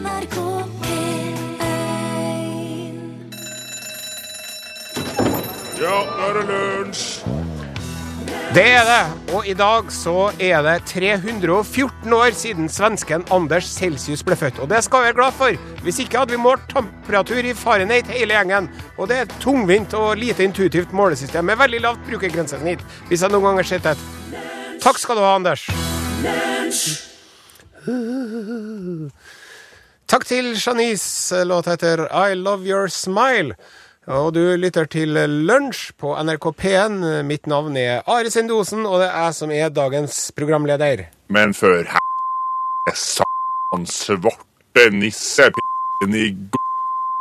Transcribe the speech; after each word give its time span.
NRK 0.00 0.36
P1 0.80 1.36
Ja, 5.80 5.96
nå 6.06 6.24
er 6.24 6.38
det 6.38 6.44
lunsj! 6.48 7.04
Det 8.50 8.64
er 8.66 8.82
det, 8.82 9.02
og 9.36 9.46
i 9.46 9.52
dag 9.54 9.92
så 9.94 10.32
er 10.42 10.64
det 10.66 10.72
314 10.90 12.14
år 12.16 12.32
siden 12.34 12.66
svensken 12.72 13.22
Anders 13.30 13.68
Celsius 13.70 14.24
ble 14.26 14.34
født. 14.40 14.58
Og 14.58 14.66
det 14.72 14.80
skal 14.82 15.04
vi 15.04 15.10
være 15.10 15.18
glad 15.20 15.36
for. 15.38 15.54
Hvis 15.84 16.00
ikke 16.02 16.18
hadde 16.18 16.34
vi 16.34 16.40
målt 16.42 16.64
temperatur 16.72 17.46
i 17.46 17.54
Fahrenheit 17.54 18.10
hele 18.10 18.34
gjengen. 18.34 18.66
Og 18.98 19.06
det 19.06 19.20
er 19.20 19.28
et 19.28 19.36
tungvint 19.44 19.94
og 19.94 20.18
lite 20.18 20.42
intuitivt 20.48 20.90
målesystem 20.96 21.46
med 21.46 21.60
veldig 21.60 21.84
lavt 21.84 22.02
brukergrensesnitt, 22.08 22.82
hvis 23.06 23.22
jeg 23.22 23.30
noen 23.30 23.46
gang 23.52 23.62
har 23.62 23.70
sett 23.70 23.86
et. 23.92 24.02
Takk 24.82 24.98
skal 24.98 25.20
du 25.20 25.22
ha, 25.22 25.36
Anders. 25.38 25.68
Takk 30.10 30.24
til 30.26 30.56
Janice. 30.58 31.44
Låt 31.46 31.68
heter 31.70 32.00
I 32.10 32.34
Love 32.34 32.66
Your 32.66 32.88
Smile. 32.90 33.54
Og 34.10 34.32
du 34.34 34.40
lytter 34.58 34.88
til 34.90 35.14
Lunsj 35.46 35.92
på 36.02 36.16
NRK 36.18 36.48
P1. 36.58 36.96
Mitt 37.22 37.46
navn 37.46 37.76
er 37.78 38.02
Are 38.10 38.30
Sendosen, 38.30 38.82
og 38.90 38.98
det 38.98 39.06
er 39.06 39.28
jeg 39.28 39.36
som 39.38 39.52
er 39.54 39.70
dagens 39.70 40.16
programleder. 40.34 41.04
Men 41.30 41.54
før 41.54 41.86
sa 42.90 43.28
han 43.70 43.86
svarte 43.86 44.88
nisse 44.90 45.46
i 46.10 46.26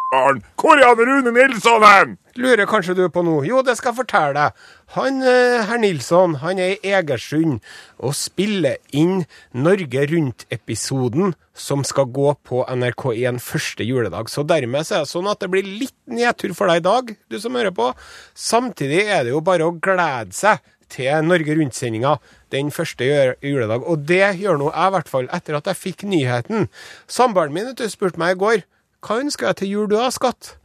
g***barn. 0.09 0.44
Hvor 0.58 0.77
er 0.77 0.88
han 0.88 0.98
Rune 0.98 1.31
Nilsson 1.31 1.84
hen? 1.84 2.18
Lurer 2.36 2.66
kanskje 2.70 2.95
du 2.95 3.04
på 3.12 3.23
noe? 3.26 3.44
Jo, 3.48 3.62
det 3.66 3.76
skal 3.77 3.91
jeg 3.91 3.99
fortelle 3.99 4.34
deg. 4.38 4.68
Han 4.95 5.22
eh, 5.27 5.66
herr 5.68 5.82
Nilsson 5.82 6.38
han 6.41 6.59
er 6.62 6.77
i 6.77 6.94
Egersund 6.95 7.59
og 7.99 8.16
spiller 8.16 8.80
inn 8.95 9.26
Norge 9.52 10.05
Rundt-episoden 10.09 11.35
som 11.54 11.84
skal 11.84 12.09
gå 12.16 12.32
på 12.48 12.63
NRK1 12.66 13.41
første 13.44 13.85
juledag. 13.85 14.32
Så 14.32 14.45
dermed 14.48 14.88
så 14.88 14.99
er 14.99 15.05
det 15.05 15.12
sånn 15.12 15.30
at 15.30 15.44
det 15.44 15.52
blir 15.52 15.68
litt 15.68 15.98
nedtur 16.10 16.55
for 16.57 16.71
deg 16.71 16.82
i 16.82 16.88
dag, 16.88 17.13
du 17.29 17.40
som 17.41 17.57
hører 17.60 17.76
på. 17.76 17.91
Samtidig 18.34 19.05
er 19.05 19.26
det 19.27 19.35
jo 19.35 19.44
bare 19.46 19.68
å 19.68 19.76
glede 19.76 20.35
seg 20.38 20.63
til 20.90 21.27
Norge 21.27 21.54
Rundt-sendinga 21.54 22.16
den 22.55 22.71
første 22.73 23.05
juledag. 23.46 23.84
Og 23.85 24.07
det 24.10 24.40
gjør 24.40 24.57
nå 24.57 24.71
jeg, 24.71 24.88
i 24.88 24.96
hvert 24.96 25.12
fall, 25.12 25.29
etter 25.35 25.60
at 25.60 25.70
jeg 25.70 25.77
fikk 25.84 26.07
nyheten. 26.10 26.70
Samboeren 27.05 27.54
min 27.54 27.76
spurte 27.91 28.21
meg 28.21 28.38
i 28.38 28.41
går 28.41 28.63
hva 29.05 29.19
ønsker 29.23 29.49
jeg 29.49 29.61
til 29.61 29.73
jul 29.73 29.89
du 29.91 29.97
har, 29.99 30.11
skatt? 30.15 30.55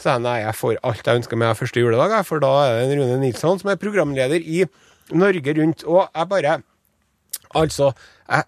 Så 0.00 0.14
jeg 0.14 0.24
nei, 0.24 0.38
jeg 0.44 0.56
får 0.56 0.80
alt 0.86 1.06
jeg 1.06 1.20
ønsker 1.20 1.40
meg 1.40 1.58
første 1.58 1.82
juledag, 1.82 2.16
for 2.28 2.42
da 2.42 2.50
er 2.68 2.88
det 2.88 2.98
Rune 3.00 3.20
Nilsson 3.20 3.60
som 3.60 3.72
er 3.72 3.80
programleder 3.80 4.40
i 4.40 4.64
Norge 5.12 5.56
Rundt. 5.58 5.84
Og 5.84 6.06
jeg 6.08 6.28
bare 6.30 6.60
Altså, 7.50 7.90
jeg, 8.30 8.44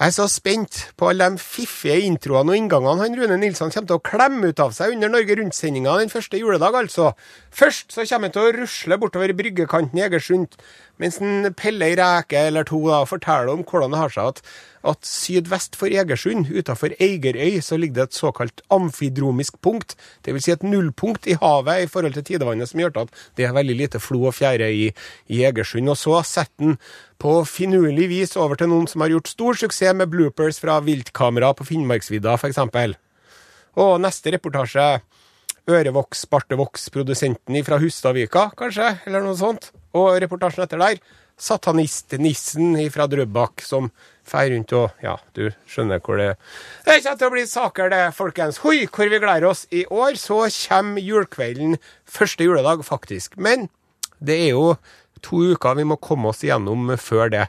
jeg 0.00 0.06
er 0.06 0.14
så 0.16 0.24
spent 0.26 0.78
på 0.98 1.08
alle 1.12 1.28
de 1.30 1.38
fiffige 1.38 2.00
introene 2.08 2.50
og 2.50 2.58
inngangene 2.58 3.04
han 3.04 3.14
Rune 3.20 3.36
Nilsson 3.38 3.70
kommer 3.70 3.90
til 3.92 4.00
å 4.00 4.02
klemme 4.02 4.50
ut 4.50 4.62
av 4.62 4.72
seg 4.74 4.96
under 4.96 5.12
Norge 5.12 5.36
Rundt-sendinga 5.38 5.94
den 6.00 6.10
første 6.10 6.40
juledag, 6.40 6.74
altså. 6.74 7.12
Først 7.54 7.94
så 7.94 8.02
kommer 8.10 8.28
han 8.30 8.34
til 8.34 8.48
å 8.48 8.54
rusle 8.56 8.98
bortover 8.98 9.34
bryggekanten 9.38 10.00
i 10.00 10.04
Egersund 10.08 10.58
mens 11.02 11.20
han 11.22 11.48
peller 11.58 11.92
ei 11.92 11.98
reke 11.98 12.40
eller 12.48 12.66
to 12.66 12.82
da, 12.88 13.04
forteller 13.08 13.54
om 13.54 13.62
hvordan 13.66 13.94
det 13.94 14.02
har 14.02 14.12
seg 14.14 14.34
at, 14.34 14.42
at 14.82 15.06
sydvest 15.06 15.76
for 15.78 15.92
Egersund, 15.92 16.50
utafor 16.50 16.94
Eigerøy, 16.98 17.60
så 17.62 17.78
ligger 17.78 18.00
det 18.00 18.06
et 18.08 18.18
såkalt 18.18 18.62
amfidromisk 18.72 19.60
punkt. 19.62 19.94
Vil 20.26 20.42
si 20.42 20.54
et 20.54 20.66
nullpunkt 20.66 21.28
i 21.30 21.36
havet 21.38 21.84
i 21.84 21.90
forhold 21.90 22.16
til 22.18 22.26
tidevannet, 22.32 22.70
som 22.70 22.82
gjør 22.82 23.04
at 23.04 23.14
det 23.38 23.46
er 23.46 23.56
veldig 23.56 23.78
lite 23.78 24.02
flo 24.02 24.24
og 24.30 24.36
fjære 24.36 24.72
i, 24.72 24.90
i 25.30 25.44
Egersund. 25.46 25.90
Og 25.92 25.98
så 26.00 26.18
setter 26.26 26.72
han 26.72 26.76
på 27.22 27.36
finurlig 27.46 28.08
vis 28.10 28.36
over 28.40 28.58
til 28.58 28.72
noen 28.72 28.88
som 28.90 29.04
har 29.04 29.12
gjort 29.14 29.30
stor 29.30 29.58
suksess 29.62 29.94
med 29.94 30.10
bloopers 30.10 30.58
fra 30.62 30.80
viltkamera 30.82 31.52
på 31.54 31.66
Finnmarksvidda, 31.68 32.34
f.eks. 32.34 32.62
Og 33.82 33.98
neste 34.02 34.34
reportasje 34.34 34.86
Ørevoks, 35.70 36.26
Bartevoks, 36.26 36.88
produsenten 36.90 37.60
fra 37.62 37.78
Hustadvika, 37.78 38.48
kanskje, 38.58 38.96
eller 39.06 39.22
noe 39.22 39.38
sånt. 39.38 39.70
Og 39.94 40.16
reportasjen 40.18 40.64
etter 40.64 40.80
der, 40.82 40.98
satanistnissen 41.38 42.74
fra 42.90 43.06
Drøbak, 43.10 43.62
som 43.62 43.90
fer 44.28 44.50
rundt 44.52 44.72
og 44.78 44.90
Ja, 45.02 45.16
du 45.34 45.48
skjønner 45.68 46.00
hvor 46.04 46.18
det 46.20 46.28
Det 46.86 46.98
kommer 47.02 47.18
til 47.18 47.28
å 47.28 47.34
bli 47.34 47.46
saker, 47.50 47.90
det, 47.92 48.02
folkens. 48.16 48.60
Hoi, 48.62 48.84
hvor 48.86 49.10
vi 49.10 49.18
gleder 49.22 49.48
oss. 49.48 49.64
I 49.72 49.84
år 49.90 50.18
så 50.20 50.44
kommer 50.68 51.02
julekvelden 51.02 51.78
første 52.06 52.44
juledag, 52.46 52.84
faktisk. 52.86 53.36
Men 53.36 53.68
det 54.22 54.38
er 54.46 54.52
jo 54.54 54.76
to 55.22 55.42
uker 55.54 55.76
vi 55.78 55.84
må 55.86 55.96
komme 56.02 56.30
oss 56.30 56.42
igjennom 56.46 56.94
før 56.98 57.30
det. 57.34 57.48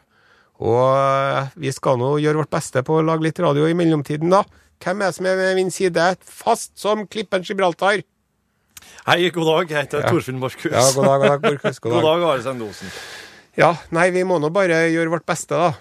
Og 0.64 1.50
vi 1.60 1.72
skal 1.74 1.98
nå 2.00 2.16
gjøre 2.22 2.44
vårt 2.44 2.54
beste 2.54 2.84
på 2.86 3.00
å 3.00 3.06
lage 3.06 3.26
litt 3.26 3.40
radio 3.44 3.66
i 3.68 3.76
mellomtiden, 3.78 4.30
da. 4.34 4.44
Hvem 4.84 5.02
er 5.02 5.12
det 5.12 5.16
som 5.18 5.28
er 5.30 5.38
ved 5.40 5.56
min 5.58 5.72
side? 5.72 6.08
Fast 6.28 6.74
som 6.80 7.06
klippen 7.08 7.44
Gibraltar. 7.46 8.02
Hei, 9.08 9.30
god 9.32 9.48
dag. 9.48 9.70
Jeg 9.72 9.86
heter 9.88 10.04
Ja. 10.04 10.10
Torfinn 10.12 10.40
Borchhus. 10.42 10.72
Ja, 10.72 10.84
god 10.96 11.06
dag, 11.08 11.20
god 11.22 11.30
dag, 11.30 11.42
Borchhus, 11.42 11.80
god 11.84 11.92
dag. 11.94 12.02
God 12.02 12.10
dag, 12.10 12.24
Are 12.30 12.44
Sendosen. 12.44 12.92
Ja, 13.58 13.76
nei, 13.94 14.10
vi 14.12 14.24
må 14.28 14.40
nå 14.42 14.50
bare 14.54 14.88
gjøre 14.92 15.12
vårt 15.14 15.26
beste, 15.30 15.56
da. 15.56 15.74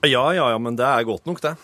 Ja, 0.00 0.22
ja, 0.32 0.46
ja, 0.50 0.58
men 0.58 0.76
det 0.78 0.86
er 0.86 1.04
godt 1.04 1.26
nok, 1.28 1.42
det. 1.44 1.56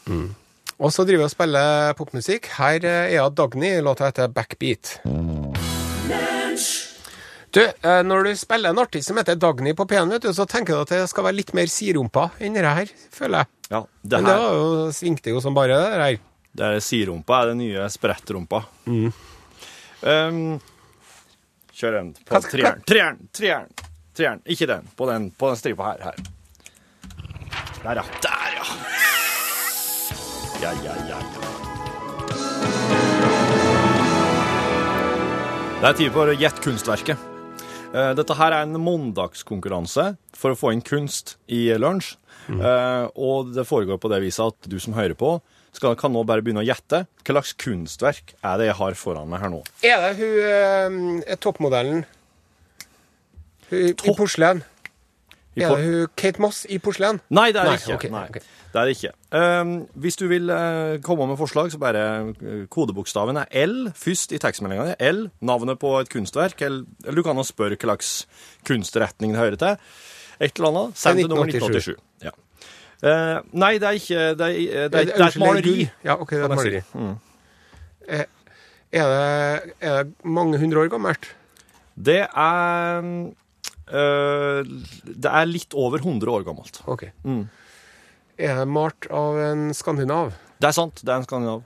Og 0.77 0.93
så 0.93 1.07
driver 1.09 1.25
vi 1.25 1.29
og 1.31 1.33
spiller 1.33 1.95
popmusikk. 1.97 2.51
Her 2.59 2.85
er 2.85 3.31
Dagny, 3.33 3.79
låta 3.81 4.11
heter 4.11 4.29
Backbeat. 4.29 4.99
Du, 7.57 7.63
eh, 7.65 8.03
når 8.05 8.27
du 8.27 8.37
spiller 8.37 8.75
en 8.75 8.79
artist 8.83 9.09
som 9.09 9.17
heter 9.17 9.39
Dagny 9.41 9.73
på 9.73 9.87
P1, 9.89 10.11
vet 10.13 10.27
du, 10.27 10.33
så 10.37 10.45
tenker 10.45 10.77
du 10.77 10.83
at 10.83 10.93
det 10.93 11.07
skal 11.09 11.25
være 11.25 11.39
litt 11.39 11.55
mer 11.57 11.71
sirumpa 11.73 12.27
enn 12.37 12.59
det 12.59 12.67
her, 12.69 12.93
føler 13.17 13.47
jeg. 13.47 13.53
Ja, 13.71 13.81
det 14.03 14.19
her... 14.19 14.27
Men 14.27 14.29
det 14.29 14.37
var 14.43 14.59
jo, 14.59 14.67
svingte 14.93 15.33
jo 15.33 15.41
som 15.41 15.57
bare 15.57 15.81
det 15.81 15.97
der. 16.03 16.21
det 16.61 16.69
er 16.69 16.85
sirumpa, 16.85 17.41
er 17.41 17.55
det 17.55 17.59
nye 17.63 17.89
sprettrumpa. 17.97 18.61
Mm. 18.85 19.09
Um, 20.05 20.43
kjør 21.73 22.01
en 22.03 22.13
på 22.21 22.45
treeren. 22.51 22.85
Treeren, 22.85 23.29
treeren, 23.33 23.73
treeren. 24.13 24.45
Ikke 24.45 24.69
den. 24.69 24.93
På 24.97 25.09
den, 25.09 25.31
på 25.33 25.49
den 25.49 25.65
stripa 25.65 25.95
her. 25.95 26.11
her. 26.11 26.36
Der, 27.87 27.95
ja. 27.97 28.05
Der, 28.23 28.51
ja. 28.57 28.65
Ja, 30.61 30.73
ja, 30.83 30.95
ja, 31.07 31.19
ja. 31.23 31.43
Det 35.77 35.87
er 35.87 35.99
tid 36.01 36.11
for 36.11 36.33
Gjett 36.35 36.59
kunstverket. 36.65 37.21
Eh, 37.95 38.11
Dette 38.19 38.35
her 38.41 38.57
er 38.57 38.65
en 38.67 38.75
mandagskonkurranse 38.83 40.17
for 40.35 40.51
å 40.51 40.59
få 40.59 40.73
inn 40.75 40.83
kunst 40.83 41.37
i 41.47 41.69
lunsj. 41.79 42.17
Mm. 42.47 42.61
Og 43.19 43.55
det 43.55 43.65
foregår 43.67 43.99
på 44.03 44.11
det 44.11 44.21
viset 44.23 44.51
at 44.51 44.67
du 44.71 44.77
som 44.83 44.95
hører 44.95 45.15
på, 45.19 45.37
skal, 45.75 45.95
kan 45.99 46.11
nå 46.15 46.23
bare 46.27 46.43
begynne 46.43 46.63
å 46.63 46.67
gjette 46.67 47.05
hva 47.07 47.33
slags 47.37 47.55
kunstverk 47.59 48.35
er 48.39 48.61
det 48.61 48.69
jeg 48.73 48.79
har 48.79 48.99
foran 48.99 49.31
meg 49.31 49.43
her 49.43 49.51
nå. 49.53 49.63
Er 49.87 50.09
det 50.09 50.13
hun 50.19 51.23
eh, 51.23 51.39
toppmodellen 51.43 52.03
hun, 53.71 53.79
i 53.79 53.95
Topp? 53.95 54.17
porselen? 54.25 54.63
Er 55.57 55.73
det 55.73 55.85
hun 55.85 56.09
Kate 56.17 56.43
Moss 56.43 56.65
i 56.69 56.77
porselen? 56.83 57.21
Nei, 57.33 57.47
det 57.55 57.63
er 57.63 57.71
det 57.71 57.81
ikke. 57.81 57.95
Okay, 57.95 58.11
Nei, 58.13 58.25
Okay. 58.29 58.41
det 58.73 58.81
er 58.81 58.85
det 58.85 58.97
ikke. 58.97 59.13
Um, 59.33 59.89
hvis 59.95 60.17
du 60.21 60.27
vil 60.29 60.51
uh, 60.51 60.97
komme 61.05 61.27
med 61.31 61.39
forslag, 61.41 61.71
så 61.73 61.79
bare 61.81 62.03
uh, 62.29 62.67
kodebokstaven 62.69 63.41
er 63.41 63.47
L 63.65 63.93
først 63.97 64.33
i 64.37 64.41
tekstmeldinga 64.43 64.91
di. 64.91 64.97
L, 65.09 65.31
navnet 65.41 65.81
på 65.81 65.95
et 66.01 66.11
kunstverk, 66.13 66.61
eller, 66.61 66.85
eller 67.07 67.23
du 67.23 67.23
kan 67.25 67.41
også 67.41 67.57
spørre 67.57 67.79
hva 67.79 67.89
slags 67.89 68.11
kunstretning 68.69 69.33
det 69.33 69.41
hører 69.41 69.57
til. 69.57 69.95
Et 70.41 70.53
eller 70.57 70.69
annet. 70.69 70.99
Send 71.01 71.23
til 71.23 71.33
nummer 71.33 71.49
1987. 71.49 71.97
1987. 71.97 72.03
Ja. 72.27 72.35
Uh, 73.07 73.41
nei, 73.53 73.73
det 73.81 73.89
er 73.89 73.97
ikke 73.97 74.21
Det 74.37 74.47
er, 74.47 74.89
det 74.89 75.01
er, 75.01 75.05
det 75.05 75.17
er 75.17 75.27
et 75.27 75.41
maleri. 75.41 75.89
Ja, 76.05 76.21
ok, 76.21 76.31
det 76.31 76.43
er 76.43 76.45
et 76.45 76.57
maleri. 76.57 76.85
Mm. 76.93 77.17
Er, 78.13 78.25
er, 78.93 80.05
det, 80.05 80.13
mange 80.25 80.59
hundre 80.59 80.85
år 80.85 80.89
gammelt? 80.89 81.37
Det 81.97 82.21
er 82.23 82.99
eh, 83.01 83.33
Det 83.87 85.31
er 85.31 85.47
litt 85.49 85.77
over 85.79 86.03
100 86.03 86.33
år 86.33 86.47
gammelt. 86.47 86.81
Ok. 86.91 87.07
Mm. 87.27 87.45
Er 88.37 88.59
det 88.61 88.67
malt 88.69 89.07
av 89.15 89.39
en 89.41 89.69
skandinav? 89.77 90.35
Det 90.61 90.71
er 90.71 90.77
sant. 90.77 91.03
Det 91.03 91.13
er 91.13 91.21
en 91.21 91.29
skandinav. 91.29 91.63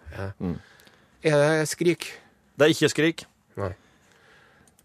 Er 1.21 1.41
det 1.43 1.69
Skrik? 1.71 2.11
Det 2.57 2.67
er 2.67 2.75
ikke 2.75 2.91
Skrik. 2.93 3.25
Nei. 3.61 3.73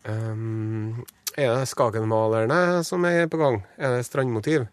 Um, 0.05 1.03
er 1.35 1.51
det 1.51 1.69
Skagenmalerne 1.71 2.83
som 2.87 3.05
er 3.09 3.27
på 3.31 3.39
gang? 3.41 3.61
Er 3.77 3.97
det 3.97 4.07
strandmotiv? 4.07 4.67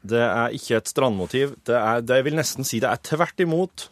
Det 0.00 0.20
er 0.24 0.56
ikke 0.56 0.78
et 0.78 0.90
strandmotiv. 0.90 1.54
Det 1.66 1.76
er, 1.76 2.02
det 2.04 2.20
vil 2.26 2.38
nesten 2.38 2.66
si 2.66 2.80
det 2.82 2.90
er 2.90 3.02
tvert 3.04 3.42
imot. 3.42 3.90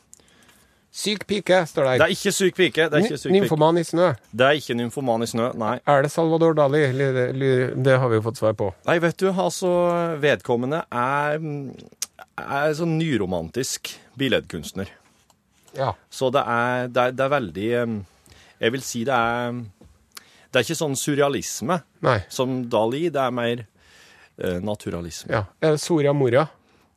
Syk 0.91 1.27
pike, 1.29 1.61
står 1.69 1.85
Det 1.85 1.99
der. 2.01 2.05
er 2.07 2.13
ikke 2.15 2.33
syk 2.33 2.55
pike. 2.57 2.89
Det 2.91 2.97
er 2.97 3.05
ikke 3.05 3.19
syk 3.21 3.29
pike. 3.29 3.35
Nymfoman 3.41 3.79
i 3.79 3.85
snø. 3.85 4.07
Det 4.33 4.47
er 4.47 4.57
ikke 4.59 4.75
nymfoman 4.79 5.23
i 5.23 5.27
snø, 5.31 5.51
nei. 5.61 5.75
Er 5.87 6.03
det 6.03 6.11
Salvador 6.11 6.55
Dali? 6.57 6.81
Det 6.91 7.99
har 8.01 8.09
vi 8.09 8.17
jo 8.19 8.23
fått 8.25 8.41
svar 8.41 8.57
på. 8.59 8.71
Nei, 8.89 8.97
vet 9.05 9.17
du, 9.21 9.29
altså, 9.31 9.69
vedkommende 10.23 10.81
er, 10.91 11.39
er 12.41 12.75
sånn 12.75 12.97
nyromantisk 12.99 13.93
billedkunstner. 14.19 14.89
Ja. 15.77 15.93
Så 16.11 16.33
det 16.35 16.43
er, 16.49 16.89
det 16.89 17.03
er, 17.03 17.13
det 17.13 17.25
er 17.27 17.29
veldig 17.31 17.67
Jeg 17.69 18.73
vil 18.73 18.83
si 18.83 19.03
det 19.07 19.15
er 19.15 19.53
Det 19.53 20.57
er 20.57 20.65
ikke 20.65 20.79
sånn 20.81 20.97
surrealisme 20.99 21.77
Nei. 22.03 22.17
som 22.33 22.63
Dali, 22.73 23.05
det 23.13 23.21
er 23.21 23.31
mer 23.37 23.61
eh, 24.41 24.57
naturalisme. 24.65 25.31
Ja. 25.37 25.45
Er 25.61 25.77
det 25.77 25.83
Soria 25.85 26.15
Moria? 26.17 26.47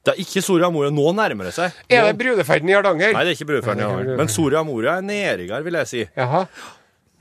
Det 0.02 0.16
er 0.16 0.22
ikke 0.24 0.42
Soria 0.42 0.70
Moria. 0.74 0.90
Nå 0.90 1.12
nærmer 1.14 1.46
det 1.50 1.54
seg. 1.54 1.76
Er 1.94 2.08
det 2.10 2.16
brudeferden 2.18 2.70
i 2.72 2.74
Hardanger? 2.74 3.12
Nei, 3.14 3.24
det 3.28 3.34
er 3.34 3.38
ikke 3.38 3.50
brudeferden. 3.52 3.82
i 3.84 3.88
det 3.88 4.06
er 4.08 4.12
ja. 4.16 4.18
Men 4.18 4.32
Soria 4.34 4.64
Moria 4.66 4.96
er 4.98 5.06
nedrigere, 5.06 5.62
vil 5.68 5.78
jeg 5.82 5.90
si. 5.92 6.06
Jaha. 6.18 6.46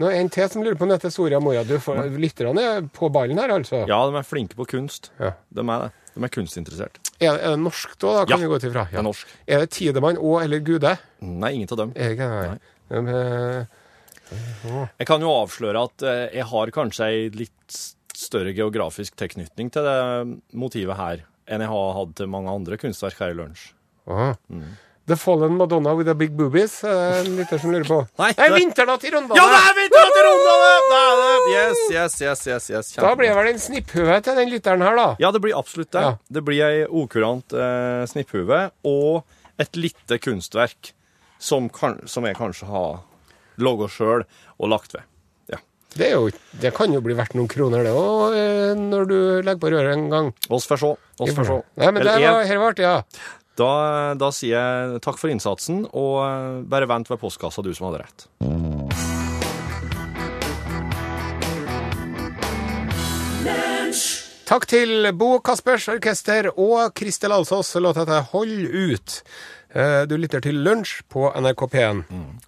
Nå 0.00 0.08
er 0.08 0.16
en 0.22 0.30
til 0.32 0.48
som 0.48 0.62
lurer 0.64 0.78
på 0.80 0.86
om 0.86 0.92
dette 0.94 1.10
er 1.10 1.12
Soria 1.12 1.40
Moria. 1.44 1.60
Du 1.68 1.74
får, 1.82 2.06
lytterne 2.16 2.62
er 2.64 2.86
på 2.96 3.10
ballen 3.12 3.36
her, 3.42 3.52
altså. 3.52 3.82
Ja, 3.90 3.98
de 4.08 4.16
er 4.16 4.24
flinke 4.24 4.56
på 4.56 4.64
kunst. 4.70 5.10
Ja. 5.20 5.34
De 5.52 5.60
er 5.66 5.84
det. 5.84 5.90
De 6.16 6.24
er 6.26 6.32
kunstinteressert. 6.32 6.96
Er, 7.20 7.36
er 7.36 7.52
det 7.52 7.60
norsk 7.62 7.92
da, 8.00 8.14
da 8.16 8.24
kan 8.26 8.32
Ja, 8.32 8.40
vi 8.40 8.48
gå 8.50 8.56
ut 8.58 8.64
ifra? 8.66 8.86
det 8.90 8.98
er 8.98 9.04
norsk. 9.06 9.36
Er 9.46 9.60
det 9.62 9.68
Tidemann 9.76 10.16
og 10.18 10.40
eller 10.42 10.64
Gude? 10.64 10.96
Nei, 11.20 11.52
ingen 11.58 11.68
av 11.70 11.82
dem. 11.84 11.92
Jeg, 12.00 12.16
nei. 12.18 12.56
det? 12.88 13.02
Nei. 13.04 13.14
Eh, 13.20 13.76
Jeg 14.98 15.06
kan 15.10 15.22
jo 15.22 15.30
avsløre 15.36 15.84
at 15.88 16.04
eh, 16.06 16.24
jeg 16.38 16.46
har 16.50 16.70
kanskje 16.74 17.06
ei 17.12 17.20
litt 17.34 17.78
større 18.16 18.52
geografisk 18.56 19.16
tilknytning 19.20 19.70
til 19.74 19.86
det 19.86 19.96
motivet 20.60 20.96
her 20.98 21.22
enn 21.48 21.60
jeg 21.64 21.68
har 21.72 21.92
hatt 21.96 22.14
til 22.16 22.26
mange 22.30 22.50
andre 22.52 22.76
kunstverk 22.80 23.18
her 23.22 23.30
i 23.34 23.38
lunsj. 23.40 23.72
aha. 24.08 24.34
The 25.10 25.16
Fallen 25.18 25.56
Madonna 25.56 25.90
with 25.96 26.06
the 26.06 26.14
Big 26.14 26.30
Boobies, 26.36 26.84
er 26.86 27.24
en 27.24 27.32
lytter 27.34 27.58
som 27.58 27.72
lurer 27.72 27.82
på. 27.88 27.96
Nei, 28.20 28.28
det- 28.36 28.50
Vinternatt 28.54 29.02
i 29.04 29.10
Rondane! 29.10 29.34
Ja, 29.40 29.46
det 29.50 29.60
er 29.70 29.74
vinternatt 29.80 30.18
i 30.20 30.22
Rondane! 30.26 30.68
Er! 31.00 31.48
Yes, 31.50 31.80
yes, 31.90 32.20
yes, 32.22 32.46
yes, 32.46 32.68
yes. 32.70 32.92
Da 32.94 33.14
blir 33.18 33.28
det 33.32 33.36
vel 33.40 33.48
en 33.50 33.58
snipphue 33.58 34.20
til 34.22 34.36
den 34.38 34.50
lytteren 34.52 34.82
her, 34.84 34.94
da. 34.94 35.08
Ja, 35.18 35.32
det 35.34 35.40
blir 35.42 35.56
absolutt 35.58 35.90
det. 35.96 36.00
Ja. 36.04 36.12
Det 36.30 36.44
blir 36.46 36.62
ei 36.62 36.84
okurant 36.86 37.52
eh, 37.52 38.04
snipphue 38.06 38.60
og 38.86 39.24
et 39.58 39.74
lite 39.74 40.18
kunstverk 40.22 40.92
som, 41.40 41.66
kan, 41.74 41.98
som 42.06 42.24
jeg 42.28 42.36
kanskje 42.38 42.68
har 42.70 43.00
laga 43.58 43.88
sjøl 43.90 44.22
og 44.60 44.68
lagt 44.70 44.94
ved. 44.94 45.02
Det, 45.90 46.06
er 46.06 46.12
jo, 46.14 46.30
det 46.62 46.70
kan 46.76 46.92
jo 46.94 47.00
bli 47.02 47.16
verdt 47.18 47.34
noen 47.34 47.48
kroner, 47.50 47.82
det 47.84 47.90
òg, 47.96 48.36
når 48.78 49.08
du 49.10 49.16
legger 49.42 49.58
på 49.60 49.72
røret 49.74 49.96
en 49.96 50.06
gang. 50.12 50.28
Oss 50.48 50.68
får 50.70 50.78
se. 50.84 50.90
Oss 51.18 51.34
får 51.34 51.48
se. 51.48 51.58
Nei, 51.82 51.90
men 51.96 52.04
det 52.06 52.14
var, 52.22 52.44
her 52.46 52.60
var 52.62 52.72
artig, 52.76 52.86
ja. 52.86 53.00
Da, 53.60 53.70
da 54.16 54.30
sier 54.32 54.54
jeg 54.56 55.00
takk 55.04 55.18
for 55.20 55.28
innsatsen, 55.34 55.82
og 55.90 56.14
eh, 56.24 56.60
bare 56.70 56.86
vent 56.88 57.10
ved 57.10 57.20
postkassa, 57.20 57.60
du 57.66 57.74
som 57.76 57.90
hadde 57.90 58.04
rett. 58.06 59.30
Takk 64.50 64.64
til 64.66 65.06
Bo 65.14 65.36
Kaspers 65.46 65.84
Orkester 65.92 66.48
og 66.58 66.90
Kristel 66.98 67.30
Alsås. 67.34 67.70
Låta 67.78 68.02
heter 68.02 68.24
Hold 68.32 68.66
ut. 68.74 69.22
Eh, 69.74 70.02
Du 70.10 70.16
lytter 70.18 70.40
til 70.42 70.58
Lunsj 70.64 71.02
på 71.08 71.28
NRK 71.38 71.62
P1. 71.70 72.00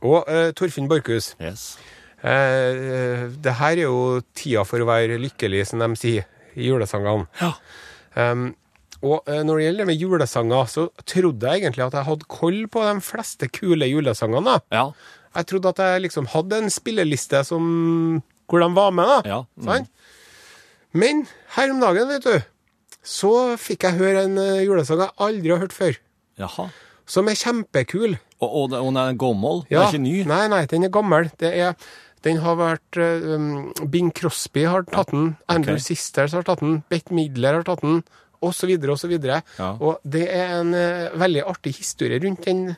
Og 0.02 0.24
uh, 0.26 0.50
Torfinn 0.58 0.88
Borchhus, 0.90 1.34
Yes. 1.40 1.76
Eh, 2.22 3.28
det 3.42 3.54
her 3.58 3.76
er 3.76 3.84
jo 3.86 4.20
tida 4.36 4.64
for 4.68 4.82
å 4.82 4.88
være 4.88 5.20
lykkelig, 5.22 5.66
som 5.70 5.82
de 5.82 5.90
sier 5.98 6.28
i 6.56 6.68
julesangene. 6.68 7.28
Ja. 7.40 7.54
Um, 8.14 8.50
og 9.02 9.26
eh, 9.26 9.40
når 9.42 9.58
det 9.58 9.64
gjelder 9.66 9.82
det 9.82 9.88
med 9.88 10.04
julesanger, 10.04 10.68
så 10.70 10.86
trodde 11.08 11.48
jeg 11.48 11.62
egentlig 11.64 11.86
at 11.88 11.96
jeg 11.98 12.06
hadde 12.06 12.30
koll 12.30 12.60
på 12.70 12.84
de 12.86 12.94
fleste 13.02 13.48
kule 13.50 13.88
julesangene. 13.90 14.60
Ja. 14.74 14.86
Jeg 15.32 15.48
trodde 15.48 15.72
at 15.72 15.82
jeg 15.82 16.04
liksom 16.06 16.28
hadde 16.30 16.60
en 16.62 16.70
spilleliste 16.70 17.40
som, 17.48 17.64
hvor 18.50 18.62
de 18.62 18.68
var 18.76 18.94
med, 18.94 19.10
da. 19.10 19.18
Ja, 19.26 19.40
mm. 19.56 19.66
Sant? 19.66 19.90
Men 20.92 21.24
her 21.56 21.72
om 21.72 21.80
dagen, 21.80 22.10
vet 22.12 22.26
du, 22.28 22.48
så 23.02 23.32
fikk 23.58 23.88
jeg 23.88 23.98
høre 23.98 24.26
en 24.28 24.38
eh, 24.38 24.62
julesang 24.66 25.02
jeg 25.02 25.16
aldri 25.26 25.54
har 25.54 25.64
hørt 25.64 25.74
før. 25.74 25.98
Jaha. 26.38 26.68
Som 27.08 27.28
er 27.32 27.38
kjempekul. 27.40 28.14
Og, 28.42 28.48
og, 28.48 28.76
og 28.76 28.90
den 28.92 29.00
er 29.02 29.18
gammel? 29.18 29.64
Ja, 29.72 29.82
Den 29.82 29.82
er 29.82 29.96
ikke 29.96 30.04
ny? 30.04 30.14
Nei, 30.28 30.44
nei, 30.52 30.62
den 30.70 30.86
er 30.86 30.92
gammel. 30.94 31.30
Det 31.40 31.50
er, 31.64 31.74
den 32.26 32.38
har 32.44 32.58
vært 32.58 32.98
eh, 33.00 33.24
um, 33.34 33.72
Bing 33.90 34.12
Crosby 34.14 34.66
har 34.68 34.86
tatt 34.90 35.10
den, 35.10 35.32
Andrew 35.50 35.78
okay. 35.78 35.86
Sisters 35.92 36.36
har 36.36 36.46
tatt 36.46 36.62
den, 36.62 36.80
Bette 36.92 37.14
Midler 37.14 37.58
har 37.58 37.66
tatt 37.66 37.82
den, 37.82 38.02
osv., 38.42 38.70
osv. 38.94 39.16
Ja. 39.26 39.42
Og 39.74 39.98
det 40.06 40.28
er 40.30 40.56
en 40.60 40.72
uh, 40.74 41.12
veldig 41.18 41.44
artig 41.50 41.76
historie 41.80 42.22
rundt 42.22 42.46
den 42.46 42.72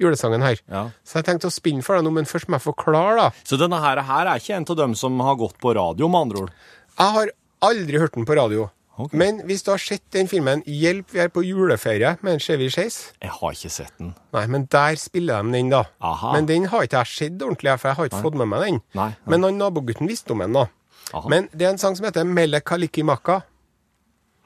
julesangen 0.00 0.42
her. 0.42 0.58
Ja. 0.70 0.86
Så 1.04 1.20
jeg 1.20 1.28
tenkte 1.28 1.50
å 1.50 1.54
spinne 1.54 1.84
for 1.86 1.98
deg 1.98 2.06
nå, 2.06 2.14
men 2.16 2.28
først 2.28 2.48
må 2.48 2.58
jeg 2.58 2.66
forklare, 2.70 3.16
da. 3.20 3.46
Så 3.46 3.60
denne 3.60 3.80
her, 3.82 4.00
her 4.08 4.32
er 4.32 4.42
ikke 4.42 4.56
en 4.56 4.68
av 4.72 4.78
dem 4.82 4.96
som 4.98 5.20
har 5.26 5.38
gått 5.40 5.58
på 5.60 5.74
radio, 5.76 6.08
med 6.10 6.26
andre 6.26 6.44
ord? 6.46 6.54
Jeg 6.96 7.16
har 7.16 7.32
aldri 7.70 8.00
hørt 8.00 8.16
den 8.16 8.28
på 8.28 8.38
radio. 8.38 8.70
Ok. 9.00 9.14
Men 9.16 9.40
hvis 9.48 9.62
du 9.64 9.70
har 9.72 9.80
sett 9.80 10.02
den 10.12 10.28
filmen 10.28 10.62
'Hjelp, 10.66 11.12
vi 11.14 11.22
er 11.22 11.28
på 11.32 11.42
juleferie' 11.44 12.16
med 12.22 12.40
Chevy 12.40 12.68
Chase 12.70 13.12
Jeg 13.22 13.30
har 13.30 13.52
ikke 13.56 13.70
sett 13.70 13.92
den. 13.98 14.14
Nei, 14.32 14.46
men 14.46 14.66
der 14.72 14.94
spiller 15.00 15.42
de 15.42 15.52
den, 15.52 15.70
da. 15.70 15.84
Aha. 16.00 16.32
Men 16.34 16.48
den 16.48 16.66
har 16.68 16.82
ikke 16.82 17.00
jeg 17.00 17.06
sett 17.06 17.42
ordentlig, 17.42 17.78
for 17.80 17.88
jeg 17.88 17.96
har 17.96 18.10
ikke 18.10 18.22
fått 18.22 18.34
med 18.34 18.46
meg 18.46 18.66
den. 18.66 18.80
Nei, 18.94 19.08
nei. 19.08 19.14
Men 19.26 19.42
han 19.42 19.58
nabogutten 19.58 20.08
visste 20.08 20.36
om 20.36 20.44
den, 20.44 20.52
da. 20.52 20.66
Aha. 21.14 21.28
Men 21.28 21.48
det 21.52 21.66
er 21.66 21.70
en 21.70 21.78
sang 21.78 21.96
som 21.96 22.04
heter 22.04 22.24
'Melle 22.24 22.60
Kalikimaka. 22.60 23.40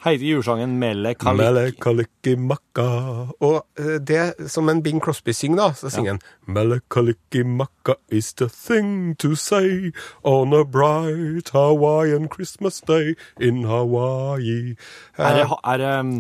Heter 0.04 0.24
julesangen 0.26 0.78
Melle 0.78 1.14
Kalik? 1.14 1.38
Mele 1.40 1.72
Kalikimaka. 1.80 2.84
Og 3.40 3.62
eh, 3.78 3.94
det 4.04 4.34
som 4.52 4.68
en 4.68 4.82
Bing 4.82 5.00
Crosby 5.00 5.32
synger, 5.32 5.56
da, 5.62 5.68
så 5.72 5.88
synger 5.90 6.10
han 6.10 6.20
Mele 6.46 6.80
Kalikimaka 6.92 7.94
is 8.12 8.34
the 8.34 8.48
thing 8.48 9.14
to 9.18 9.34
say 9.34 9.92
on 10.22 10.52
a 10.52 10.64
bright 10.64 11.48
Hawaiian 11.54 12.28
Christmas 12.28 12.80
day 12.80 13.14
in 13.40 13.64
Hawaii. 13.64 14.74
Eh, 15.18 15.24
Er 15.24 15.34
det, 15.40 15.48
er 15.64 15.76
det, 15.78 15.98
um, 16.00 16.12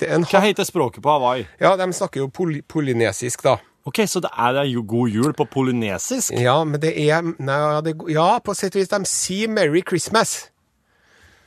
det 0.00 0.10
er 0.10 0.14
en 0.20 0.24
hva 0.28 0.44
heter 0.44 0.64
språket 0.68 1.02
på 1.02 1.08
Hawaii? 1.16 1.46
Ja, 1.60 1.76
de 1.76 1.92
snakker 1.92 2.20
jo 2.20 2.28
poly 2.28 2.60
polynesisk, 2.68 3.42
da. 3.44 3.56
Ok, 3.88 4.02
Så 4.06 4.20
det 4.20 4.28
er 4.36 4.62
jo 4.68 4.84
god 4.88 5.08
jul 5.08 5.32
på 5.32 5.44
polynesisk? 5.48 6.32
Ja, 6.36 6.64
men 6.64 6.80
det 6.82 6.92
er 7.08 7.22
nei, 7.22 7.56
ja, 7.56 7.80
det, 7.80 7.96
ja, 8.12 8.38
på 8.44 8.52
sett 8.54 8.76
og 8.76 8.80
vis. 8.80 8.88
De 8.92 9.04
sier 9.08 9.48
'Merry 9.48 9.80
Christmas'. 9.80 10.49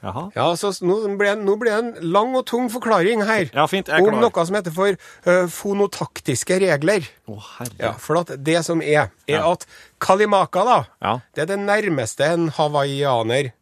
Jaha. 0.03 0.31
Ja, 0.35 0.49
så 0.59 0.69
nå 0.83 0.97
det- 1.03 1.37
nå 1.39 1.55
ble, 1.57 1.69
det 1.69 1.73
en 1.73 2.11
lang 2.11 2.35
og 2.35 2.45
tung 2.45 2.69
forklaring 2.69 3.23
her. 3.25 3.49
Ja, 3.53 3.65
fint, 3.67 3.87
om 3.89 4.19
noe 4.19 4.45
som 4.45 4.55
heter 4.55 4.71
for 4.75 4.97
uh, 5.25 5.47
fonotaktiske 5.47 6.59
regler. 6.59 7.07
Å, 7.27 7.37
herre. 7.59 7.77
Ja, 7.79 7.93
For 7.93 8.17
at 8.19 8.43
det 8.43 8.65
som 8.65 8.81
er, 8.81 9.11
er 9.27 9.39
Ja. 9.39 9.51
at 9.51 9.65
kalimaka, 9.99 10.63
da, 10.65 10.85
Ja. 11.01 11.19
det 11.33 11.41
er 11.43 11.45
det 11.55 11.59
nærmeste 11.59 12.21
en 12.33 12.49
hawaiianer 12.49 13.53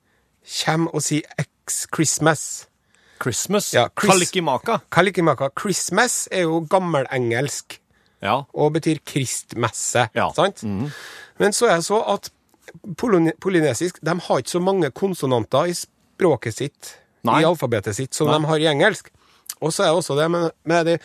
kommer 0.65 0.95
og 0.95 1.01
sier 1.01 1.21
ex 1.37 1.85
Christmas. 1.93 2.67
Christmas? 3.21 3.71
Ja, 3.73 3.87
Chris- 3.89 4.09
Kalikimaka? 4.11 4.81
Kalikimaka. 4.91 5.49
Christmas 5.59 6.27
er 6.31 6.41
jo 6.41 6.61
gammelengelsk. 6.67 7.77
Ja. 8.23 8.43
og 8.53 8.73
betyr 8.73 8.99
kristmesse. 9.03 10.09
Ja. 10.13 10.31
Sant? 10.35 10.59
Sant? 10.59 10.91
Men 11.39 11.51
så 11.53 11.65
er 11.71 11.75
det 11.77 11.85
så 11.85 12.03
at 12.07 12.29
polyne- 12.95 13.33
polynesisk 13.41 13.97
de 14.03 14.09
har 14.09 14.37
ikke 14.37 14.49
så 14.49 14.61
mange 14.61 14.91
konsonanter 14.91 15.65
i 15.65 15.73
språket 15.73 15.90
sitt, 16.53 16.97
Nei. 17.23 17.41
i 17.41 17.45
alfabetet 17.45 17.95
sitt, 17.95 18.13
som 18.13 18.27
Nei. 18.27 18.37
de 18.39 18.45
har 18.49 18.59
i 18.59 18.69
engelsk. 18.71 19.11
Og 19.61 19.71
så 19.73 19.83
er 19.83 19.91
det 19.91 19.97
også 20.01 20.15
det 20.17 20.29
med, 20.31 20.51
med 20.65 20.85
de, 20.85 20.95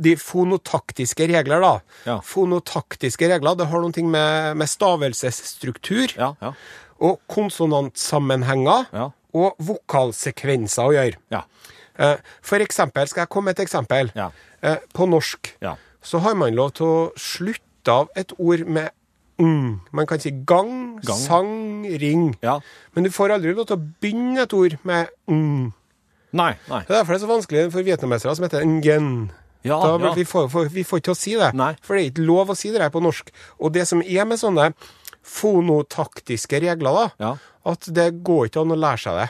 de 0.00 0.14
fonotaktiske 0.16 1.26
regler, 1.28 1.60
da. 1.60 1.74
Ja. 2.06 2.20
Fonotaktiske 2.24 3.28
regler, 3.28 3.56
det 3.56 3.66
har 3.68 3.80
noe 3.84 4.04
med, 4.08 4.56
med 4.56 4.68
stavelsesstruktur 4.68 6.14
Ja, 6.16 6.34
ja. 6.40 6.52
og 7.00 7.20
konsonantsammenhenger 7.28 8.86
og 9.36 9.56
vokalsekvenser 9.60 10.88
å 10.88 10.94
gjøre. 10.96 11.18
Ja. 11.32 11.42
Eh, 11.98 12.16
For 12.44 12.60
eksempel, 12.64 13.08
skal 13.08 13.24
jeg 13.26 13.32
komme 13.32 13.50
med 13.50 13.58
et 13.58 13.64
eksempel? 13.66 14.10
Ja. 14.16 14.30
Eh, 14.62 14.76
På 14.94 15.06
norsk 15.08 15.54
Ja. 15.62 15.76
så 16.02 16.18
har 16.20 16.34
man 16.34 16.54
lov 16.54 16.72
til 16.74 16.86
å 16.86 17.12
slutte 17.16 17.92
av 17.92 18.08
et 18.16 18.32
ord 18.38 18.66
med 18.66 18.90
mm. 19.38 19.70
Man 19.92 20.06
kan 20.06 20.20
si 20.22 20.30
gang, 20.30 21.00
Gang. 21.04 21.18
sang, 21.18 21.84
ring. 22.00 22.28
Ja. 22.42 22.58
Men 22.94 23.04
du 23.04 23.10
får 23.10 23.36
aldri 23.36 23.54
lov 23.54 23.66
til 23.70 23.76
å 23.78 23.82
begynne 24.00 24.42
et 24.46 24.54
ord 24.56 24.78
med 24.88 25.10
ng. 25.28 25.72
Nei, 26.36 26.52
nei. 26.68 26.82
Det 26.84 26.92
er 26.92 26.98
derfor 26.98 27.14
det 27.14 27.20
er 27.20 27.24
så 27.24 27.30
vanskelig 27.30 27.66
for 27.72 27.86
vietnamesere 27.86 28.36
som 28.36 28.44
heter 28.44 28.64
ngen. 28.68 29.10
Ja, 29.66 29.80
da, 29.82 29.96
ja. 29.98 30.12
vi, 30.14 30.24
får, 30.28 30.50
vi 30.70 30.84
får 30.86 31.00
ikke 31.00 31.08
til 31.08 31.14
å 31.14 31.18
si 31.18 31.32
det, 31.38 31.48
Nei. 31.58 31.72
for 31.82 31.96
det 31.96 32.02
er 32.04 32.10
ikke 32.12 32.26
lov 32.28 32.52
å 32.52 32.56
si 32.58 32.70
det 32.70 32.82
her 32.84 32.92
på 32.94 33.00
norsk. 33.02 33.32
Og 33.58 33.72
det 33.74 33.86
som 33.88 34.02
er 34.04 34.28
med 34.28 34.38
sånne 34.38 34.68
fonotaktiske 35.26 36.60
regler, 36.62 36.92
da, 36.94 37.10
Ja. 37.18 37.32
at 37.72 37.88
det 37.94 38.22
går 38.22 38.46
ikke 38.46 38.62
an 38.62 38.74
å 38.76 38.78
lære 38.78 39.02
seg 39.02 39.18
det. 39.20 39.28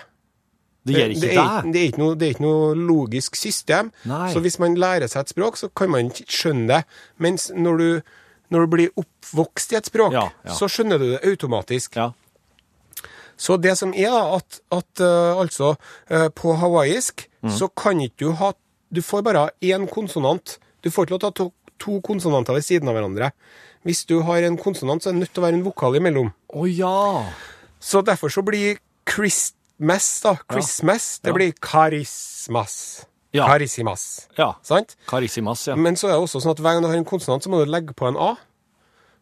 Det 0.87 0.95
gjør 0.95 1.15
ikke 1.15 1.21
det, 1.21 1.31
det. 1.31 1.39
er, 1.39 1.63
det, 1.73 1.81
er 1.81 1.89
ikke 1.91 2.03
noe, 2.03 2.15
det 2.15 2.27
er 2.27 2.35
ikke 2.35 2.45
noe 2.45 2.75
logisk 2.79 3.37
system. 3.37 3.89
Nei. 4.07 4.29
Så 4.33 4.43
hvis 4.45 4.59
man 4.63 4.77
lærer 4.79 5.09
seg 5.11 5.25
et 5.25 5.33
språk, 5.33 5.57
så 5.59 5.69
kan 5.75 5.91
man 5.91 6.13
ikke 6.13 6.29
skjønne 6.31 6.69
det. 6.69 6.83
Mens 7.19 7.49
når 7.55 7.81
du, 7.81 7.89
når 8.51 8.61
du 8.67 8.67
blir 8.77 8.91
oppvokst 9.01 9.73
i 9.73 9.77
et 9.81 9.87
språk, 9.89 10.13
Ja, 10.15 10.29
ja. 10.45 10.55
så 10.55 10.69
skjønner 10.71 10.99
du 11.03 11.07
det 11.13 11.21
automatisk. 11.27 11.97
Ja. 11.97 12.13
Så 13.37 13.57
det 13.61 13.75
som 13.77 13.93
er, 13.95 14.15
at, 14.37 14.61
at 14.73 15.01
uh, 15.05 15.37
altså 15.43 15.75
uh, 16.11 16.29
på 16.35 16.55
hawaiisk 16.57 17.29
Mm. 17.47 17.53
så 17.53 17.69
kan 17.69 18.01
ikke 18.01 18.25
du 18.25 18.31
ha 18.33 18.49
Du 18.91 18.99
får 19.03 19.23
bare 19.23 19.51
én 19.63 19.85
konsonant. 19.87 20.57
Du 20.83 20.91
får 20.91 21.05
ikke 21.05 21.13
lov 21.15 21.21
til 21.21 21.27
å 21.29 21.31
ha 21.31 21.35
to, 21.39 21.47
to 21.79 22.01
konsonanter 22.01 22.55
ved 22.57 22.65
siden 22.65 22.89
av 22.89 22.95
hverandre. 22.97 23.29
Hvis 23.85 24.05
du 24.09 24.23
har 24.27 24.43
en 24.43 24.57
konsonant, 24.59 25.03
så 25.03 25.11
er 25.11 25.13
det 25.15 25.21
nødt 25.21 25.33
til 25.35 25.43
å 25.43 25.47
være 25.47 25.55
en 25.59 25.65
vokal 25.67 25.95
imellom. 26.01 26.33
Å 26.51 26.67
ja. 26.67 27.27
Så 27.79 28.03
derfor 28.03 28.33
så 28.33 28.43
blir 28.43 28.79
Christmas, 29.07 30.09
da, 30.25 30.37
Christmas, 30.51 31.21
det 31.23 31.35
blir 31.37 31.53
karismas. 31.63 33.05
Ja. 33.37 33.47
Carissimas. 33.51 34.07
Ja. 34.39 34.51
Sant? 34.67 34.97
Carissimas, 35.11 35.67
ja. 35.69 35.77
Men 35.77 35.97
så 36.01 36.09
er 36.09 36.17
det 36.17 36.23
også 36.25 36.41
sånn 36.43 36.55
at 36.57 36.63
hver 36.65 36.77
gang 36.79 36.85
du 36.87 36.89
har 36.91 36.99
en 36.99 37.09
konsonant, 37.09 37.45
så 37.45 37.53
må 37.53 37.61
du 37.65 37.71
legge 37.71 37.95
på 37.97 38.09
en 38.09 38.17
A. 38.17 38.33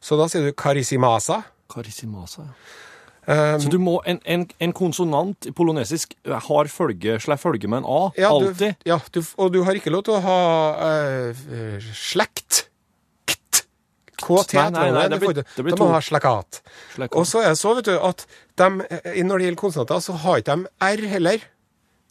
Så 0.05 0.17
da 0.21 0.27
sier 0.31 0.45
du 0.47 0.53
carissimasa. 0.53 1.43
Carissimasa, 1.73 2.45
ja. 2.49 2.57
Så 3.25 3.71
du 3.73 3.79
må, 3.81 3.95
en, 4.05 4.19
en, 4.29 4.43
en 4.61 4.73
konsonant 4.77 5.47
i 5.49 5.53
polonesisk 5.57 6.11
har 6.29 6.69
følge, 6.69 7.15
slår 7.25 7.39
følge 7.41 7.71
med 7.73 7.81
en 7.81 7.87
A, 7.89 8.01
Ja, 8.21 8.29
du, 8.37 8.51
ja 8.85 8.99
du, 9.15 9.23
og 9.41 9.49
du 9.55 9.63
har 9.65 9.79
ikke 9.79 9.89
lov 9.95 10.03
til 10.05 10.19
å 10.19 10.21
ha 10.27 10.35
uh, 11.33 11.87
slekt. 11.97 12.67
Kt. 13.25 13.63
KT. 14.21 14.53
Nei, 14.59 14.67
nei, 14.77 14.91
nei, 14.93 15.07
det 15.09 15.21
blir- 15.23 15.41
det 15.41 15.65
blir 15.65 15.73
Da 15.73 15.81
må 15.81 15.89
ha. 15.95 16.03
Slekat. 16.05 16.61
Og 17.17 17.25
så 17.25 17.41
er 17.47 17.55
det 17.55 17.59
så, 17.63 17.73
vet 17.81 17.89
du, 17.89 17.95
at 17.97 18.27
de, 18.61 18.69
eh, 18.91 19.23
når 19.25 19.39
det 19.41 19.47
gjelder 19.49 19.61
konsonanter, 19.63 20.05
så 20.05 20.19
har 20.21 20.45
ikke 20.45 20.59
de 20.61 20.69
R 20.93 21.09
heller. 21.17 21.49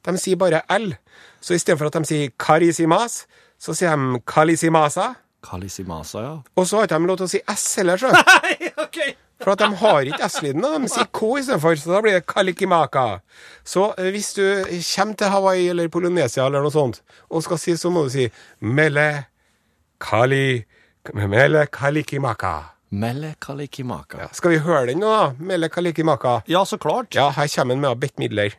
De 0.10 0.18
sier 0.18 0.36
bare 0.42 0.64
L. 0.74 0.96
Så 1.44 1.58
istedenfor 1.58 1.92
at 1.92 1.98
de 2.00 2.08
sier 2.08 2.32
karisimas, 2.40 3.24
så 3.60 3.76
sier 3.76 4.00
de 4.00 4.22
kalisimasa. 4.28 5.12
Kalisimasa, 5.44 6.24
ja. 6.24 6.38
Og 6.56 6.68
så 6.68 6.80
har 6.80 6.88
ikke 6.88 7.02
de 7.04 7.10
lov 7.12 7.20
til 7.20 7.28
å 7.28 7.34
si 7.34 7.44
S 7.52 7.66
heller, 7.82 8.00
så. 8.00 8.14
Nei, 8.32 8.72
ok! 8.80 9.02
For 9.44 9.58
at 9.58 9.60
de 9.60 9.76
har 9.82 10.08
ikke 10.08 10.28
S-lyden, 10.30 10.64
de 10.64 10.92
sier 10.92 11.10
K 11.12 11.32
istedenfor. 11.42 11.76
Så 11.80 11.92
da 11.92 12.00
blir 12.06 12.16
det 12.16 12.26
kalikimaka. 12.32 13.08
Så 13.68 13.90
eh, 13.98 14.08
hvis 14.16 14.32
du 14.38 14.44
kommer 14.64 15.20
til 15.20 15.34
Hawaii 15.34 15.68
eller 15.74 15.92
Polynesia 15.92 16.46
eller 16.48 16.64
noe 16.64 16.72
sånt, 16.72 17.02
og 17.28 17.44
skal 17.44 17.60
si, 17.60 17.76
så 17.80 17.92
må 17.92 18.06
du 18.08 18.14
si 18.14 18.30
mele 18.64 19.08
kali 20.04 20.64
Mele 21.12 21.66
kalikimaka. 21.68 22.54
Mele 22.96 23.34
kalikimaka. 23.44 24.22
Ja, 24.22 24.28
skal 24.32 24.54
vi 24.54 24.60
høre 24.64 24.86
den 24.94 25.02
nå, 25.04 25.10
da? 25.12 25.26
Mele 25.44 25.68
kalikimaka. 25.68 26.38
Ja, 26.48 26.62
så 26.64 26.78
klart. 26.80 27.12
Ja, 27.12 27.26
her 27.36 27.50
kommer 27.52 27.76
den 27.76 27.82
med 27.84 28.00
Bette 28.00 28.24
Midler. 28.24 28.56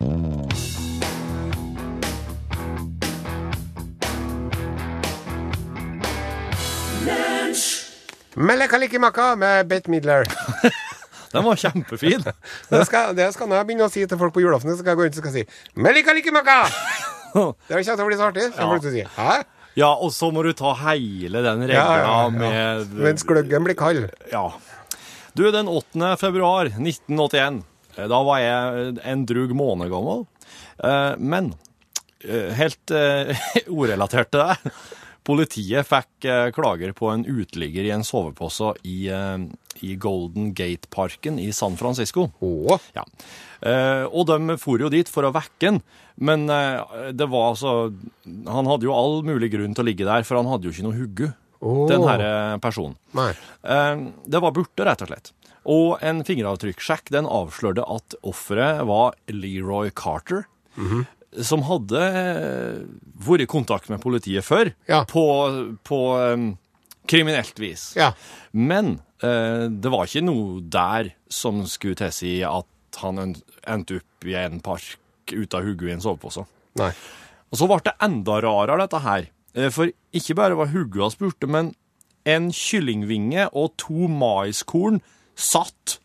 Mele 8.37 8.67
kalikimaka 8.69 9.35
med 9.39 9.69
Bate 9.71 9.91
Midler. 9.93 10.27
Den 11.35 11.45
var 11.45 11.57
kjempefin. 11.59 12.23
Det 12.71 12.85
skal, 12.87 13.15
det 13.19 13.27
skal 13.35 13.51
jeg 13.51 13.67
begynne 13.67 13.87
å 13.89 13.91
si 13.93 14.05
til 14.07 14.19
folk 14.21 14.35
på 14.37 14.43
julaften. 14.45 14.71
Så 14.75 14.81
skal 14.83 14.93
jeg 14.95 15.01
gå 15.01 15.07
rundt 15.09 15.19
og 15.19 15.25
skal 15.25 15.35
si 15.35 15.45
Melika 15.83 16.15
likimaka! 16.15 16.61
Det 17.35 17.75
kommer 17.75 17.83
til 17.83 18.05
å 18.05 18.09
bli 18.11 18.19
så 18.21 18.29
artig. 18.31 18.45
Så 18.55 18.63
Ja. 18.63 18.69
folk 18.71 18.85
til 18.85 18.93
å 18.93 18.95
si 18.95 19.05
Hæ? 19.17 19.33
Ja, 19.75 19.89
og 19.99 20.13
så 20.15 20.29
må 20.31 20.45
du 20.47 20.53
ta 20.55 20.71
hele 20.85 21.41
den 21.43 21.65
regla 21.67 21.75
Ja, 21.75 21.95
ja, 21.99 22.11
ja. 22.23 22.29
med 22.31 22.93
Mens 23.09 23.25
gløggen 23.27 23.65
blir 23.67 23.75
kald. 23.75 24.05
Ja. 24.31 24.45
Du, 25.35 25.43
den 25.51 25.67
8. 25.67 26.13
februar 26.21 26.71
1981, 26.71 27.65
eh, 27.99 28.07
da 28.07 28.21
var 28.23 28.39
jeg 28.39 28.93
en 29.03 29.25
drug 29.27 29.51
måned 29.59 29.91
gammel. 29.91 30.23
Eh, 30.79 31.17
Men 31.19 31.51
eh, 32.23 32.53
helt 32.55 32.95
eh, 32.95 33.35
orelatert 33.67 34.31
til 34.31 34.45
det. 34.47 34.75
Politiet 35.25 35.89
fikk 35.89 36.27
eh, 36.29 36.51
klager 36.53 36.93
på 36.97 37.09
en 37.13 37.25
uteligger 37.25 37.87
i 37.87 37.93
en 37.95 38.05
sovepose 38.05 38.75
i, 38.85 39.07
eh, 39.09 39.47
i 39.81 39.95
Golden 40.01 40.53
Gate-parken 40.57 41.39
i 41.41 41.49
San 41.57 41.79
Francisco. 41.81 42.29
Åh! 42.45 42.91
Ja. 42.97 43.07
Eh, 43.65 44.05
og 44.05 44.29
de 44.29 44.59
for 44.61 44.83
jo 44.85 44.93
dit 44.93 45.09
for 45.09 45.25
å 45.25 45.33
vekke 45.35 45.73
han, 45.73 45.81
men 46.15 46.45
det 46.47 47.27
var 47.27 47.49
altså 47.49 47.89
Han 48.47 48.69
hadde 48.71 48.87
jo 48.87 48.93
all 48.95 49.25
mulig 49.27 49.49
grunn 49.51 49.73
til 49.75 49.83
å 49.83 49.89
ligge 49.89 50.07
der, 50.07 50.23
for 50.23 50.39
han 50.39 50.47
hadde 50.47 50.69
jo 50.69 50.75
ikke 50.77 50.85
noe 50.87 50.99
hugge, 50.99 51.31
Åh. 51.65 51.87
den 51.89 52.05
her 52.05 52.21
eh, 52.25 52.59
personen. 52.63 52.97
Nei. 53.17 53.33
Eh, 53.65 54.05
det 54.29 54.43
var 54.45 54.55
borte, 54.55 54.85
rett 54.87 55.05
og 55.05 55.11
slett. 55.11 55.33
Og 55.65 56.03
en 56.05 56.21
fingeravtrykkssjekk 56.29 57.09
den 57.15 57.29
avslørte 57.31 57.87
at 57.89 58.17
offeret 58.27 58.85
var 58.89 59.17
Leroy 59.33 59.91
Carter, 59.97 60.45
som 61.43 61.65
hadde 61.67 61.99
eh, 61.99 62.83
vært 63.27 63.43
i 63.47 63.51
kontakt 63.51 63.89
med 63.91 64.03
politiet 64.03 64.45
før, 64.47 64.71
Ja. 64.89 65.03
på, 65.09 65.25
på 65.83 65.99
um, 66.35 66.51
kriminelt 67.11 67.59
vis. 67.59 67.93
Ja. 67.99 68.13
Men 68.53 69.01
uh, 69.25 69.67
det 69.71 69.91
var 69.91 70.07
ikke 70.07 70.23
noe 70.27 70.61
der 70.63 71.11
som 71.33 71.65
skulle 71.67 71.99
tilsi 71.99 72.37
at 72.47 73.01
han 73.03 73.19
endte 73.67 73.99
opp 73.99 74.29
i 74.29 74.37
en 74.39 74.61
park 74.63 75.33
ut 75.33 75.55
av 75.57 75.65
hodet 75.67 75.89
i 75.91 75.95
en 75.97 76.05
sovepose. 76.05 76.45
Nei. 76.79 76.93
Og 77.51 77.59
så 77.59 77.67
ble 77.71 77.81
det 77.87 77.97
enda 78.05 78.39
rarere, 78.45 78.85
dette 78.85 79.01
her. 79.03 79.27
For 79.75 79.91
ikke 80.15 80.35
bare 80.39 80.57
var 80.59 80.71
hodet 80.71 81.03
hans 81.03 81.19
borte, 81.19 81.47
men 81.51 81.73
en 82.27 82.49
kyllingvinge 82.55 83.49
og 83.53 83.75
to 83.79 84.07
maiskorn 84.11 85.01
satt 85.39 85.99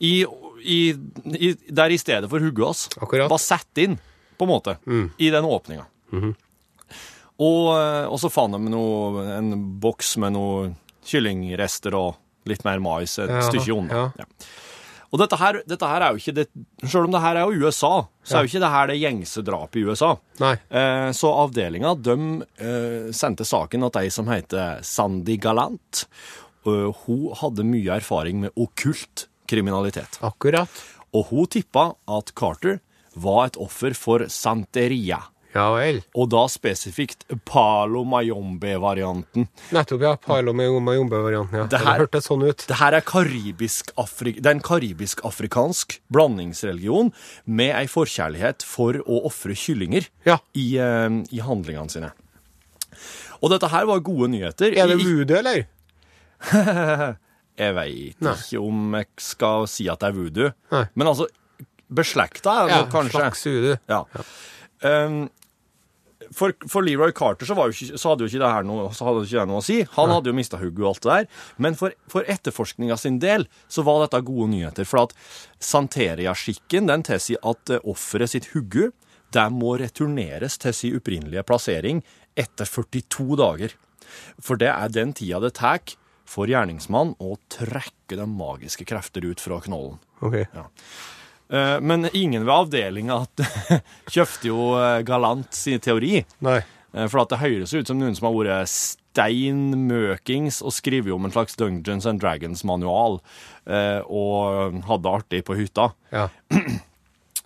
i, 0.00 0.22
i, 0.62 0.78
i, 1.34 1.50
der 1.74 1.90
i 1.94 1.98
stedet 2.00 2.30
for 2.30 2.42
hodet 2.42 2.64
hans. 2.64 2.84
Var 2.98 3.42
satt 3.42 3.82
inn, 3.82 3.98
på 4.38 4.46
en 4.46 4.52
måte, 4.52 4.76
i 5.18 5.30
den 5.34 5.44
åpninga. 5.44 5.84
og, 6.12 6.30
-hmm. 7.38 8.06
og 8.06 8.20
så 8.20 8.30
fant 8.30 8.54
de 8.54 8.70
noe, 8.70 9.24
en 9.38 9.80
boks 9.80 10.16
med 10.16 10.32
noen 10.32 10.76
kyllingrester 11.04 11.94
og 11.94 12.16
litt 12.48 12.64
mer 12.64 12.78
mais 12.78 13.18
et 13.18 13.30
ja, 13.30 13.42
stykke 13.42 13.72
unna. 13.72 13.94
ja. 13.94 14.10
Ja. 14.18 14.24
Og 15.08 15.20
dette 15.22 15.38
her, 15.40 15.60
dette 15.68 15.88
her 15.88 16.04
er 16.04 16.12
jo 16.12 16.20
ikke 16.20 16.34
det 16.36 16.46
Selv 16.84 17.08
om 17.08 17.14
det 17.14 17.22
her 17.24 17.38
er 17.40 17.48
jo 17.48 17.68
USA, 17.68 17.92
så 18.22 18.38
er 18.38 18.44
jo 18.44 18.50
ikke 18.50 18.64
det 18.64 18.72
her 18.74 18.90
det 18.90 18.98
gjengse 19.00 19.44
drapet 19.46 19.80
i 19.80 19.84
USA. 19.88 20.10
Eh, 20.68 21.08
så 21.16 21.30
avdelinga 21.44 21.94
de 21.96 22.16
eh, 22.60 23.08
sendte 23.16 23.46
saken 23.48 23.86
at 23.88 23.96
ei 24.02 24.10
som 24.12 24.28
heter 24.28 24.82
Sandy 24.84 25.38
Galant, 25.40 26.04
eh, 26.68 27.04
hun 27.06 27.24
hadde 27.40 27.64
mye 27.64 27.96
erfaring 27.96 28.44
med 28.44 28.60
okkult 28.60 29.26
kriminalitet. 29.48 30.20
Akkurat. 30.20 30.68
Og 31.16 31.32
hun 31.32 31.48
tippa 31.48 31.94
at 32.18 32.34
Carter 32.36 32.82
var 33.22 33.46
et 33.50 33.56
offer 33.60 33.94
for 33.98 34.24
santeria. 34.32 35.20
Ja 35.54 35.70
vel. 35.72 36.02
Og 36.14 36.28
da 36.30 36.42
spesifikt 36.52 37.24
Palo 37.48 38.02
Mayombe-varianten. 38.04 39.46
Nettopp, 39.72 40.02
ja. 40.04 40.10
Palo 40.20 40.52
med 40.52 40.68
Jombe-varianten. 40.68 41.56
Ja. 41.56 41.64
Det 41.66 41.80
her- 41.80 41.98
Det 41.98 42.02
hørtes 42.04 42.26
sånn 42.28 42.44
ut. 42.46 42.66
Det 42.68 42.76
her 42.76 42.92
er, 42.92 43.00
karibisk 43.00 43.90
det 43.96 44.44
er 44.46 44.50
en 44.50 44.60
karibisk-afrikansk 44.60 45.98
blandingsreligion 46.12 47.12
med 47.46 47.74
ei 47.74 47.86
forkjærlighet 47.86 48.62
for 48.62 48.92
å 49.08 49.24
ofre 49.24 49.56
kyllinger 49.56 50.06
Ja. 50.26 50.38
i, 50.54 50.76
uh, 50.78 51.24
i 51.32 51.40
handlingene 51.40 51.90
sine. 51.90 52.12
Og 53.42 53.50
dette 53.50 53.68
her 53.70 53.86
var 53.86 54.00
gode 54.00 54.28
nyheter. 54.28 54.76
Er 54.76 54.86
det 54.86 54.98
voodoo, 55.00 55.36
eller? 55.38 55.64
Jeg 57.58 57.74
veit 57.74 58.20
ikke 58.22 58.60
om 58.62 58.92
jeg 58.94 59.06
skal 59.18 59.64
si 59.66 59.88
at 59.90 59.98
det 59.98 60.08
er 60.12 60.14
voodoo. 60.14 60.52
Nei. 60.70 60.84
Men 60.94 61.08
altså, 61.10 61.26
beslekta 61.88 62.54
er 62.62 62.70
det 62.70 62.78
Ja, 62.78 62.86
kanskje. 62.92 63.18
slags 63.18 63.44
voodoo. 63.46 63.76
Ja. 63.88 64.04
Um, 64.84 65.28
for, 66.34 66.52
for 66.68 66.84
Leroy 66.84 67.12
Carter 67.16 67.48
så, 67.48 67.54
ikke, 67.56 67.96
så 67.98 68.10
hadde 68.10 68.26
jo 68.26 68.28
ikke 68.28 68.42
det 68.42 68.50
her 68.52 68.66
noe, 68.68 68.88
så 68.92 69.06
hadde 69.06 69.22
ikke 69.24 69.38
det 69.40 69.48
noe 69.48 69.62
å 69.62 69.64
si. 69.64 69.78
Han 69.94 70.12
hadde 70.12 70.28
jo 70.28 70.36
mista 70.36 70.58
hugget 70.60 70.82
og 70.84 70.90
alt 70.90 71.02
det 71.06 71.12
der. 71.14 71.28
Men 71.64 71.78
for, 71.78 71.94
for 72.12 72.28
etterforskninga 72.28 72.98
sin 73.00 73.18
del 73.22 73.46
så 73.72 73.84
var 73.86 74.02
dette 74.04 74.20
gode 74.26 74.50
nyheter. 74.52 74.88
For 74.88 75.06
at 75.06 75.14
Santeria-skikken 75.64 76.90
den 76.90 77.04
tilsier 77.06 77.40
at 77.46 77.72
eh, 77.72 77.84
offeret 77.88 78.34
sitt 78.34 78.50
hugge 78.54 78.90
det 79.36 79.44
må 79.52 79.74
returneres 79.80 80.56
til 80.60 80.72
sin 80.76 80.96
opprinnelige 80.96 81.44
plassering 81.48 82.00
etter 82.38 82.68
42 82.68 83.36
dager. 83.40 83.74
For 84.40 84.60
det 84.60 84.70
er 84.72 84.92
den 84.92 85.12
tida 85.16 85.40
det 85.44 85.54
tar 85.58 85.82
for 86.28 86.48
gjerningsmann 86.48 87.14
å 87.24 87.36
trekke 87.52 88.16
de 88.16 88.24
magiske 88.28 88.84
krefter 88.88 89.24
ut 89.28 89.40
fra 89.40 89.60
knollen. 89.64 89.96
Ok. 90.24 90.42
Eh, 90.44 90.68
Men 91.48 92.08
ingen 92.12 92.44
ved 92.44 92.52
avdelinga 92.52 93.22
kjøpte 94.12 94.50
jo 94.50 94.74
eh, 94.76 94.98
galant 95.08 95.54
sin 95.56 95.80
teori. 95.80 96.18
Nei. 96.44 96.58
Eh, 96.92 97.06
For 97.08 97.22
at 97.22 97.30
det 97.32 97.38
høres 97.40 97.72
ut 97.72 97.88
som 97.88 97.98
noen 98.00 98.16
som 98.18 98.28
har 98.28 98.36
vært 98.36 98.68
stein 98.72 99.62
møkings 99.88 100.60
og 100.62 100.74
skrevet 100.76 101.10
om 101.14 101.24
en 101.26 101.32
slags 101.34 101.56
Dungeons 101.58 102.04
and 102.06 102.20
Dragons-manual 102.22 103.18
eh, 103.66 104.00
og 104.04 104.76
hadde 104.86 105.02
det 105.08 105.14
artig 105.14 105.40
på 105.48 105.56
hytta. 105.58 105.88
Ja. 106.12 106.28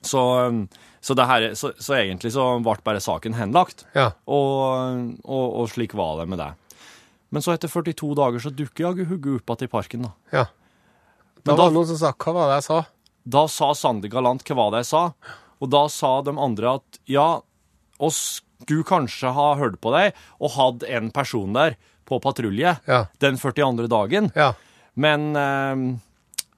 Så, 0.02 0.20
eh, 0.48 0.56
så, 1.00 1.14
det 1.14 1.24
her, 1.30 1.44
så, 1.54 1.70
så 1.78 1.94
egentlig 2.00 2.32
så 2.34 2.44
ble 2.62 2.74
bare 2.82 3.00
saken 3.02 3.34
henlagt, 3.38 3.84
Ja. 3.94 4.08
og, 4.26 5.14
og, 5.22 5.44
og 5.62 5.68
slik 5.70 5.94
var 5.98 6.18
det 6.20 6.26
med 6.30 6.38
det. 6.42 6.48
Men 7.32 7.42
så 7.42 7.54
etter 7.54 7.70
42 7.70 8.10
dager 8.18 8.42
så 8.42 8.50
dukker 8.54 8.84
jaggu 8.88 9.04
hugget 9.08 9.38
opp 9.46 9.54
igjen 9.62 9.70
i 9.70 9.72
parken, 9.72 10.08
da. 10.08 10.10
ja. 10.34 10.44
Da 11.42 11.52
Men 11.54 11.58
var 11.58 11.70
det 11.70 11.74
noen 11.78 11.88
som 11.90 11.98
sa 11.98 12.10
Hva 12.14 12.34
var 12.36 12.50
det 12.52 12.56
jeg 12.60 12.66
sa? 12.68 12.76
Da 13.24 13.46
sa 13.48 13.72
Sander 13.74 14.08
galant 14.10 14.42
hva 14.50 14.70
de 14.74 14.82
sa, 14.84 15.12
og 15.62 15.70
da 15.70 15.84
sa 15.92 16.20
de 16.26 16.32
andre 16.42 16.76
at 16.80 16.98
ja, 17.06 17.40
oss 18.02 18.42
skulle 18.62 18.84
kanskje 18.86 19.30
ha 19.34 19.52
hørt 19.58 19.80
på 19.82 19.92
deg 19.94 20.12
og 20.40 20.50
hatt 20.56 20.84
en 20.90 21.10
person 21.14 21.52
der 21.54 21.76
på 22.06 22.18
patrulje 22.22 22.76
Ja. 22.88 23.06
den 23.22 23.36
42. 23.38 23.86
dagen, 23.88 24.32
Ja. 24.34 24.52
men, 24.96 25.36
eh, 25.36 25.98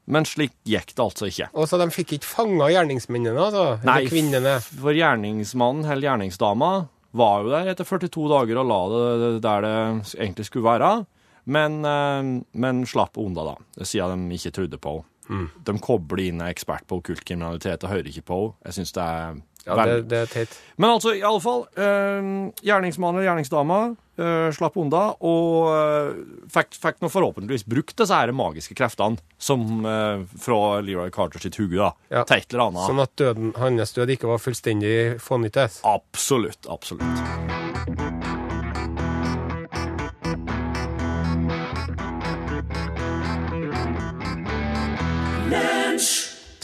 men 0.07 0.25
slik 0.25 0.53
gikk 0.65 0.95
det 0.95 1.05
altså 1.05 1.29
ikke. 1.29 1.49
Og 1.55 1.69
så 1.69 1.79
de 1.79 1.87
fikk 1.93 2.13
ikke 2.19 2.25
fanga 2.29 2.69
gjerningsmennene, 2.73 3.37
altså? 3.39 3.79
Eller 3.83 4.09
kvinnene? 4.09 4.61
for 4.63 4.93
gjerningsmannen 4.93 5.85
eller 5.85 6.09
gjerningsdama 6.09 6.89
var 7.15 7.43
jo 7.45 7.51
der 7.51 7.71
etter 7.75 7.85
42 7.85 8.29
dager 8.29 8.59
og 8.59 8.67
la 8.69 8.81
det 8.89 9.43
der 9.43 9.61
det 9.61 10.17
egentlig 10.19 10.47
skulle 10.49 10.65
være, 10.81 11.07
men, 11.47 11.85
eh, 11.85 12.43
men 12.55 12.85
slapp 12.87 13.17
unna 13.19 13.45
da, 13.53 13.57
siden 13.85 14.29
de 14.31 14.35
ikke 14.37 14.53
trodde 14.53 14.79
på 14.81 14.97
henne. 14.99 15.05
Mm. 15.29 15.49
De 15.65 15.75
kobler 15.81 16.27
inn 16.29 16.41
en 16.43 16.51
ekspert 16.51 16.85
på 16.91 16.99
okkult 17.01 17.25
kriminalitet 17.25 17.85
og 17.87 17.91
hører 17.95 18.11
ikke 18.11 18.27
på 18.29 18.41
henne. 18.43 18.55
Jeg 18.69 18.79
syns 18.81 18.93
det 18.97 19.03
er 19.09 19.43
Ja, 19.65 19.77
det, 19.89 20.09
det 20.11 20.19
er 20.19 20.27
teit. 20.29 20.57
Men 20.77 20.91
altså, 20.99 21.15
i 21.17 21.23
alle 21.25 21.41
fall, 21.41 21.63
eh, 21.81 22.27
gjerningsmannen 22.69 23.17
eller 23.23 23.31
gjerningsdama 23.31 23.79
eh, 24.21 24.51
slapp 24.53 24.77
unna, 24.77 25.07
og 25.25 25.71
eh, 25.73 26.11
fikk, 26.53 26.77
fikk 26.83 27.01
nå 27.01 27.09
forhåpentligvis 27.09 27.65
brukt 27.73 27.97
disse 27.97 28.13
her 28.21 28.29
magiske 28.37 28.77
kreftene 28.77 29.17
som 29.41 29.65
eh, 29.89 30.21
fra 30.45 30.61
Leroy 30.85 31.09
Carter 31.17 31.41
sitt 31.41 31.57
hode, 31.57 31.81
da, 31.81 31.95
Ja. 32.13 32.27
til 32.29 32.43
et 32.43 32.53
eller 32.53 32.67
annet. 32.69 32.85
Sånn 32.93 33.01
at 33.09 33.17
døden, 33.17 33.55
hans 33.57 33.97
død 33.97 34.13
ikke 34.19 34.29
var 34.35 34.45
fullstendig 34.45 34.97
fånyttes. 35.25 35.81
Absolutt, 35.89 36.69
absolutt. 36.69 38.44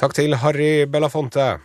Takk 0.00 0.14
til 0.16 0.32
Harry 0.40 0.86
Belafonte. 0.88 1.58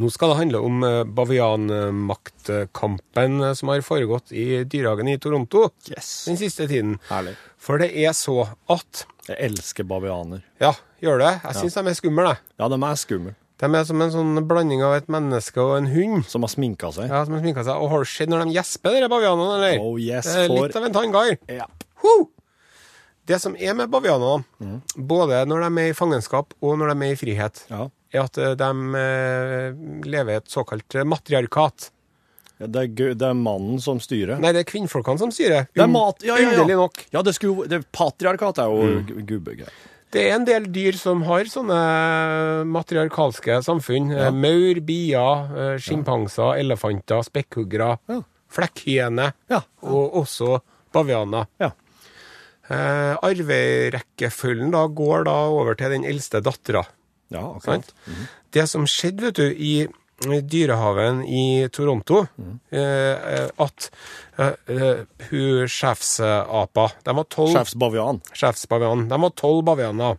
Nå 0.00 0.08
skal 0.12 0.30
det 0.32 0.36
handle 0.38 0.58
om 0.64 0.82
eh, 0.86 1.02
bavianmaktkampen 1.04 3.34
eh, 3.44 3.52
som 3.58 3.68
har 3.72 3.82
foregått 3.84 4.32
i 4.32 4.62
dyrehagen 4.64 5.08
i 5.12 5.18
Toronto 5.20 5.66
Yes. 5.90 6.08
den 6.28 6.36
siste 6.40 6.64
tiden. 6.70 6.94
Herlig. 7.10 7.34
For 7.60 7.74
det 7.82 7.90
er 8.00 8.12
så 8.16 8.38
at 8.72 9.04
Jeg 9.28 9.36
elsker 9.50 9.84
bavianer. 9.88 10.40
Ja, 10.62 10.72
gjør 11.04 11.18
det? 11.22 11.32
Jeg 11.44 11.54
syns 11.60 11.76
de 11.76 11.80
er 11.92 11.98
skumle, 12.00 12.24
jeg. 12.32 12.38
Ja, 12.58 12.64
de 12.72 12.76
er 12.80 12.96
skumle. 12.98 13.32
De 13.60 13.66
er 13.76 13.84
som 13.84 14.00
en 14.00 14.12
sånn 14.14 14.40
blanding 14.48 14.80
av 14.82 14.94
et 14.96 15.08
menneske 15.12 15.60
og 15.60 15.76
en 15.82 15.90
hund. 15.92 16.24
Som 16.32 16.40
har 16.46 16.52
sminka 16.54 16.88
seg. 16.96 17.10
Ja, 17.12 17.20
som 17.28 17.34
har 17.36 17.42
sminka 17.44 17.60
seg. 17.66 17.74
Og 17.76 17.90
har 17.92 17.98
du 18.00 18.08
sett 18.08 18.30
når 18.32 18.38
de 18.48 18.56
gjesper, 18.56 18.96
de 19.04 19.08
bavianene, 19.12 19.52
eller? 19.58 19.76
Oh, 19.84 19.96
yes, 20.00 20.24
det 20.32 20.46
for- 20.48 20.64
litt 20.64 20.76
av 20.80 20.84
en 20.88 20.96
tanngard. 20.96 21.36
Ja. 21.52 21.66
Huh! 22.00 22.24
Det 23.26 23.38
som 23.40 23.54
er 23.58 23.74
med 23.74 23.90
bavianene, 23.92 24.44
Mm. 24.60 24.80
både 24.96 25.44
når 25.46 25.60
de 25.68 25.80
er 25.84 25.90
i 25.90 25.94
fangenskap 25.94 26.54
og 26.62 26.78
når 26.78 26.94
de 26.94 27.06
er 27.06 27.12
i 27.12 27.16
frihet, 27.20 27.64
Ja. 27.70 27.88
er 28.12 28.20
at 28.24 28.38
eh, 28.38 28.54
de 28.54 28.70
eh, 28.98 29.72
lever 30.08 30.32
i 30.32 30.36
et 30.40 30.48
såkalt 30.50 30.94
eh, 30.94 31.04
matriarkat. 31.04 31.90
Ja, 32.58 32.66
Det, 32.66 32.80
er, 33.00 33.14
det 33.14 33.22
er 33.22 33.34
mannen 33.34 33.78
som 33.80 34.00
styrer. 34.00 34.38
Nei, 34.40 34.52
det 34.52 34.60
er 34.66 34.70
kvinnfolkene 34.72 35.18
som 35.18 35.30
styrer. 35.30 35.68
Det 35.72 35.80
er 35.82 35.86
mat... 35.88 36.20
Ja, 36.22 36.36
ja. 36.36 36.50
Underlig 36.50 36.76
nok. 36.76 37.06
Ja, 37.12 37.22
det 37.22 37.34
skulle 37.34 37.68
det, 37.68 37.84
Patriarkat 37.92 38.58
er 38.58 38.68
jo 38.68 38.82
mm. 38.82 39.26
gubbegreier. 39.26 39.70
Det 40.10 40.24
er 40.26 40.34
en 40.34 40.44
del 40.44 40.64
dyr 40.74 40.96
som 40.98 41.22
har 41.22 41.44
sånne 41.46 41.78
matriarkalske 42.66 43.60
samfunn. 43.62 44.10
Ja. 44.10 44.30
Maur, 44.34 44.80
bier, 44.82 45.78
sjimpanser, 45.78 46.56
elefanter, 46.60 47.22
spekkhuggere, 47.26 47.98
Ja. 48.10 48.20
flekkhyene 48.50 49.32
Ja. 49.48 49.60
og 49.82 50.12
også 50.24 50.60
bavianer. 50.92 51.46
Ja. 51.60 51.70
Eh, 52.70 53.14
arverekkefølgen 53.26 54.70
da 54.70 54.84
går 54.86 55.24
da 55.26 55.36
over 55.50 55.74
til 55.78 55.90
den 55.96 56.04
eldste 56.06 56.40
dattera. 56.44 56.84
Ja, 57.30 57.56
akkurat. 57.56 57.94
-hmm. 58.06 58.26
Det 58.50 58.66
som 58.68 58.86
skjedde, 58.86 59.22
vet 59.22 59.34
du, 59.36 59.54
i 59.54 59.88
dyrehaven 60.42 61.24
i 61.24 61.68
Toronto, 61.72 62.26
eh, 62.70 63.48
at 63.56 63.90
eh, 64.38 64.52
eh, 64.68 65.04
hun 65.30 65.68
sjefsapa 65.68 66.90
De 67.04 67.14
var 67.16 67.24
tolv 67.24 67.54
Sjefsbavian. 67.54 68.20
sjefsbavian. 68.32 69.08
De 69.08 69.20
var 69.20 69.30
tolv 69.30 69.64
bavianer. 69.64 70.18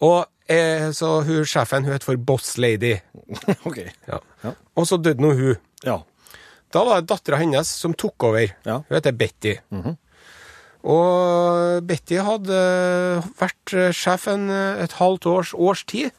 Og 0.00 0.24
eh, 0.48 0.90
så 0.90 1.20
hun 1.22 1.44
sjefen 1.44 1.84
hun 1.84 1.92
het 1.92 2.04
for 2.04 2.16
Boss 2.16 2.56
Lady. 2.58 2.96
OK. 3.66 3.78
Ja. 4.08 4.20
Ja. 4.42 4.54
Og 4.74 4.86
så 4.86 4.96
døde 4.96 5.20
nå 5.20 5.34
hun. 5.34 5.56
Ja. 5.84 6.02
Da 6.72 6.84
var 6.84 7.00
det 7.00 7.10
dattera 7.10 7.36
hennes 7.36 7.68
som 7.68 7.92
tok 7.94 8.22
over. 8.24 8.46
Ja. 8.64 8.80
Hun 8.88 8.96
heter 8.96 9.12
Betty. 9.12 9.56
Og 10.84 11.84
Betty 11.84 12.20
hadde 12.24 12.60
vært 13.40 13.74
sjef 13.96 14.26
en, 14.32 14.48
et 14.50 14.96
halvt 15.00 15.28
års, 15.28 15.52
års 15.54 15.84
tid. 15.84 16.14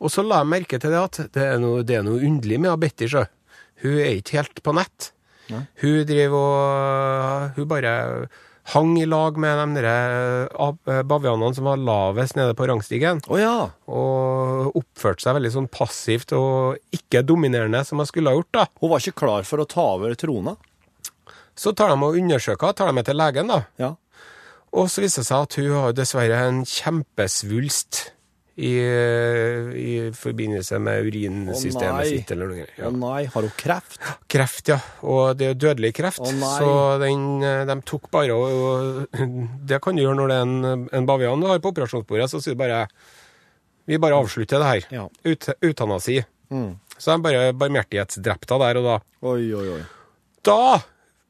Og 0.00 0.10
så 0.12 0.24
la 0.24 0.40
jeg 0.40 0.50
merke 0.50 0.80
til 0.80 0.94
det 0.94 1.00
at 1.00 1.20
det 1.36 1.46
er 1.46 1.58
noe, 1.62 1.84
det 1.86 2.00
er 2.00 2.04
noe 2.06 2.22
underlig 2.24 2.60
med 2.64 2.78
Betty. 2.82 3.08
Så. 3.12 3.26
Hun 3.84 3.98
er 4.00 4.18
ikke 4.18 4.40
helt 4.40 4.62
på 4.64 4.74
nett. 4.76 5.12
Hun 5.50 6.04
driver 6.06 6.38
og 6.38 7.56
Hun 7.56 7.68
bare 7.70 7.92
hang 8.70 8.92
i 9.00 9.06
lag 9.08 9.38
med 9.40 9.74
de 9.74 9.82
der 9.82 11.02
bavianene 11.08 11.56
som 11.56 11.66
var 11.66 11.80
lavest 11.80 12.36
nede 12.38 12.54
på 12.54 12.68
rangstigen. 12.70 13.22
Oh, 13.26 13.38
ja. 13.40 13.70
Og 13.90 14.76
oppførte 14.78 15.24
seg 15.24 15.36
veldig 15.38 15.52
sånn 15.56 15.70
passivt 15.72 16.34
og 16.36 16.78
ikke 16.94 17.24
dominerende, 17.26 17.82
som 17.86 17.98
hun 17.98 18.08
skulle 18.08 18.30
ha 18.30 18.38
gjort. 18.38 18.52
da. 18.54 18.66
Hun 18.82 18.92
var 18.92 19.02
ikke 19.02 19.24
klar 19.24 19.48
for 19.48 19.62
å 19.62 19.68
ta 19.68 19.86
over 19.96 20.14
trona. 20.18 20.54
Så 21.60 21.74
tar 21.76 21.92
de 21.92 21.98
og 22.06 22.16
undersøker, 22.16 22.72
tar 22.78 22.88
de 22.88 22.96
med 22.96 23.04
til 23.08 23.18
legen, 23.20 23.50
da. 23.52 23.58
Ja. 23.80 23.90
Og 24.70 24.86
så 24.88 25.02
viser 25.02 25.20
det 25.24 25.28
seg 25.28 25.44
at 25.44 25.58
hun 25.60 25.74
har 25.76 25.92
dessverre 25.98 26.38
en 26.46 26.62
kjempesvulst 26.68 27.98
i, 28.60 28.70
i 29.80 29.92
forbindelse 30.16 30.78
med 30.82 31.06
urinsystemet 31.08 32.08
sitt. 32.10 32.30
eller 32.34 32.50
noe. 32.52 32.66
Å 32.66 32.82
Ja. 32.84 32.90
nei, 32.92 33.22
har 33.32 33.46
hun 33.46 33.54
kreft? 33.56 33.98
Kreft, 34.30 34.68
ja. 34.68 34.78
Og 35.02 35.36
det 35.38 35.46
er 35.46 35.52
jo 35.54 35.60
dødelig 35.66 35.92
kreft. 35.96 36.20
Å, 36.20 36.32
nei. 36.32 36.52
så 36.60 36.98
den, 37.02 37.24
eh, 37.46 37.64
de 37.68 37.76
tok 37.88 38.10
bare 38.12 38.36
og, 38.36 38.46
og 38.52 39.24
Det 39.70 39.80
kan 39.82 39.96
du 39.96 40.02
gjøre 40.04 40.18
når 40.20 40.28
det 40.32 40.36
er 40.36 40.44
en, 40.48 40.86
en 41.00 41.08
bavian 41.08 41.40
du 41.40 41.48
har 41.48 41.58
på 41.64 41.72
operasjonsbordet. 41.72 42.28
Så 42.30 42.40
sier 42.44 42.54
du 42.56 42.60
bare 42.62 42.84
Vi 43.88 43.98
bare 43.98 44.18
avslutter 44.20 44.60
det 44.60 44.70
her. 44.70 44.86
Ja. 45.00 45.08
Ut, 45.24 45.48
utanasi. 45.64 46.20
Mm. 46.52 46.76
Så 46.98 47.16
de 47.16 47.24
bare 47.24 47.52
barmhjertighetsdrepte 47.56 48.58
der 48.60 48.80
og 48.82 48.84
da. 48.90 48.96
Oi, 49.24 49.50
oi, 49.56 49.66
oi. 49.78 49.82
Da 50.46 50.60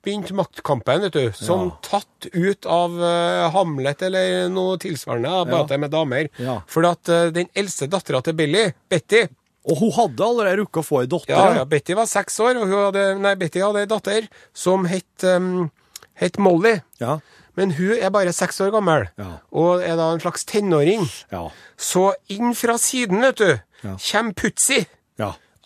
begynte 0.05 0.33
maktkampen, 0.35 1.01
vet 1.03 1.13
du. 1.13 1.33
Som 1.37 1.69
Ja. 1.69 1.77
tatt 1.83 2.27
ut 2.33 2.67
av 2.67 2.95
uh, 2.99 3.51
Hamlet 3.53 4.03
eller 4.03 4.49
noe 4.49 4.79
tilsvarende, 4.79 5.29
bare 5.47 5.59
Ja. 5.59 5.65
at 5.65 5.71
er 5.73 5.79
med 5.79 5.91
damer. 5.91 6.29
Ja. 6.39 6.61
Fordi 6.67 6.89
at 6.91 7.09
eh, 7.09 7.31
den 7.31 7.49
eldste 7.55 7.87
dattera 7.89 8.23
til 8.23 8.33
Billy, 8.35 8.73
Betty 8.89 9.27
Og 9.69 9.77
hun 9.77 9.91
hadde 9.93 10.25
allerede 10.25 10.57
rukket 10.63 10.81
å 10.81 10.87
få 10.87 11.01
ei 11.03 11.07
datter. 11.07 11.37
ja, 11.37 11.55
ja, 11.59 11.65
Betty 11.69 11.93
var 11.95 12.07
seks 12.07 12.39
år, 12.41 12.57
og 12.57 12.67
hun 12.67 12.79
hadde, 12.87 13.19
nei, 13.21 13.35
Betty 13.37 13.61
hadde 13.61 13.83
ei 13.83 13.87
datter 13.87 14.27
som 14.55 14.87
het, 14.87 15.05
um, 15.23 15.71
het 16.15 16.39
Molly. 16.39 16.81
Ja. 16.99 17.19
Men 17.57 17.73
hun 17.77 17.93
er 18.01 18.09
bare 18.11 18.33
seks 18.33 18.59
år 18.65 18.71
gammel, 18.73 19.09
Ja. 19.19 19.39
og 19.53 19.83
er 19.83 19.97
da 19.97 20.13
en 20.15 20.21
slags 20.21 20.47
tenåring. 20.47 21.05
Ja. 21.31 21.51
Så 21.77 22.15
inn 22.31 22.55
fra 22.55 22.79
siden, 22.79 23.21
vet 23.21 23.37
du, 23.37 23.61
Ja. 23.85 23.97
kommer 24.13 24.33
Putzi, 24.33 24.79
ja. 24.79 24.85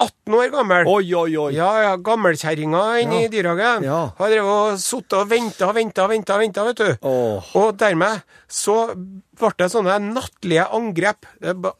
18 0.04 0.36
år 0.38 0.50
gammel. 0.54 0.86
Oi, 0.90 1.04
oi, 1.16 1.36
oi. 1.40 1.50
Ja, 1.56 1.70
ja, 1.82 1.92
gammelkjerringa 1.96 2.82
inne 3.02 3.20
Ja. 3.22 3.26
i 3.26 3.32
dyrehagen. 3.32 3.84
Ja. 3.88 4.00
Har 4.18 4.32
drevet 4.32 4.54
og 4.54 4.78
sittet 4.82 5.18
og 5.18 5.28
venta 5.30 5.68
og 5.68 5.74
venta 5.78 6.04
og 6.06 6.10
venta, 6.14 6.38
venta, 6.38 6.64
vet 6.68 6.76
du. 6.82 7.08
Oh. 7.08 7.42
Og 7.60 7.76
dermed 7.80 8.22
så 8.48 8.78
ble 8.94 9.50
det 9.58 9.70
sånne 9.72 9.96
nattlige 10.12 10.66
angrep. 10.76 11.26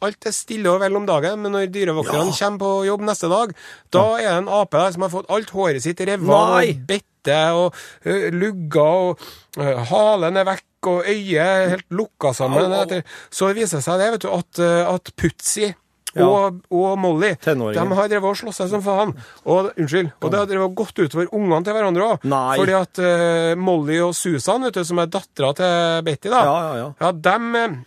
Alt 0.02 0.26
er 0.26 0.34
stille 0.34 0.72
og 0.72 0.80
vel 0.82 0.96
om 0.98 1.06
dagen, 1.06 1.40
men 1.44 1.52
når 1.54 1.68
dyrevokterne 1.70 2.32
Ja. 2.32 2.38
kommer 2.40 2.58
på 2.64 2.72
jobb 2.88 3.00
neste 3.06 3.28
dag, 3.30 3.54
da 3.94 4.04
er 4.18 4.22
det 4.28 4.38
en 4.42 4.48
ape 4.48 4.78
der 4.80 4.92
som 4.96 5.02
har 5.06 5.10
fått 5.14 5.30
alt 5.30 5.50
håret 5.54 5.82
sitt 5.82 6.00
revet 6.00 6.28
og 6.28 6.86
bitte 6.88 7.36
og 7.56 7.72
uh, 8.04 8.26
lugga, 8.34 8.82
og 8.82 9.18
uh, 9.56 9.84
halen 9.88 10.36
er 10.36 10.44
vekk, 10.44 10.64
og 10.90 11.06
øyet 11.08 11.70
helt 11.70 11.86
lukka 11.96 12.34
sammen. 12.36 12.72
Au, 12.72 12.82
au. 12.82 13.00
Så 13.30 13.38
Så 13.38 13.46
det 13.48 13.56
viser 13.62 13.80
seg 13.80 13.98
det, 14.02 14.10
vet 14.12 14.20
du, 14.26 14.28
at, 14.34 14.58
at 14.60 15.12
Putzi 15.16 15.70
Ja. 16.14 16.26
og, 16.28 16.60
og 16.70 16.92
Molly 17.00 17.32
de 17.42 17.54
har 17.98 18.08
drevet 18.10 18.28
og 18.28 18.36
slåss 18.38 18.60
seg 18.62 18.68
som 18.70 18.82
faen. 18.84 19.14
Og, 19.44 19.72
unnskyld. 19.74 20.12
Og 20.20 20.30
det 20.30 20.38
har 20.38 20.46
drevet 20.50 20.76
gått 20.78 21.00
utover 21.02 21.32
ungene 21.34 21.64
til 21.66 21.74
hverandre 21.74 22.10
òg. 22.12 22.28
Fordi 22.60 22.76
at 22.78 23.00
uh, 23.02 23.54
Molly 23.58 23.98
og 24.04 24.14
Susan, 24.14 24.62
vet 24.68 24.78
du, 24.78 24.84
som 24.86 25.02
er 25.02 25.10
dattera 25.10 25.50
til 25.58 26.06
Betty, 26.06 26.30
da, 26.30 26.44
Ja, 26.46 26.54
ja, 26.54 26.76
ja. 26.78 26.86
ja 27.02 27.12
dem, 27.28 27.84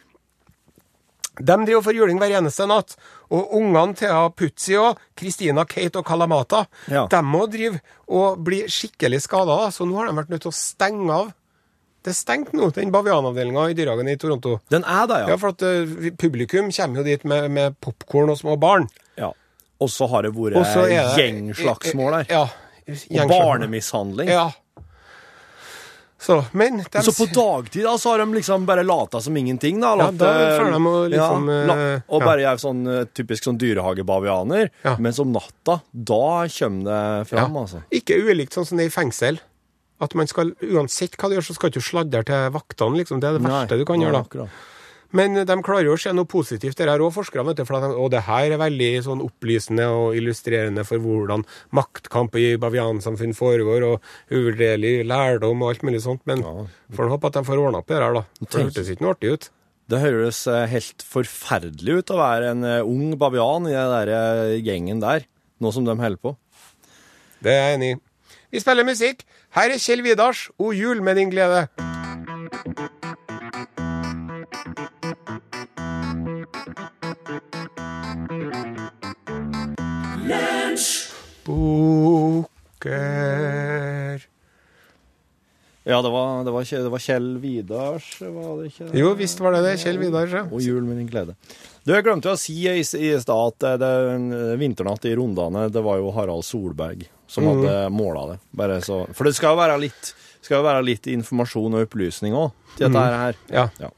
de 1.37 1.55
driver 1.65 1.85
får 1.85 1.97
juling 1.99 2.19
hver 2.21 2.35
eneste 2.39 2.67
natt. 2.69 2.95
Og 3.33 3.51
ungene 3.59 3.95
til 3.97 4.29
Putzi 4.37 4.77
og 4.79 4.99
Christina, 5.17 5.65
Kate 5.67 5.99
og 5.99 6.05
Kalamata, 6.07 6.65
Ja. 6.89 7.07
de 7.11 7.21
må 7.23 7.45
drive 7.51 7.81
og 8.07 8.39
bli 8.43 8.63
skikkelig 8.67 9.21
skada. 9.21 9.67
Så 9.71 9.85
nå 9.85 9.97
har 9.99 10.07
de 10.07 10.17
vært 10.17 10.29
nødt 10.29 10.41
til 10.41 10.51
å 10.51 10.55
stenge 10.55 11.11
av. 11.13 11.33
Det 12.07 12.13
er 12.13 12.15
stengt 12.15 12.53
nå, 12.55 12.69
den 12.71 12.91
bavianavdelinga 12.93 13.65
i 13.67 13.75
Dyrehagen 13.75 14.07
i 14.07 14.15
Toronto. 14.15 14.53
Den 14.71 14.85
er 14.87 15.09
det, 15.11 15.17
Ja, 15.25 15.33
ja. 15.33 15.37
for 15.41 15.51
at 15.51 15.63
uh, 15.67 16.11
publikum 16.15 16.69
kommer 16.71 17.01
jo 17.01 17.03
dit 17.03 17.25
med, 17.27 17.49
med 17.51 17.75
popkorn 17.83 18.31
og 18.31 18.39
små 18.39 18.55
barn. 18.61 18.87
ja. 19.19 19.33
Og 19.83 19.91
så 19.93 20.07
har 20.09 20.23
det 20.25 20.31
vært 20.33 20.55
Og 20.57 20.63
det 20.87 21.01
gjengslagsmål 21.19 22.15
der. 22.15 22.31
Ja. 22.31 22.45
Og 22.47 22.95
gjengslagsmål. 22.95 23.29
barnemishandling. 23.35 24.31
Ja. 24.31 24.47
Så, 26.19 26.43
men 26.51 26.79
de, 26.91 27.01
Så 27.03 27.13
på 27.13 27.27
dagtid 27.29 27.83
da, 27.85 27.91
så 27.97 28.09
har 28.15 28.23
de 28.23 28.33
liksom 28.33 28.65
bare 28.65 28.81
lata 28.83 29.21
som 29.21 29.37
ingenting, 29.37 29.77
da. 29.83 29.91
Ja, 29.99 30.07
da 30.17 30.29
eh, 30.33 30.55
føler 30.57 30.73
de 30.73 30.89
å 30.89 31.03
liksom, 31.13 31.45
ja, 31.53 31.59
la, 31.69 31.75
Og 32.07 32.15
Og 32.17 32.23
ja. 32.23 32.25
bare 32.25 32.47
er 32.49 32.61
sånn 32.63 32.79
eh, 32.89 33.03
typisk 33.13 33.45
sånn 33.45 33.59
dyrehagebavianer. 33.61 34.71
Ja. 34.81 34.95
Mens 35.03 35.19
om 35.21 35.29
natta, 35.35 35.77
da 35.91 36.47
kommer 36.57 36.89
det 36.89 37.27
fram, 37.29 37.59
altså. 37.61 37.83
Ikke 37.93 38.17
ulikt 38.17 38.57
sånn 38.57 38.65
som 38.65 38.81
det 38.81 38.87
er 38.87 38.91
i 38.91 38.95
fengsel. 38.97 39.37
At 40.03 40.13
man 40.17 40.29
skal, 40.29 40.53
uansett 40.61 41.15
hva 41.17 41.29
du 41.29 41.37
gjør, 41.37 41.47
så 41.49 41.57
skal 41.57 41.71
du 41.71 41.79
ikke 41.79 41.89
sladre 41.89 42.23
til 42.27 42.49
vaktene, 42.53 42.99
liksom. 43.01 43.21
Det 43.21 43.29
er 43.29 43.37
det 43.39 43.45
verste 43.47 43.79
du 43.79 43.85
kan 43.89 44.03
gjøre, 44.03 44.19
da. 44.19 44.25
akkurat. 44.27 44.65
Men 45.15 45.37
de 45.47 45.55
klarer 45.63 45.87
jo 45.87 45.95
å 45.95 45.99
se 45.99 46.11
noe 46.11 46.27
positivt. 46.27 46.75
Det 46.77 46.87
her 46.89 47.01
òg 47.03 47.13
forskerne. 47.15 47.55
For 47.63 47.79
de, 47.79 47.89
og 47.95 48.09
det 48.11 48.25
her 48.27 48.53
er 48.53 48.59
veldig 48.59 48.89
sånn 49.05 49.23
opplysende 49.23 49.85
og 49.93 50.17
illustrerende 50.19 50.83
for 50.87 50.99
hvordan 51.03 51.45
maktkamp 51.75 52.35
i 52.39 52.49
baviansamfunn 52.59 53.35
foregår, 53.37 53.85
og 53.87 54.33
uvurderlig 54.33 55.05
lærdom 55.07 55.63
og 55.63 55.71
alt 55.71 55.85
mulig 55.87 56.03
sånt. 56.03 56.25
Men 56.27 56.43
får 56.93 57.13
håpe 57.13 57.31
at 57.31 57.39
de 57.39 57.45
får 57.47 57.61
ordna 57.63 57.83
opp 57.83 57.87
det 57.91 58.01
her, 58.01 58.19
da. 58.19 58.25
For 58.43 58.57
det 58.57 58.65
hørtes 58.67 58.91
ikke 58.91 59.07
noe 59.07 59.15
artig 59.15 59.31
ut. 59.37 59.49
Det 59.87 60.01
høres 60.03 60.41
eh, 60.51 60.65
helt 60.67 61.03
forferdelig 61.07 62.01
ut 62.01 62.11
å 62.11 62.19
være 62.19 62.51
en 62.51 62.67
eh, 62.67 62.83
ung 62.83 63.13
bavian 63.19 63.69
i 63.69 63.71
den 63.71 63.93
der 63.93 64.11
eh, 64.11 64.57
gjengen 64.59 64.99
der, 64.99 65.23
nå 65.63 65.71
som 65.71 65.87
de 65.87 65.95
holder 65.95 66.19
på. 66.19 66.33
Det 67.39 67.53
er 67.53 67.61
jeg 67.61 67.77
enig 67.77 67.91
i. 67.93 67.99
Vi 68.51 68.59
spiller 68.59 68.83
musikk. 68.83 69.23
Her 69.55 69.73
er 69.73 69.77
Kjell 69.77 70.03
Vidars 70.03 70.49
O 70.57 70.71
jul 70.71 71.03
med 71.03 71.15
din 71.15 71.29
glede. 71.29 71.67
Bukker 81.45 83.46
Ja, 85.87 86.01
det 86.03 86.09
var, 86.11 86.43
det 86.43 86.51
var, 86.51 86.65
Kjell, 86.67 86.83
det 86.83 86.91
var 86.91 86.99
Kjell 86.99 87.27
Vidars, 87.39 88.07
var 88.19 88.57
det 88.59 88.71
ikke? 88.73 88.89
det? 88.89 88.99
Jo, 88.99 89.13
visst 89.15 89.39
var 89.39 89.55
det 89.55 89.61
det. 89.63 89.77
Kjell 89.79 89.99
Vidars, 90.01 90.33
ja. 90.35 90.43
Og 90.51 90.59
jul 90.63 90.81
med 90.83 90.99
din 90.99 91.07
glede. 91.07 91.37
Du, 91.87 91.93
jeg 91.93 92.03
glemte 92.03 92.33
å 92.33 92.39
si 92.39 92.57
i, 92.67 92.81
i 92.83 93.11
stad 93.23 93.53
at 93.53 93.59
det, 93.63 93.71
det, 93.85 93.91
en 94.17 94.27
vinternatt 94.59 95.07
i 95.07 95.15
Rondane, 95.15 95.69
det 95.71 95.83
var 95.85 96.01
jo 96.01 96.11
Harald 96.15 96.43
Solberg 96.43 97.05
som 97.27 97.47
hadde 97.47 97.75
måla 97.95 98.25
det. 98.33 98.37
Bare 98.59 98.81
så, 98.83 99.05
for 99.15 99.27
det 99.27 99.35
skal 99.37 99.55
jo 99.55 99.61
være 99.61 99.77
litt, 99.85 100.11
skal 100.43 100.59
jo 100.59 100.67
være 100.67 100.83
litt 100.87 101.07
informasjon 101.11 101.79
og 101.79 101.87
opplysning 101.87 102.35
òg 102.35 102.51
til 102.75 102.89
dette 102.89 103.05
her. 103.23 103.39
ja. 103.51 103.67
Ja. 103.79 103.91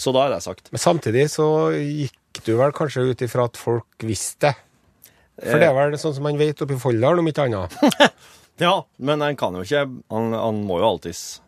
Så 0.00 0.12
da 0.16 0.26
er 0.26 0.34
det 0.34 0.42
sagt. 0.44 0.68
Men 0.72 0.82
samtidig 0.82 1.28
så 1.32 1.46
gikk 1.76 2.42
du 2.44 2.52
vel 2.58 2.72
kanskje 2.74 3.04
ut 3.10 3.24
ifra 3.24 3.46
at 3.48 3.60
folk 3.60 4.04
visste 4.08 4.50
det. 4.50 4.56
For 5.40 5.56
det 5.56 5.70
er 5.70 5.76
vel 5.76 5.96
sånn 6.00 6.12
som 6.16 6.26
man 6.26 6.36
vet 6.36 6.60
oppe 6.60 6.76
i 6.76 6.80
Folldal, 6.80 7.20
om 7.22 7.28
ikke 7.30 7.46
annet. 7.48 7.76
Ja, 8.60 8.74
men 9.00 9.24
han 9.24 9.38
kan 9.40 9.56
jo 9.56 9.64
ikke 9.64 9.86
Han, 10.12 10.34
han 10.36 10.64
må 10.68 10.80
jo 10.82 10.90
alltids 10.94 11.40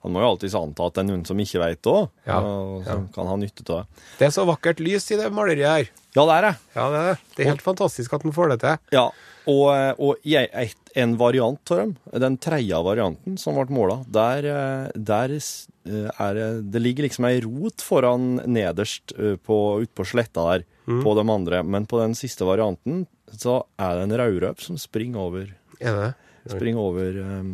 han 0.00 0.14
må 0.14 0.22
jo 0.22 0.30
alltids 0.30 0.54
anta 0.56 0.86
at 0.88 0.94
det 0.96 1.02
er 1.02 1.08
noen 1.10 1.24
som 1.28 1.40
ikke 1.42 1.60
vet 1.60 1.80
det 1.84 1.90
òg, 1.92 2.06
Ja, 2.24 2.38
og 2.40 2.86
som 2.86 3.02
kan 3.12 3.26
ha 3.28 3.34
nytte 3.36 3.66
av 3.66 3.82
det. 3.82 4.04
Det 4.16 4.28
er 4.30 4.30
så 4.32 4.46
vakkert 4.48 4.78
lys 4.80 5.10
i 5.12 5.18
det 5.20 5.26
maleriet 5.36 5.68
her. 5.68 5.90
Ja, 6.16 6.24
det 6.24 6.36
er 6.38 6.46
det. 6.46 6.52
Ja, 6.72 6.86
det 6.88 7.00
er 7.00 7.10
det. 7.10 7.16
Det 7.34 7.44
er 7.44 7.50
helt 7.50 7.64
fantastisk 7.66 8.14
at 8.16 8.24
han 8.24 8.32
får 8.32 8.54
det 8.54 8.56
til. 8.62 8.78
Ja, 8.96 9.02
og, 9.50 9.66
og 10.00 10.24
jeg, 10.26 10.48
et, 10.56 10.92
en 11.00 11.18
variant 11.20 11.72
av 11.72 11.82
dem, 11.82 11.92
den 12.24 12.38
tredje 12.40 12.80
varianten 12.84 13.36
som 13.40 13.56
ble 13.60 13.76
måla, 13.76 13.98
der, 14.08 14.48
eh, 14.48 14.88
der 14.96 15.36
eh, 15.36 16.08
er 16.16 16.40
det 16.64 16.82
ligger 16.82 17.06
liksom 17.06 17.28
ei 17.28 17.36
rot 17.44 17.84
foran 17.84 18.38
nederst 18.48 19.14
eh, 19.18 19.36
på, 19.36 19.60
ut 19.84 19.92
på 19.96 20.08
sletta 20.08 20.48
der, 20.52 20.66
på 20.90 21.12
de 21.14 21.22
andre, 21.30 21.60
men 21.62 21.84
på 21.86 22.00
den 22.00 22.16
siste 22.18 22.48
varianten 22.48 23.04
så 23.30 23.60
er 23.78 24.00
det 24.00 24.08
en 24.08 24.16
raurøp 24.18 24.64
som 24.64 24.80
springer 24.80 25.22
over, 25.28 25.52
Er 25.78 25.96
det? 26.00 26.10
Springer 26.52 26.80
over 26.82 27.18
um, 27.22 27.50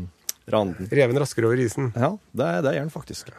randen. 0.52 0.88
Reven 0.92 1.18
raskere 1.20 1.48
over 1.50 1.60
isen. 1.62 1.92
Ja, 1.96 2.12
det, 2.32 2.46
er- 2.46 2.62
det 2.66 2.72
er 2.74 2.80
den 2.84 2.90
faktisk. 2.94 3.30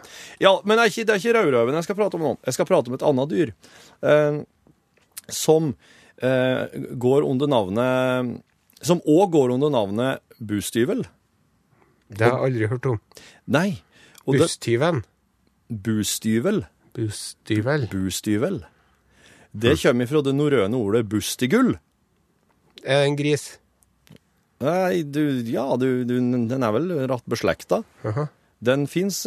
Ja, 0.44 0.56
Men 0.66 0.78
det 0.78 0.86
er 0.86 0.92
ikke, 0.94 1.06
det 1.08 1.16
er 1.16 1.22
ikke 1.24 1.36
rødreven 1.40 1.78
jeg 1.80 1.88
skal 1.88 2.00
prate 2.00 2.20
om 2.20 2.26
nå. 2.28 2.34
Jeg 2.46 2.58
skal 2.58 2.70
prate 2.70 2.92
om 2.92 2.98
et 2.98 3.06
annet 3.10 3.34
dyr. 3.34 3.54
Eh, 4.04 4.40
som 5.34 5.74
eh, 6.24 6.64
går 6.96 7.26
under 7.28 7.50
navnet 7.52 8.38
Som 8.82 9.02
òg 9.10 9.32
går 9.34 9.52
under 9.58 9.70
navnet 9.74 10.22
bustyvel. 10.40 11.02
Det 12.08 12.24
har 12.24 12.38
jeg 12.38 12.52
aldri 12.54 12.68
hørt 12.72 12.86
om. 12.88 13.00
Nei. 13.52 13.82
Busstyven. 14.28 15.02
bustyvel. 15.68 16.62
Bustyvel. 16.96 17.88
Bustyvel. 17.92 18.60
Det 19.58 19.74
kommer 19.82 20.08
fra 20.08 20.22
det 20.22 20.34
norrøne 20.38 20.78
ordet 20.78 21.08
bustigull. 21.10 21.74
Er 22.86 23.02
det 23.02 23.08
en 23.10 23.18
gris? 23.20 23.48
Nei, 24.64 25.04
du, 25.04 25.22
ja, 25.46 25.68
du, 25.78 26.04
du, 26.08 26.16
den 26.18 26.66
er 26.66 26.74
vel 26.74 26.94
rett 27.10 27.28
beslekta. 27.30 27.84
Aha. 28.08 28.30
Den 28.58 28.88
fins 28.90 29.22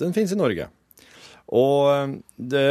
den 0.00 0.14
finnes 0.16 0.32
i 0.32 0.38
Norge. 0.38 0.68
Og 1.52 1.90
eh, 1.92 2.16
det, 2.36 2.66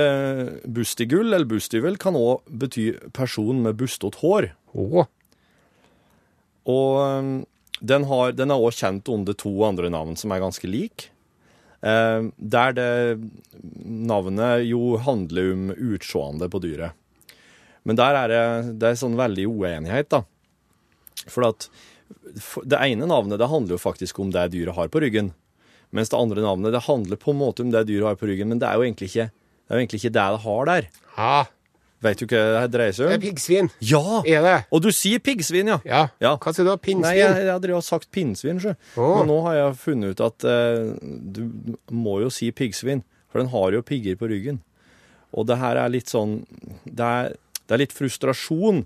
bustigull, 0.66 1.30
eller 1.30 1.50
bustyvel, 1.50 2.00
kan 2.02 2.18
òg 2.18 2.46
bety 2.62 2.92
person 3.16 3.62
med 3.64 3.78
bustete 3.80 4.22
hår. 4.24 4.52
Oh. 4.74 5.06
Og 6.72 6.94
eh, 7.06 7.32
den, 7.82 8.08
har, 8.10 8.36
den 8.38 8.54
er 8.54 8.62
òg 8.62 8.78
kjent 8.78 9.12
under 9.14 9.38
to 9.38 9.54
andre 9.68 9.92
navn 9.94 10.18
som 10.20 10.34
er 10.34 10.44
ganske 10.44 10.70
like. 10.70 11.12
Eh, 11.82 12.32
der 12.38 12.76
det 12.78 12.92
navnet 13.86 14.66
jo 14.70 14.98
handler 15.02 15.54
om 15.54 15.70
utseendet 15.78 16.54
på 16.54 16.64
dyret. 16.64 16.98
Men 17.86 17.98
der 17.98 18.18
er 18.18 18.30
det, 18.30 18.44
det 18.82 18.92
er 18.92 19.00
sånn 19.00 19.18
veldig 19.18 19.48
uenighet, 19.50 20.12
da. 20.14 20.26
For 21.30 21.46
at 21.48 21.70
det 22.66 22.80
ene 22.80 23.08
navnet 23.10 23.40
det 23.40 23.50
handler 23.52 23.78
jo 23.78 23.82
faktisk 23.82 24.20
om 24.20 24.34
det 24.34 24.50
dyret 24.56 24.76
har 24.78 24.92
på 24.92 25.02
ryggen. 25.04 25.32
Mens 25.96 26.12
det 26.12 26.20
andre 26.20 26.44
navnet 26.44 26.74
det 26.74 26.86
handler 26.88 27.20
på 27.20 27.34
en 27.34 27.42
måte 27.42 27.64
om 27.66 27.72
det 27.74 27.86
dyret 27.90 28.14
har 28.14 28.20
på 28.20 28.30
ryggen, 28.30 28.52
men 28.52 28.62
det 28.62 28.70
er 28.70 28.80
jo 28.80 28.86
egentlig 28.88 29.12
ikke 29.12 29.32
det, 29.32 29.76
er 29.76 29.80
egentlig 29.80 30.00
ikke 30.02 30.14
det 30.16 30.28
det 30.34 30.44
har 30.44 30.66
der. 30.68 30.88
Ha. 31.16 31.36
Vet 32.02 32.20
du 32.20 32.26
hva 32.26 32.64
det 32.66 32.74
dreier 32.74 32.96
seg 32.98 33.06
om? 33.06 33.12
det 33.12 33.20
er 33.20 33.24
piggsvin. 33.24 33.70
Ja! 33.86 34.22
Er 34.26 34.46
det? 34.46 34.56
Og 34.74 34.82
du 34.84 34.90
sier 34.96 35.22
piggsvin, 35.22 35.70
ja. 35.70 35.78
Ja. 35.86 36.02
Ja. 36.24 36.34
Hva 36.42 36.54
sier 36.56 36.66
du? 36.66 36.72
Nei, 36.74 36.82
Pinnsvin? 36.88 37.20
jeg, 37.20 37.36
jeg 37.46 37.52
hadde 37.52 37.70
jo 37.72 37.82
sagt 37.86 38.10
pinnsvin, 38.16 38.60
sjø. 38.64 38.74
Oh. 38.98 39.20
Men 39.20 39.30
nå 39.30 39.38
har 39.46 39.60
jeg 39.60 39.78
funnet 39.84 40.16
ut 40.16 40.24
at 40.26 40.48
uh, 40.50 40.96
du 41.00 41.44
må 41.94 42.18
jo 42.24 42.32
si 42.34 42.50
piggsvin, 42.56 43.06
for 43.30 43.44
den 43.44 43.52
har 43.54 43.78
jo 43.78 43.84
pigger 43.86 44.18
på 44.20 44.32
ryggen. 44.32 44.60
Og 45.38 45.46
det 45.48 45.60
her 45.62 45.78
er 45.80 45.94
litt 45.94 46.10
sånn 46.12 46.42
Det 46.84 47.06
er, 47.06 47.38
det 47.64 47.72
er 47.72 47.80
litt 47.86 47.94
frustrasjon 47.96 48.82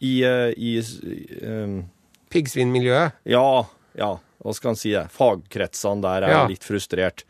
i, 0.00 0.14
eh, 0.24 0.50
i 0.56 0.74
um, 1.46 1.78
Piggsvinmiljøet? 2.32 3.12
Ja, 3.28 3.44
ja, 3.98 4.10
hva 4.40 4.54
skal 4.56 4.72
en 4.74 4.78
si 4.80 4.92
det? 4.94 5.06
Fagkretsene 5.12 6.02
der 6.04 6.26
er 6.28 6.34
Ja. 6.34 6.44
litt 6.48 6.64
frustrert. 6.64 7.24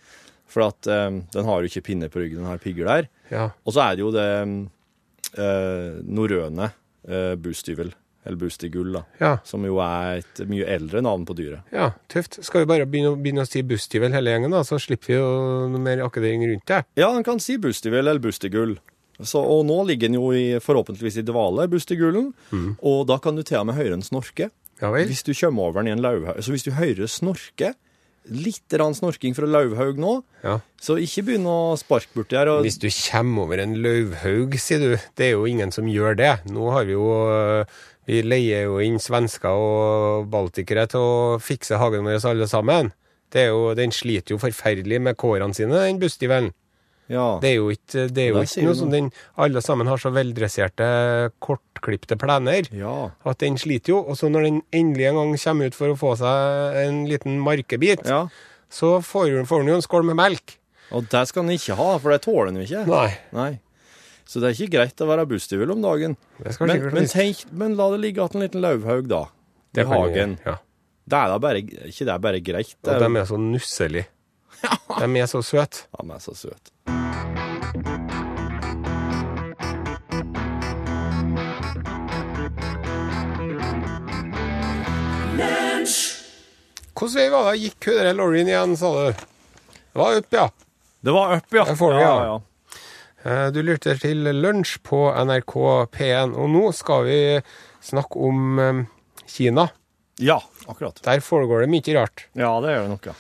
For 0.51 0.67
at 0.67 0.87
um, 0.91 1.23
den 1.31 1.47
har 1.47 1.63
jo 1.63 1.71
ikke 1.71 1.85
pinne 1.87 2.09
på 2.11 2.21
ryggen, 2.23 2.43
den 2.43 2.51
har 2.51 2.59
pigger 2.59 2.87
der. 2.91 3.09
Ja. 3.31 3.49
Og 3.65 3.75
så 3.77 3.85
er 3.87 3.97
det 3.97 4.03
jo 4.03 4.11
det 4.15 4.27
eh, 5.39 6.01
norrøne 6.11 6.71
uh, 7.09 7.35
bustyvel, 7.39 7.93
eller 8.27 8.37
bustigull, 8.41 8.91
da. 8.99 9.03
Ja. 9.23 9.31
Som 9.47 9.65
jo 9.65 9.79
er 9.85 10.21
et 10.25 10.43
mye 10.51 10.67
eldre 10.67 11.01
navn 11.07 11.23
på 11.29 11.37
dyret. 11.39 11.63
ja, 11.73 11.93
tøft. 12.11 12.41
Skal 12.45 12.65
vi 12.65 12.71
bare 12.73 12.87
begynne, 12.91 13.15
begynne 13.23 13.47
å 13.47 13.49
si 13.49 13.63
bustyvel 13.63 14.13
hele 14.13 14.35
gjengen, 14.35 14.51
da, 14.55 14.65
så 14.67 14.79
slipper 14.83 15.13
vi 15.13 15.19
jo 15.21 15.31
noe 15.71 15.83
mer 15.87 16.03
akkedering 16.05 16.43
rundt 16.51 16.67
det. 16.67 16.83
Ja, 17.01 17.13
en 17.15 17.25
kan 17.27 17.39
si 17.41 17.57
bustyvel 17.63 18.03
eller 18.11 18.21
bustigull. 18.23 18.77
Så, 19.27 19.41
og 19.43 19.67
nå 19.69 19.83
ligger 19.89 20.09
den 20.09 20.17
jo 20.21 20.31
i, 20.33 20.59
forhåpentligvis 20.63 21.19
i 21.21 21.27
dvale, 21.29 21.67
bustigullen, 21.69 22.33
og 22.81 23.07
da 23.11 23.19
kan 23.21 23.37
du 23.37 23.43
til 23.43 23.59
og 23.61 23.67
med 23.71 23.77
høre 23.77 23.93
den 23.97 24.03
snorke. 24.07 24.51
Ja? 24.81 24.91
Hvis 24.97 25.23
du 25.27 25.35
kommer 25.37 25.69
over 25.69 25.83
den 25.83 25.91
i 25.91 25.97
en 25.97 26.01
lauvhaug. 26.05 26.39
Så 26.43 26.55
hvis 26.55 26.65
du 26.65 26.71
hører 26.73 27.07
snorke, 27.11 27.75
litt 28.31 28.73
rann 28.77 28.95
snorking 28.95 29.35
fra 29.37 29.47
lauvhaug 29.49 29.99
nå, 30.01 30.23
Ja. 30.45 30.59
så 30.81 30.97
ikke 31.01 31.25
begynn 31.27 31.47
å 31.49 31.77
sparke 31.81 32.13
borti 32.15 32.37
her. 32.37 32.49
Og, 32.49 32.63
Hvis 32.65 32.79
du 32.81 32.89
kommer 32.89 33.43
over 33.45 33.59
en 33.59 33.75
lauvhaug, 33.83 34.57
sier 34.61 34.79
du. 34.79 34.97
Det 35.17 35.27
er 35.27 35.31
jo 35.37 35.45
ingen 35.49 35.73
som 35.73 35.89
gjør 35.89 36.17
det. 36.17 36.33
Nå 36.53 36.71
har 36.73 36.85
vi 36.85 36.93
jo 36.93 37.09
øh, 37.29 37.65
Vi 38.07 38.23
leier 38.23 38.65
jo 38.65 38.79
inn 38.81 38.99
svensker 38.99 39.53
og 39.53 40.31
baltikere 40.33 40.87
til 40.89 41.01
å 41.01 41.39
fikse 41.41 41.77
hagen 41.79 42.03
vår 42.05 42.25
alle 42.27 42.49
sammen. 42.49 42.93
Det 43.31 43.45
er 43.45 43.53
jo, 43.53 43.75
den 43.79 43.93
sliter 43.95 44.35
jo 44.35 44.39
forferdelig 44.43 44.99
med 45.01 45.17
kårene 45.17 45.55
sine, 45.55 45.77
den 45.87 46.01
bustivelen. 46.01 46.51
Ja. 47.11 47.25
Det 47.43 47.49
er 47.51 47.57
jo 47.57 47.71
ikke, 47.75 48.05
det 48.15 48.23
er 48.23 48.29
jo 48.31 48.43
ikke 48.45 48.65
noe 48.69 48.77
som 48.79 48.93
den 48.93 49.09
Alle 49.41 49.63
sammen 49.65 49.89
har 49.91 49.99
så 49.99 50.13
veldresserte, 50.15 50.87
kortklipte 51.43 52.19
plener. 52.21 52.69
ja. 52.71 53.11
At 53.27 53.43
den 53.43 53.59
sliter 53.59 53.97
jo. 53.97 54.03
Og 54.05 54.19
så 54.21 54.31
når 54.31 54.47
den 54.47 54.61
endelig 54.71 55.09
en 55.11 55.19
gang 55.19 55.35
kommer 55.43 55.71
ut 55.71 55.79
for 55.79 55.91
å 55.91 55.99
få 55.99 56.15
seg 56.21 56.79
en 56.85 57.03
liten 57.11 57.41
markebit, 57.43 58.07
ja. 58.07 58.25
så 58.71 58.99
får 59.03 59.43
den 59.43 59.73
jo 59.73 59.81
en 59.81 59.87
skål 59.87 60.07
med 60.13 60.21
melk. 60.23 60.57
Og 60.95 61.07
det 61.11 61.27
skal 61.31 61.47
den 61.47 61.59
ikke 61.59 61.77
ha, 61.79 61.91
for 62.03 62.15
det 62.15 62.23
tåler 62.27 62.51
den 62.51 62.63
jo 62.63 62.69
ikke. 62.69 62.87
Nei. 62.91 63.11
Nei. 63.35 63.51
Så 64.31 64.39
det 64.43 64.51
er 64.51 64.59
ikke 64.59 64.77
greit 64.77 65.03
å 65.03 65.11
være 65.11 65.27
bustyvel 65.27 65.73
om 65.75 65.83
dagen. 65.83 66.17
Men, 66.39 66.87
men, 66.95 67.11
tenk, 67.11 67.43
men 67.51 67.75
la 67.79 67.89
det 67.95 68.01
ligge 68.05 68.23
igjen 68.23 68.39
en 68.39 68.47
liten 68.47 68.63
lauvhaug, 68.63 69.11
da. 69.11 69.25
Det 69.75 69.87
I 69.87 69.91
hagen. 69.91 70.39
Ja. 70.47 70.61
Det 71.11 71.19
er 71.19 71.33
da 71.33 71.43
bare, 71.43 71.63
ikke 71.91 72.07
det 72.07 72.15
er 72.15 72.23
bare 72.23 72.43
greit. 72.45 72.77
Det 72.79 72.95
Og 72.95 72.95
er, 72.95 73.07
de 73.09 73.23
er 73.25 73.31
så 73.31 73.41
nusselige. 73.43 74.07
De 75.01 75.11
er 75.17 75.31
så 75.31 75.43
søte. 75.43 75.87
Ja, 75.97 76.05
men 76.05 76.19
er 76.19 76.23
så 76.23 76.37
søt. 76.37 76.75
Hvordan 87.01 87.17
vei 87.17 87.29
var 87.33 87.47
det 87.51 87.61
gikk 87.65 87.87
der 87.97 88.13
Lauren 88.19 88.49
igjen, 88.51 88.77
sa 88.77 88.91
du? 88.93 89.27
Det 89.91 89.99
var 89.99 90.19
opp, 90.21 90.35
ja. 90.37 90.47
Det 91.01 91.15
var 91.17 91.33
opp, 91.39 91.55
ja. 91.57 91.65
Får 91.81 91.95
ja, 91.97 92.01
ja. 92.05 92.25
ja. 92.29 92.79
Eh, 93.25 93.47
Du 93.57 93.63
lytter 93.65 93.97
til 94.01 94.21
Lunsj 94.37 94.77
på 94.85 95.07
NRK 95.25 95.55
P1, 95.97 96.37
og 96.37 96.51
nå 96.53 96.67
skal 96.77 97.07
vi 97.09 97.19
snakke 97.89 98.21
om 98.29 98.61
eh, 98.61 98.83
Kina. 99.27 99.69
Ja, 100.21 100.37
akkurat. 100.69 101.01
Der 101.07 101.23
foregår 101.25 101.65
det 101.65 101.71
mye 101.73 101.97
rart. 101.97 102.27
Ja, 102.37 102.53
det 102.61 102.75
gjør 102.77 102.85
det 102.85 102.93
nok, 102.93 103.09
ja. 103.09 103.17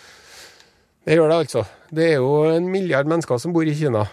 Det 1.09 1.17
gjør 1.17 1.31
det 1.33 1.39
altså. 1.47 1.65
Det 1.91 2.05
er 2.11 2.19
jo 2.21 2.35
en 2.53 2.69
milliard 2.71 3.09
mennesker 3.09 3.41
som 3.41 3.55
bor 3.57 3.65
i 3.65 3.73
Kina. 3.75 4.05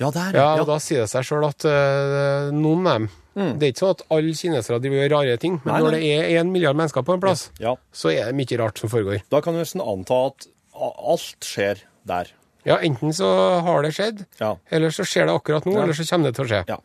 Ja, 0.00 0.10
der, 0.12 0.36
Ja, 0.36 0.50
og 0.60 0.66
Da 0.68 0.76
sier 0.80 1.06
det 1.06 1.10
seg 1.12 1.24
sjøl 1.28 1.48
at 1.48 1.64
eh, 1.68 2.52
noen 2.52 2.84
av 2.86 3.00
dem 3.00 3.08
Det 3.40 3.62
er 3.66 3.72
ikke 3.72 3.80
sånn 3.82 3.94
at 3.96 4.02
alle 4.12 4.34
kinesere 4.36 4.80
driver 4.84 5.00
gjør 5.00 5.12
rare 5.16 5.36
ting, 5.40 5.54
men 5.64 5.72
nei, 5.72 5.80
Nei, 5.80 5.84
når 5.86 5.96
det 5.96 6.02
er 6.12 6.40
én 6.42 6.50
milliard 6.52 6.76
mennesker 6.76 7.02
på 7.06 7.14
en 7.16 7.20
plass, 7.22 7.50
Ja. 7.58 7.74
så 7.92 8.10
er 8.12 8.26
det 8.30 8.34
mye 8.36 8.58
rart 8.60 8.78
som 8.78 8.88
foregår. 8.92 9.22
Da 9.30 9.40
kan 9.40 9.54
du 9.54 9.60
nesten 9.60 9.80
anta 9.80 10.26
at 10.26 10.46
alt 10.76 11.40
skjer 11.40 11.80
der. 12.06 12.26
Ja, 12.66 12.76
enten 12.78 13.12
så 13.16 13.28
har 13.64 13.82
det 13.82 13.94
skjedd, 13.96 14.26
Ja. 14.38 14.56
eller 14.70 14.90
så 14.90 15.02
skjer 15.08 15.26
det 15.26 15.34
akkurat 15.40 15.64
nå, 15.64 15.72
Ja. 15.74 15.82
eller 15.82 15.94
så 15.94 16.04
kommer 16.10 16.28
det 16.28 16.36
til 16.36 16.44
å 16.44 16.48
skje. 16.48 16.64
Ja. 16.68 16.76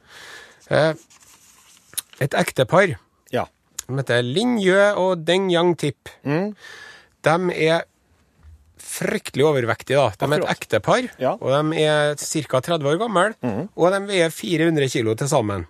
Eh, 0.70 0.94
et 2.22 2.32
ektepar 2.32 2.96
Ja. 3.32 3.46
som 3.86 3.98
heter 3.98 4.22
Lin 4.24 4.58
Yue 4.58 4.94
og 4.96 5.26
Deng 5.26 5.50
Yang 5.52 5.78
Tip. 5.78 6.10
Mm. 6.26 6.56
De 7.22 7.52
er 7.68 7.84
fryktelig 8.80 9.44
overvektige, 9.44 9.98
da. 9.98 10.10
De 10.28 10.34
er 10.34 10.41
et 10.44 10.50
ektepar, 10.58 11.10
Ja. 11.20 11.36
Mm. 11.36 11.41
og 11.41 11.72
de 11.74 11.84
er 11.84 12.15
ca. 12.15 12.60
30 12.62 12.84
år 12.86 12.98
gamle, 13.00 13.36
og 13.76 13.91
de 13.91 14.00
veier 14.08 14.30
400 14.32 14.88
kilo 14.89 15.15
til 15.15 15.28
sammen. 15.28 15.68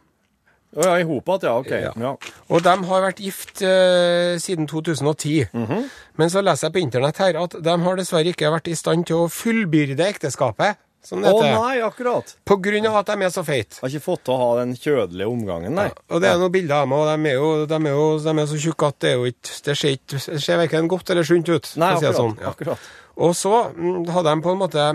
Å 0.75 0.83
ja, 0.83 0.95
i 0.99 1.05
hop 1.07 1.29
ja. 1.41 1.53
OK. 1.57 1.69
Ja. 1.71 1.91
Ja. 1.95 2.13
Og 2.51 2.63
de 2.65 2.73
har 2.89 3.03
vært 3.05 3.21
gift 3.23 3.61
eh, 3.63 4.35
siden 4.43 4.67
2010. 4.67 5.47
Mhm. 5.55 5.85
Men 6.19 6.31
så 6.31 6.43
leser 6.43 6.67
jeg 6.69 6.75
på 6.75 6.83
internett 6.83 7.17
her 7.23 7.37
at 7.41 7.55
de 7.63 7.75
har 7.85 7.95
dessverre 7.99 8.31
ikke 8.31 8.51
vært 8.51 8.67
i 8.71 8.75
stand 8.75 9.07
til 9.07 9.23
å 9.25 9.29
fullbyrde 9.31 10.03
ekteskapet, 10.07 10.77
som 11.05 11.21
det 11.21 11.29
Å 11.31 11.37
heter. 11.37 11.55
nei, 11.61 11.79
akkurat. 11.85 12.31
På 12.49 12.55
grunn 12.59 12.87
av 12.89 12.95
at 13.03 13.11
de 13.11 13.25
er 13.27 13.33
så 13.33 13.43
feite. 13.45 13.77
Har 13.81 13.91
ikke 13.93 14.01
fått 14.07 14.23
til 14.25 14.33
å 14.33 14.37
ha 14.41 14.47
den 14.61 14.73
kjødelige 14.75 15.27
omgangen, 15.29 15.75
nei. 15.77 15.89
Og 16.09 16.23
det 16.23 16.31
er 16.31 16.39
noen 16.41 16.51
bilder 16.55 16.79
av 16.81 16.87
dem, 16.87 16.95
og 16.97 17.05
de 17.11 17.29
er 17.29 17.35
jo, 17.37 17.49
de 17.69 17.75
er 17.77 17.93
jo 17.93 18.05
de 18.25 18.33
er 18.41 18.47
så 18.49 18.61
tjukke 18.63 18.87
at 18.89 18.99
det 19.05 19.11
er 19.11 19.19
jo 19.19 19.25
ikke 19.29 19.59
Det 19.69 19.75
ser, 19.77 19.97
ikke, 19.99 20.21
ser 20.47 20.57
verken 20.63 20.87
godt 20.91 21.11
eller 21.13 21.23
sunt 21.27 21.51
ut. 21.51 21.71
Nei, 21.77 21.91
å 21.93 21.99
akkurat. 21.99 22.15
sånn. 22.19 22.37
Ja. 22.41 22.55
akkurat. 22.55 22.89
Og 23.15 23.35
så 23.37 23.53
mm, 23.75 24.07
hadde 24.15 24.33
de 24.33 24.41
på 24.47 24.51
en 24.55 24.63
måte 24.65 24.87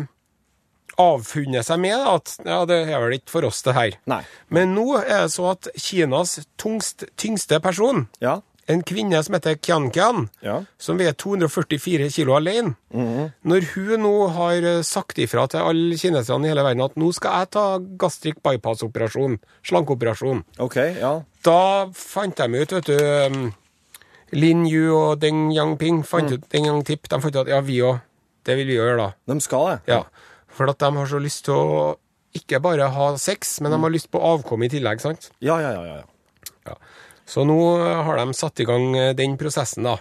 avfunnet 1.01 1.65
seg 1.67 1.81
med 1.81 1.97
at 2.11 2.37
ja, 2.45 2.61
det 2.69 2.83
er 2.91 3.01
vel 3.03 3.17
ikke 3.17 3.33
for 3.33 3.49
oss, 3.49 3.63
det 3.67 3.75
her. 3.77 3.97
Nei. 4.11 4.21
Men 4.53 4.75
nå 4.77 4.87
er 5.01 5.25
det 5.25 5.33
så 5.35 5.51
at 5.55 5.69
Kinas 5.81 6.39
tungst, 6.61 7.07
tyngste 7.17 7.59
person, 7.65 8.07
Ja. 8.21 8.41
en 8.71 8.83
kvinne 8.87 9.19
som 9.25 9.35
heter 9.35 9.57
Kian 9.59 9.89
Kian, 9.91 10.29
Ja. 10.47 10.61
som 10.79 10.99
veier 11.01 11.13
244 11.19 12.11
kilo 12.15 12.37
alene, 12.37 12.77
Mhm. 12.95 13.33
når 13.45 13.65
hun 13.75 14.03
nå 14.05 14.29
har 14.37 14.53
eh, 14.63 14.83
sagt 14.83 15.17
ifra 15.19 15.49
til 15.51 15.59
alle 15.61 15.97
kineserne 15.99 16.45
i 16.47 16.49
hele 16.53 16.63
verden 16.63 16.85
at 16.85 16.95
nå 16.95 17.09
skal 17.13 17.41
jeg 17.41 17.51
ta 17.51 17.65
gastric 17.99 18.37
bypass-operasjon, 18.45 19.41
slankeoperasjon, 19.65 20.45
okay, 20.61 20.95
ja. 21.01 21.23
da 21.43 21.87
fant 21.93 22.37
de 22.37 22.61
ut, 22.63 22.71
vet 22.77 22.85
du 22.85 22.97
um, 23.27 23.53
Lin 24.33 24.65
Yu 24.69 24.95
og 24.95 25.19
Deng 25.21 25.51
Yangping 25.53 26.05
fant 26.07 26.31
ut, 26.31 26.45
Deng 26.53 26.67
Yang 26.69 26.85
Tip, 26.87 27.09
de 27.09 27.19
fant 27.21 27.35
ut 27.35 27.41
at 27.43 27.49
ja, 27.51 27.61
vi 27.61 27.81
òg, 27.83 28.01
det 28.47 28.55
vil 28.57 28.67
vi 28.71 28.77
gjøre, 28.79 28.97
da. 29.01 29.09
De 29.35 29.41
skal 29.43 29.67
det. 29.73 29.81
Ja, 29.91 30.05
For 30.57 30.71
at 30.71 30.81
de 30.83 30.91
har 30.97 31.11
så 31.11 31.21
lyst 31.23 31.47
til 31.49 31.57
å 31.57 31.83
ikke 32.37 32.61
bare 32.63 32.91
ha 32.95 33.07
sex, 33.19 33.59
men 33.63 33.75
de 33.75 33.81
har 33.83 33.93
lyst 33.93 34.11
på 34.13 34.23
avkom 34.23 34.63
i 34.63 34.71
tillegg, 34.71 35.03
sant? 35.03 35.31
Ja, 35.43 35.59
ja, 35.63 35.73
ja. 35.75 35.99
ja, 35.99 36.69
ja. 36.69 36.77
Så 37.31 37.45
nå 37.47 37.59
har 37.79 38.19
de 38.19 38.35
satt 38.35 38.63
i 38.63 38.67
gang 38.67 38.95
eh, 38.99 39.13
den 39.19 39.37
prosessen, 39.39 39.87
da. 39.87 39.99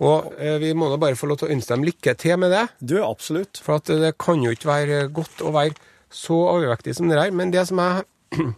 Og 0.00 0.32
eh, 0.40 0.56
vi 0.62 0.72
må 0.76 0.88
da 0.92 0.98
bare 1.00 1.16
få 1.18 1.28
lov 1.28 1.40
til 1.40 1.50
å 1.50 1.54
ønske 1.54 1.74
dem 1.74 1.86
lykke 1.86 2.14
til 2.20 2.40
med 2.40 2.52
det. 2.54 2.64
Du, 2.80 2.96
absolutt. 3.04 3.60
For 3.62 3.78
at 3.80 3.92
det 3.92 4.14
kan 4.20 4.42
jo 4.44 4.52
ikke 4.54 4.70
være 4.70 5.02
godt 5.12 5.44
å 5.44 5.52
være 5.54 5.76
så 6.12 6.36
overvektig 6.54 6.96
som 6.96 7.08
det 7.08 7.20
der. 7.20 7.32
Men 7.34 7.52
det 7.54 7.66
som 7.68 7.80
jeg 7.82 8.08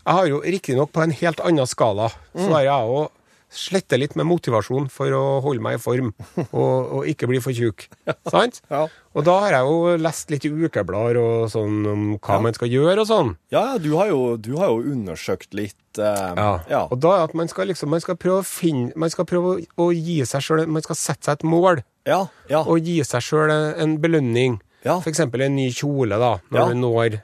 Jeg 0.00 0.16
har 0.16 0.26
jo 0.30 0.38
riktignok 0.40 0.90
på 0.94 1.02
en 1.04 1.12
helt 1.12 1.42
annen 1.44 1.68
skala, 1.68 2.06
så 2.32 2.46
har 2.54 2.62
jeg 2.64 2.92
òg 2.96 3.10
slette 3.50 3.98
litt 3.98 4.12
med 4.18 4.28
motivasjon 4.30 4.86
for 4.94 5.10
å 5.16 5.22
holde 5.44 5.62
meg 5.64 5.76
i 5.78 5.82
form 5.82 6.12
og, 6.52 6.74
og 7.00 7.08
ikke 7.10 7.26
bli 7.30 7.40
for 7.42 7.56
tjukk. 7.56 7.88
Sant? 8.30 8.62
Ja. 8.70 8.86
Og 9.18 9.24
da 9.26 9.32
har 9.42 9.54
jeg 9.56 9.66
jo 9.66 9.94
lest 9.98 10.30
litt 10.30 10.44
i 10.46 10.50
ukeblader 10.54 11.16
og 11.18 11.48
sånn 11.50 11.80
om 11.90 12.02
hva 12.22 12.36
man 12.44 12.54
skal 12.54 12.70
gjøre 12.70 13.02
og 13.02 13.08
sånn. 13.10 13.32
Ja, 13.50 13.64
ja, 13.72 13.78
du 13.82 13.88
har 13.98 14.06
jo, 14.12 14.20
du 14.38 14.52
har 14.60 14.70
jo 14.70 14.84
undersøkt 14.94 15.54
litt 15.58 15.76
Uh, 15.98 16.62
ja. 16.70 16.84
Og 16.86 17.00
da 17.02 17.16
at 17.24 17.32
man 17.34 17.48
skal 17.50 17.66
liksom 17.66 17.90
Man 17.90 17.98
skal 17.98 18.14
prøve 18.14 18.44
å 18.44 18.46
finne 18.46 18.92
Man 18.94 19.10
skal 19.10 19.26
prøve 19.26 19.56
å, 19.74 19.88
gi 19.90 20.20
seg 20.22 20.44
sjøl 20.46 20.60
Man 20.70 20.84
skal 20.86 20.94
sette 20.94 21.26
seg 21.26 21.40
et 21.40 21.42
mål 21.50 21.80
ja, 22.06 22.20
ja. 22.46 22.60
og 22.62 22.86
gi 22.86 23.00
seg 23.02 23.24
sjøl 23.26 23.50
en, 23.50 23.96
belønning. 23.98 24.60
Ja. 24.86 25.00
For 25.02 25.10
eksempel 25.10 25.42
en 25.48 25.56
ny 25.58 25.66
kjole, 25.74 26.14
da, 26.22 26.36
når 26.54 26.60
Ja. 26.62 26.68
du 26.70 26.78
når 26.78 27.18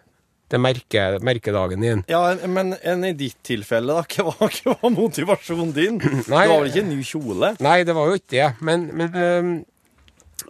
det 0.52 0.61
merke, 0.62 1.04
merkedagen 1.26 1.82
din. 1.82 2.02
Ja, 2.11 2.20
men 2.46 2.74
enn 2.87 3.04
i 3.09 3.12
ditt 3.18 3.38
tilfelle, 3.46 3.96
da? 3.96 4.04
Hva 4.14 4.35
hva 4.38 4.76
var 4.82 4.92
motivasjonen 4.94 5.72
din? 5.74 5.96
Nei. 6.32 6.44
det 6.46 6.52
var 6.52 6.61
vel 6.62 6.70
ikke 6.70 6.85
en 6.85 6.92
ny 6.92 7.00
kjole? 7.06 7.50
Nei, 7.66 7.78
det 7.88 7.96
var 7.96 8.12
jo 8.12 8.20
ikke 8.20 8.30
det. 8.37 8.50
Men, 8.68 8.87
men, 8.94 9.56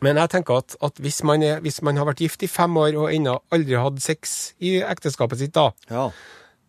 men 0.04 0.20
jeg 0.20 0.32
tenker 0.34 0.60
at, 0.60 0.76
at 0.84 1.00
hvis, 1.00 1.22
man 1.28 1.44
er, 1.46 1.62
hvis 1.64 1.80
man 1.86 1.96
har 2.00 2.08
vært 2.10 2.20
gift 2.26 2.44
i 2.44 2.50
fem 2.50 2.76
år 2.82 2.98
og 3.00 3.08
ennå 3.14 3.38
aldri 3.54 3.78
hatt 3.80 4.02
sex 4.04 4.36
i 4.60 4.76
ekteskapet 4.84 5.40
sitt, 5.40 5.54
da, 5.56 5.70
Ja. 5.92 6.10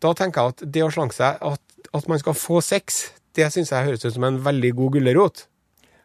da 0.00 0.14
tenker 0.16 0.48
jeg 0.48 0.56
at 0.56 0.66
det 0.78 0.86
å 0.86 0.90
slanke 0.94 1.18
seg, 1.18 1.36
at, 1.42 1.88
at 1.92 2.08
man 2.08 2.20
skal 2.22 2.36
få 2.38 2.62
sex, 2.64 3.10
det 3.36 3.50
syns 3.52 3.74
jeg 3.74 3.90
høres 3.90 4.08
ut 4.08 4.14
som 4.16 4.24
en 4.28 4.40
veldig 4.44 4.72
god 4.80 4.96
gulrot. 4.96 5.44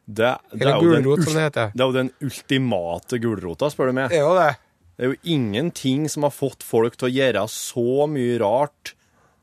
Det, 0.04 0.34
det, 0.52 0.68
er 0.68 0.84
jo 0.84 0.92
den 0.92 1.24
som 1.24 1.38
det 1.38 1.44
heter. 1.46 1.70
det 1.72 1.80
er 1.80 1.88
jo 1.88 1.96
den 1.96 2.10
ultimate 2.28 3.20
gulrota, 3.24 3.70
spør 3.72 3.94
du 3.94 3.96
meg. 4.02 4.12
Det 4.12 4.20
er 4.20 4.26
jo 4.26 4.34
det. 4.36 4.50
Det 4.98 5.06
er 5.08 5.14
jo 5.14 5.20
ingenting 5.36 6.06
som 6.12 6.26
har 6.28 6.34
fått 6.34 6.64
folk 6.66 6.98
til 7.00 7.10
å 7.10 7.14
gjøre 7.14 7.48
så 7.50 8.06
mye 8.12 8.36
rart 8.42 8.94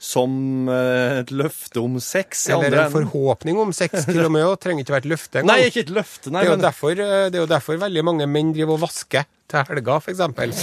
som 0.00 0.68
eh, 0.72 1.18
et 1.20 1.32
løfte 1.34 1.82
om 1.82 1.98
sex. 2.00 2.46
Eller 2.54 2.86
en 2.86 2.92
forhåpning 2.94 3.58
om 3.60 3.72
sex, 3.76 4.06
til 4.08 4.22
og 4.24 4.30
med. 4.32 4.46
Og 4.48 4.56
trenger 4.62 4.86
ikke 4.86 4.94
være 4.94 5.04
et 5.04 5.10
løfte 5.12 5.42
engang. 5.42 5.50
Nei, 5.58 5.66
ikke 5.68 5.82
et 5.84 5.92
løfte, 5.92 6.30
nei. 6.32 6.44
Det 6.46 6.48
er, 6.48 6.54
Men, 6.56 6.62
derfor, 6.64 6.94
eh, 6.94 7.26
det 7.28 7.36
er 7.40 7.44
jo 7.44 7.50
derfor 7.50 7.82
veldig 7.82 8.06
mange 8.08 8.28
menn 8.30 8.54
driver 8.56 8.78
og 8.78 8.86
vasker 8.86 9.26
til 9.50 9.66
helga, 9.68 9.98
eksempel. 10.14 10.54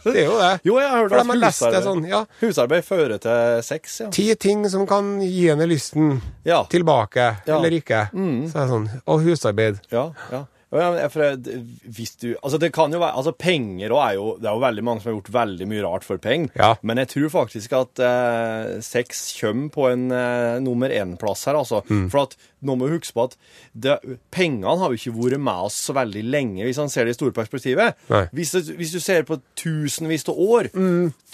Det 0.00 0.14
er 0.16 0.30
jo 0.30 0.36
det. 0.40 0.52
jo, 0.64 0.78
jeg 0.80 0.88
har 0.88 1.02
hørt 1.02 1.12
at 1.12 1.26
husarbeid, 1.28 1.82
sånn, 1.84 2.04
ja. 2.08 2.20
husarbeid 2.40 2.86
fører 2.86 3.18
til 3.20 3.58
sex, 3.66 3.98
ja. 4.00 4.06
Ti 4.16 4.24
ting 4.40 4.62
som 4.72 4.86
kan 4.88 5.18
gi 5.20 5.42
henne 5.50 5.66
lysten 5.68 6.14
Ja, 6.48 6.62
tilbake, 6.72 7.26
Ja. 7.44 7.58
eller 7.58 7.76
ikke. 7.76 8.06
Så 8.14 8.54
er 8.56 8.62
det 8.64 8.70
sånn. 8.72 8.86
Og 9.04 9.26
husarbeid. 9.28 9.82
ja. 9.92 10.06
ja. 10.32 10.46
Hvis 10.70 12.12
du, 12.22 12.36
altså 12.44 12.58
det 12.62 12.68
kan 12.70 12.92
jo 12.94 13.00
være, 13.02 13.16
altså 13.18 13.32
Penger 13.34 13.90
er 13.90 14.12
jo 14.14 14.36
Det 14.38 14.46
er 14.46 14.54
jo 14.54 14.62
veldig 14.62 14.84
mange 14.86 15.02
som 15.02 15.10
har 15.10 15.16
gjort 15.16 15.32
veldig 15.34 15.66
mye 15.66 15.82
rart 15.82 16.06
for 16.06 16.22
penger. 16.22 16.52
Ja. 16.54 16.74
Men 16.86 17.00
jeg 17.02 17.10
tror 17.10 17.32
faktisk 17.34 17.74
at 17.74 18.02
eh, 18.06 18.76
sex 18.84 19.24
kommer 19.40 19.72
på 19.74 19.88
en 19.90 20.04
eh, 20.14 20.60
nummer 20.62 20.92
én-plass 20.94 21.44
her. 21.50 21.58
altså. 21.58 21.82
Mm. 21.90 22.06
For 22.12 22.22
at 22.22 22.36
nå 22.62 22.76
må 22.78 22.86
vi 22.86 23.00
huske 23.00 23.16
på 23.16 23.26
at 23.26 23.36
det, 23.74 23.98
pengene 24.30 24.76
har 24.78 24.94
jo 24.94 25.00
ikke 25.00 25.16
vært 25.16 25.42
med 25.42 25.66
oss 25.66 25.80
så 25.88 25.96
veldig 25.96 26.22
lenge, 26.30 26.62
hvis 26.62 26.78
han 26.78 26.92
ser 26.92 27.08
det 27.08 27.16
i 27.16 27.18
store 27.18 27.34
perspektivet. 27.34 27.98
Mm. 28.06 28.30
Hvis, 28.38 28.54
det, 28.54 28.76
hvis 28.78 28.94
du 28.94 29.00
ser 29.02 29.26
på 29.26 29.40
tusenvis 29.58 30.28
av 30.30 30.38
år, 30.38 30.70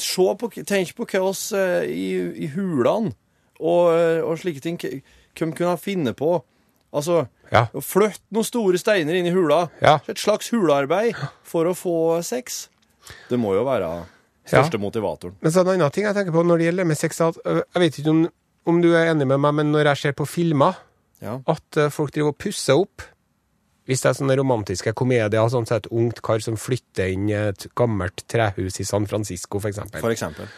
se 0.00 0.28
på, 0.40 0.52
tenk 0.64 0.96
på 0.96 1.08
hva 1.12 1.24
oss 1.28 1.50
eh, 1.52 1.84
i, 1.92 2.10
i 2.46 2.50
hulene 2.56 3.12
og, 3.60 3.92
eh, 3.92 4.20
og 4.24 4.36
slike 4.40 4.60
ting 4.64 4.76
Hvem 5.36 5.52
kunne 5.52 5.74
ha 5.74 5.80
funnet 5.80 6.16
på 6.16 6.38
Altså, 6.94 7.26
Ja. 7.52 7.66
å 7.74 7.80
flytte 7.82 8.20
noen 8.32 8.44
store 8.44 8.78
steiner 8.78 9.14
inn 9.14 9.26
i 9.26 9.30
hula. 9.34 9.68
Ja. 9.82 9.98
Et 10.08 10.16
slags 10.18 10.48
hulearbeid 10.50 11.14
for 11.44 11.64
å 11.66 11.74
få 11.74 12.22
sex. 12.24 12.68
Det 13.28 13.38
må 13.38 13.54
jo 13.54 13.64
være 13.64 14.06
største 14.46 14.78
motivatoren. 14.78 15.34
Men 15.42 15.52
så 15.52 15.60
er 15.60 15.64
det 15.64 15.74
en 15.74 15.80
annen 15.80 15.92
ting 15.92 16.04
jeg 16.04 16.14
tenker 16.14 16.32
på 16.32 16.44
når 16.46 16.58
det 16.58 16.66
gjelder 16.70 16.86
med 16.86 16.96
sex, 16.98 17.20
at 17.20 17.36
øh, 17.44 17.62
jeg 17.74 17.80
vet 17.82 17.98
ikke 17.98 18.10
om, 18.10 18.28
om 18.66 18.80
du 18.82 18.88
er 18.94 19.12
enig 19.12 19.26
med 19.26 19.38
meg, 19.40 19.54
men 19.54 19.72
når 19.72 19.84
jeg 19.92 19.96
ser 19.96 20.12
på 20.12 20.26
filmer, 20.26 20.74
Ja. 21.22 21.38
at 21.46 21.76
øh, 21.76 21.90
folk 21.90 22.12
driver 22.12 22.28
og 22.34 22.38
pusser 22.38 22.74
opp 22.78 23.02
hvis 23.86 24.00
det 24.02 24.08
er 24.10 24.14
sånne 24.18 24.34
romantiske 24.36 24.92
komedier, 24.98 25.30
sånn 25.48 25.64
som 25.66 25.76
et 25.76 25.86
ungt 25.94 26.20
kar 26.20 26.40
som 26.42 26.56
flytter 26.58 27.06
inn 27.12 27.28
i 27.30 27.34
et 27.38 27.68
gammelt 27.78 28.24
trehus 28.26 28.80
i 28.80 28.84
San 28.84 29.06
Francisco, 29.06 29.60
for 29.60 29.68
eksempel. 29.70 30.00
For 30.02 30.10
eksempel. 30.10 30.48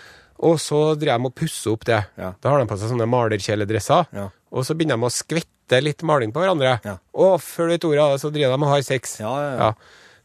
Og 0.41 0.57
så 0.59 0.95
driver 0.97 1.19
de 1.19 1.27
og 1.27 1.35
pusser 1.35 1.73
opp 1.75 1.85
det. 1.85 2.07
Ja. 2.17 2.33
Da 2.41 2.49
har 2.55 2.59
de 2.63 2.67
på 2.71 2.79
seg 2.79 2.89
sånne 2.89 3.05
malerkjeledresser. 3.07 4.07
Ja. 4.17 4.31
Og 4.51 4.65
så 4.65 4.73
begynner 4.75 4.97
de 4.97 5.05
å 5.05 5.13
skvette 5.13 5.47
litt 5.85 6.03
maling 6.03 6.33
på 6.33 6.41
hverandre. 6.41 6.79
Ja. 6.85 6.97
Og 7.15 7.39
før 7.45 7.69
du 7.69 7.75
vet 7.77 7.85
ordet 7.85 8.05
av 8.05 8.13
det, 8.15 8.21
så 8.25 8.31
driver 8.33 8.57
de 8.57 8.65
og 8.65 8.73
har 8.73 8.83
sex. 8.87 9.19
Ja, 9.21 9.33
ja, 9.43 9.51
ja. 9.55 9.73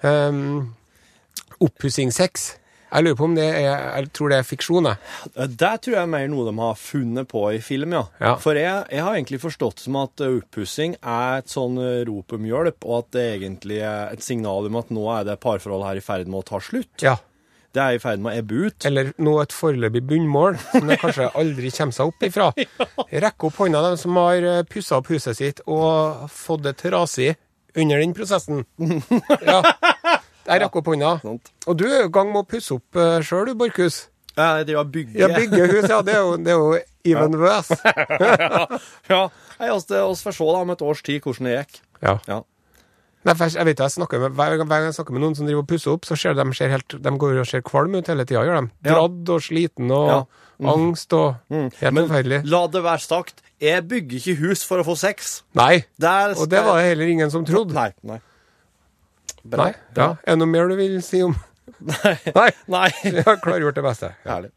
Ja. 0.04 0.28
Um, 0.30 0.76
Oppussingssex. 1.64 2.54
Jeg 2.94 3.06
lurer 3.08 3.18
på 3.18 3.26
om 3.26 3.34
det 3.34 3.46
er 3.48 3.64
Jeg 3.98 4.10
tror 4.14 4.30
det 4.30 4.38
er 4.38 4.46
fiksjon, 4.46 4.86
jeg. 4.86 4.98
Eh, 5.34 5.48
Det 5.50 5.72
tror 5.82 5.96
jeg 5.96 6.02
er 6.04 6.12
mer 6.12 6.28
noe 6.30 6.46
de 6.46 6.54
har 6.60 6.76
funnet 6.78 7.28
på 7.32 7.42
i 7.56 7.60
film, 7.66 7.96
ja. 7.98 8.04
Ja. 8.22 8.36
For 8.42 8.54
jeg, 8.54 8.86
jeg 8.94 9.02
har 9.02 9.16
egentlig 9.18 9.40
forstått 9.42 9.82
som 9.82 9.98
at 10.04 10.22
eh, 10.22 10.36
oppussing 10.42 10.94
er 11.02 11.40
et 11.42 11.50
sånn 11.50 11.80
eh, 11.82 12.04
rop 12.06 12.36
om 12.38 12.46
hjelp, 12.46 12.86
og 12.86 13.00
at 13.00 13.12
det 13.18 13.26
egentlig 13.40 13.80
er 13.82 14.14
et 14.14 14.22
signal 14.22 14.70
om 14.70 14.78
at 14.78 14.94
nå 14.94 15.08
er 15.18 15.26
det 15.32 15.40
parforholdet 15.42 15.90
her 15.90 16.02
i 16.04 16.06
ferd 16.06 16.30
med 16.30 16.44
å 16.44 16.48
ta 16.54 16.62
slutt. 16.62 16.94
Ja. 17.02 17.18
Det 17.74 17.82
er 17.82 17.96
i 17.98 18.02
ferd 18.02 18.22
med 18.22 18.36
å 18.36 18.38
ebbe 18.44 18.60
ut. 18.68 18.86
Eller 18.86 19.08
nå 19.18 19.32
et 19.42 19.54
foreløpig 19.56 20.04
bunnmål 20.06 20.60
som 20.70 20.86
det 20.92 21.00
kanskje 21.02 21.30
aldri 21.40 21.72
kommer 21.74 21.96
seg 21.98 22.12
opp 22.12 22.26
ifra. 22.28 22.52
Rekk 23.26 23.48
opp 23.50 23.58
hånda, 23.64 23.82
de 23.90 23.98
som 24.02 24.20
har 24.22 24.46
pussa 24.70 25.00
opp 25.02 25.10
huset 25.14 25.40
sitt 25.40 25.64
og 25.66 26.28
fått 26.30 26.64
det 26.68 26.76
trasig 26.84 27.32
under 27.76 28.04
den 28.04 28.14
prosessen. 28.14 28.62
Ja. 29.42 29.62
Jeg 30.44 30.60
rakk 30.60 30.74
opp 30.76 30.90
hånda. 30.92 31.14
Og 31.24 31.78
du 31.80 31.86
er 31.88 32.04
i 32.06 32.12
gang 32.12 32.28
med 32.34 32.42
å 32.44 32.48
pusse 32.52 32.76
opp 32.76 32.98
uh, 33.00 33.22
sjøl, 33.24 33.48
du, 33.48 33.54
Borchhus. 33.58 34.04
Jeg 34.36 34.66
driver 34.68 34.82
og 34.82 34.90
bygger. 34.92 35.20
Ja, 35.22 35.28
bygger 35.38 35.72
hus, 35.72 35.86
ja. 35.90 36.00
Det 36.04 36.14
er 36.18 36.24
jo, 36.26 36.34
det 36.42 36.52
er 36.52 36.58
jo 36.60 36.74
even 37.14 37.38
worse. 37.40 37.78
ja. 39.10 39.22
Det- 39.60 40.02
oss 40.04 40.24
får 40.26 40.36
se 40.36 40.48
da 40.52 40.62
om 40.66 40.74
et 40.74 40.82
års 40.84 41.02
tid 41.06 41.22
hvordan 41.24 41.48
det 41.50 41.56
gikk. 41.62 41.80
Ja. 42.04 42.18
Ja. 42.28 42.42
Nei, 43.24 43.34
for 43.36 43.46
jeg, 43.48 43.56
jeg 43.56 43.66
vet 43.70 43.80
jeg 43.80 43.94
snakker 43.96 44.20
med, 44.20 44.34
hver, 44.36 44.56
hver 44.60 44.68
gang 44.68 44.88
jeg 44.90 44.96
snakker 44.98 45.16
med 45.16 45.22
noen 45.24 45.36
som 45.38 45.48
driver 45.48 45.64
og 45.64 45.68
pusser 45.70 45.94
opp, 45.94 46.04
så 46.08 46.18
ser 46.20 46.34
de, 46.36 46.44
ser 46.58 46.74
helt, 46.74 46.96
de 47.06 47.14
går 47.22 47.38
og 47.40 47.48
ser 47.48 47.62
kvalm 47.64 47.96
ut 47.96 48.10
hele 48.12 48.26
tida. 48.28 48.44
Ja. 48.50 48.60
Dradd 48.84 49.30
og 49.38 49.42
sliten 49.46 49.92
og 49.96 50.10
Ja. 50.12 50.18
angst 50.74 51.14
og 51.18 51.36
Helt 51.50 51.94
Men 51.94 52.08
forferdelig. 52.08 52.42
la 52.46 52.68
det 52.68 52.84
være 52.84 53.00
sagt, 53.00 53.42
jeg 53.64 53.88
bygger 53.88 54.18
ikke 54.20 54.36
hus 54.44 54.64
for 54.68 54.84
å 54.84 54.84
få 54.86 54.98
sex. 55.00 55.44
Nei. 55.56 55.86
Der 56.00 56.36
Og 56.38 56.50
det 56.50 56.64
var 56.66 56.78
det 56.82 56.90
heller 56.92 57.08
ingen 57.08 57.32
som 57.32 57.46
trodde. 57.46 57.74
Nei, 57.74 57.92
nei. 58.04 58.20
Nei. 59.46 59.74
Ja. 59.96 60.16
Er 60.24 60.36
det 60.36 60.40
noe 60.40 60.48
mer 60.48 60.68
du 60.68 60.76
vil 60.76 61.02
si 61.04 61.22
om 61.24 61.36
Nei. 61.80 62.18
Nei. 62.36 62.50
Nei. 62.68 62.90
Jeg 63.04 63.24
har 63.26 63.40
klargjort 63.44 63.76
det 63.76 63.84
beste. 63.84 64.14
Herlig. 64.28 64.52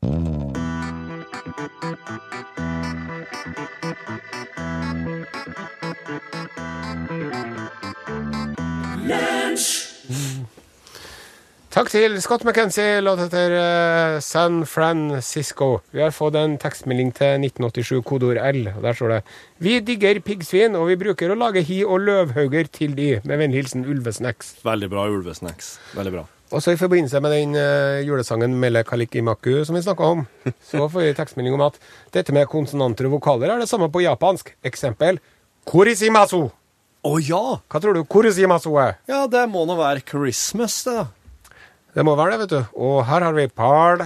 Takk 11.76 11.90
til 11.92 12.14
Scott 12.24 12.40
McKenzie, 12.40 13.02
låt 13.04 13.20
etter 13.26 13.52
eh, 13.52 14.14
San 14.24 14.62
Francisco. 14.64 15.82
Vi 15.92 16.00
har 16.00 16.14
fått 16.16 16.38
en 16.40 16.54
tekstmelding 16.56 17.10
til 17.12 17.42
1987, 17.44 17.98
kodeord 18.00 18.38
L. 18.40 18.70
og 18.70 18.78
Der 18.80 18.94
står 18.96 19.10
det 19.12 19.18
Vi 19.60 19.74
digger 19.84 20.22
piggsvin, 20.24 20.72
og 20.72 20.86
vi 20.88 20.94
bruker 20.96 21.34
å 21.34 21.36
lage 21.36 21.60
hi 21.68 21.82
og 21.84 22.00
løvhauger 22.06 22.70
til 22.72 22.94
de. 22.96 23.10
Med 23.28 23.42
vennlig 23.42 23.60
hilsen 23.60 23.84
Ulvesnacks. 23.84 24.54
Veldig 24.64 24.88
bra 24.88 25.04
ulvesnacks. 25.12 25.68
Veldig 25.98 26.14
bra. 26.14 26.22
Og 26.56 26.64
så 26.64 26.72
i 26.72 26.78
forbindelse 26.80 27.20
med 27.20 27.34
den 27.36 27.52
eh, 27.60 27.98
julesangen 28.08 28.56
Melle 28.56 28.80
Kalikimaku 28.88 29.58
som 29.68 29.76
vi 29.76 29.84
snakka 29.84 30.08
om, 30.16 30.24
så 30.70 30.88
får 30.88 31.10
vi 31.10 31.12
tekstmelding 31.20 31.58
om 31.58 31.66
at 31.66 31.76
dette 32.16 32.32
med 32.32 32.48
konsonanter 32.48 33.10
og 33.10 33.18
vokaler 33.18 33.52
er 33.52 33.60
det 33.60 33.68
samme 33.68 33.90
på 33.92 34.00
japansk. 34.06 34.54
Eksempel 34.64 35.20
korisimasu. 35.68 36.40
Å 37.04 37.14
ja! 37.20 37.44
Hva 37.68 37.84
tror 37.84 38.00
du 38.00 38.06
korisimasu 38.08 38.72
er? 38.80 38.96
Ja, 39.12 39.26
det 39.28 39.44
må 39.52 39.68
nå 39.68 39.76
være 39.76 40.00
Christmas, 40.08 40.80
det. 40.88 40.96
da. 41.02 41.25
Det 41.96 42.02
må 42.04 42.12
være 42.12 42.34
det, 42.34 42.38
vet 42.42 42.50
du. 42.52 42.80
Og 42.84 42.98
her 43.08 43.24
har 43.24 43.32
vi 43.32 43.46
par, 43.48 44.02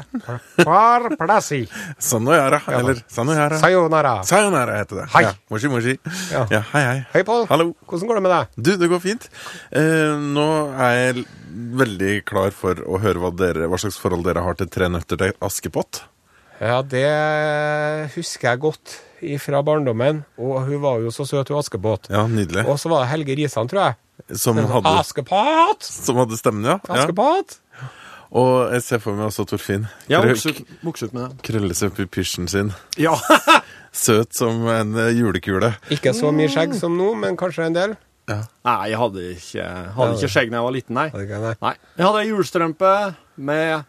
par 0.63 1.07
plassi. 1.19 1.65
Sanoyara, 1.99 2.61
eller 2.77 3.01
Sanoyara. 3.11 3.59
Sayonara. 3.59 4.13
Sayonara 4.29 4.77
heter 4.79 5.01
det. 5.01 5.07
Hei. 5.17 5.25
Ja, 5.27 5.33
moshi, 5.51 5.71
moshi. 5.73 5.97
Ja. 6.31 6.45
Ja. 6.55 6.61
hei, 6.71 6.85
hei. 6.87 7.01
Hei, 7.17 7.25
Pål. 7.27 7.49
Hallo. 7.51 7.73
Hvordan 7.91 8.13
går 8.13 8.21
det 8.21 8.23
med 8.29 8.35
deg? 8.37 8.55
Du, 8.55 8.71
det 8.79 8.91
går 8.93 9.03
fint. 9.03 9.27
Eh, 9.75 10.23
nå 10.23 10.47
er 10.79 10.95
jeg 11.01 11.27
veldig 11.83 12.15
klar 12.31 12.55
for 12.55 12.79
å 12.87 13.03
høre 13.03 13.25
hva, 13.25 13.33
dere, 13.35 13.67
hva 13.67 13.83
slags 13.83 13.99
forhold 13.99 14.23
dere 14.29 14.47
har 14.47 14.55
til 14.61 14.71
Tre 14.71 14.87
nøtter 14.95 15.19
til 15.19 15.35
Askepott. 15.43 16.05
Ja, 16.63 16.79
det 16.87 17.09
husker 18.15 18.53
jeg 18.53 18.63
godt 18.69 19.01
fra 19.43 19.63
barndommen. 19.67 20.23
Og 20.41 20.61
hun 20.69 20.83
var 20.83 21.01
jo 21.05 21.13
så 21.15 21.27
søt, 21.29 21.51
hun 21.53 21.61
Askepott. 21.61 22.11
Ja, 22.13 22.27
nydelig. 22.31 22.67
Og 22.69 22.79
så 22.81 22.93
var 22.93 23.05
det 23.05 23.13
Helge 23.15 23.37
Risan, 23.39 23.71
tror 23.71 23.83
jeg. 23.85 23.99
Som 24.37 24.59
hadde, 24.61 24.95
Askepott! 25.01 25.87
som 25.87 26.21
hadde 26.21 26.37
stemmen, 26.39 26.67
ja. 26.69 26.79
ja. 26.85 27.03
Askepott! 27.03 27.61
Og 28.31 28.71
jeg 28.77 28.85
ser 28.87 29.01
for 29.03 29.19
meg 29.19 29.27
også 29.27 29.43
Torfinn. 29.51 29.89
Ja, 30.11 30.21
vokse 30.23 30.53
ut, 30.55 31.15
med 31.17 31.23
det. 31.25 31.41
Krølle 31.49 31.75
seg 31.75 31.91
opp 31.91 31.99
i 31.99 32.07
pysjen 32.07 32.47
sin. 32.51 32.71
Ja. 33.01 33.17
Søt 34.05 34.37
som 34.39 34.63
en 34.71 34.95
eh, 35.03 35.11
julekule. 35.19 35.73
Ikke 35.91 36.13
så 36.15 36.31
mye 36.35 36.51
skjegg 36.53 36.77
som 36.79 36.95
nå, 36.99 37.09
men 37.19 37.39
kanskje 37.41 37.67
en 37.67 37.75
del. 37.75 37.97
Ja. 38.31 38.45
Nei, 38.69 38.77
jeg 38.93 39.01
hadde 39.01 39.25
ikke, 39.33 39.65
hadde 39.97 40.19
ikke 40.21 40.31
skjegg 40.31 40.53
da 40.53 40.61
jeg 40.61 40.69
var 40.69 40.77
liten, 40.77 40.99
nei. 41.01 41.09
Ikke, 41.11 41.41
nei. 41.43 41.55
nei. 41.65 41.75
Jeg 41.97 42.07
hadde 42.07 42.23
ei 42.23 42.29
julestrømpe 42.31 42.93
med 43.51 43.89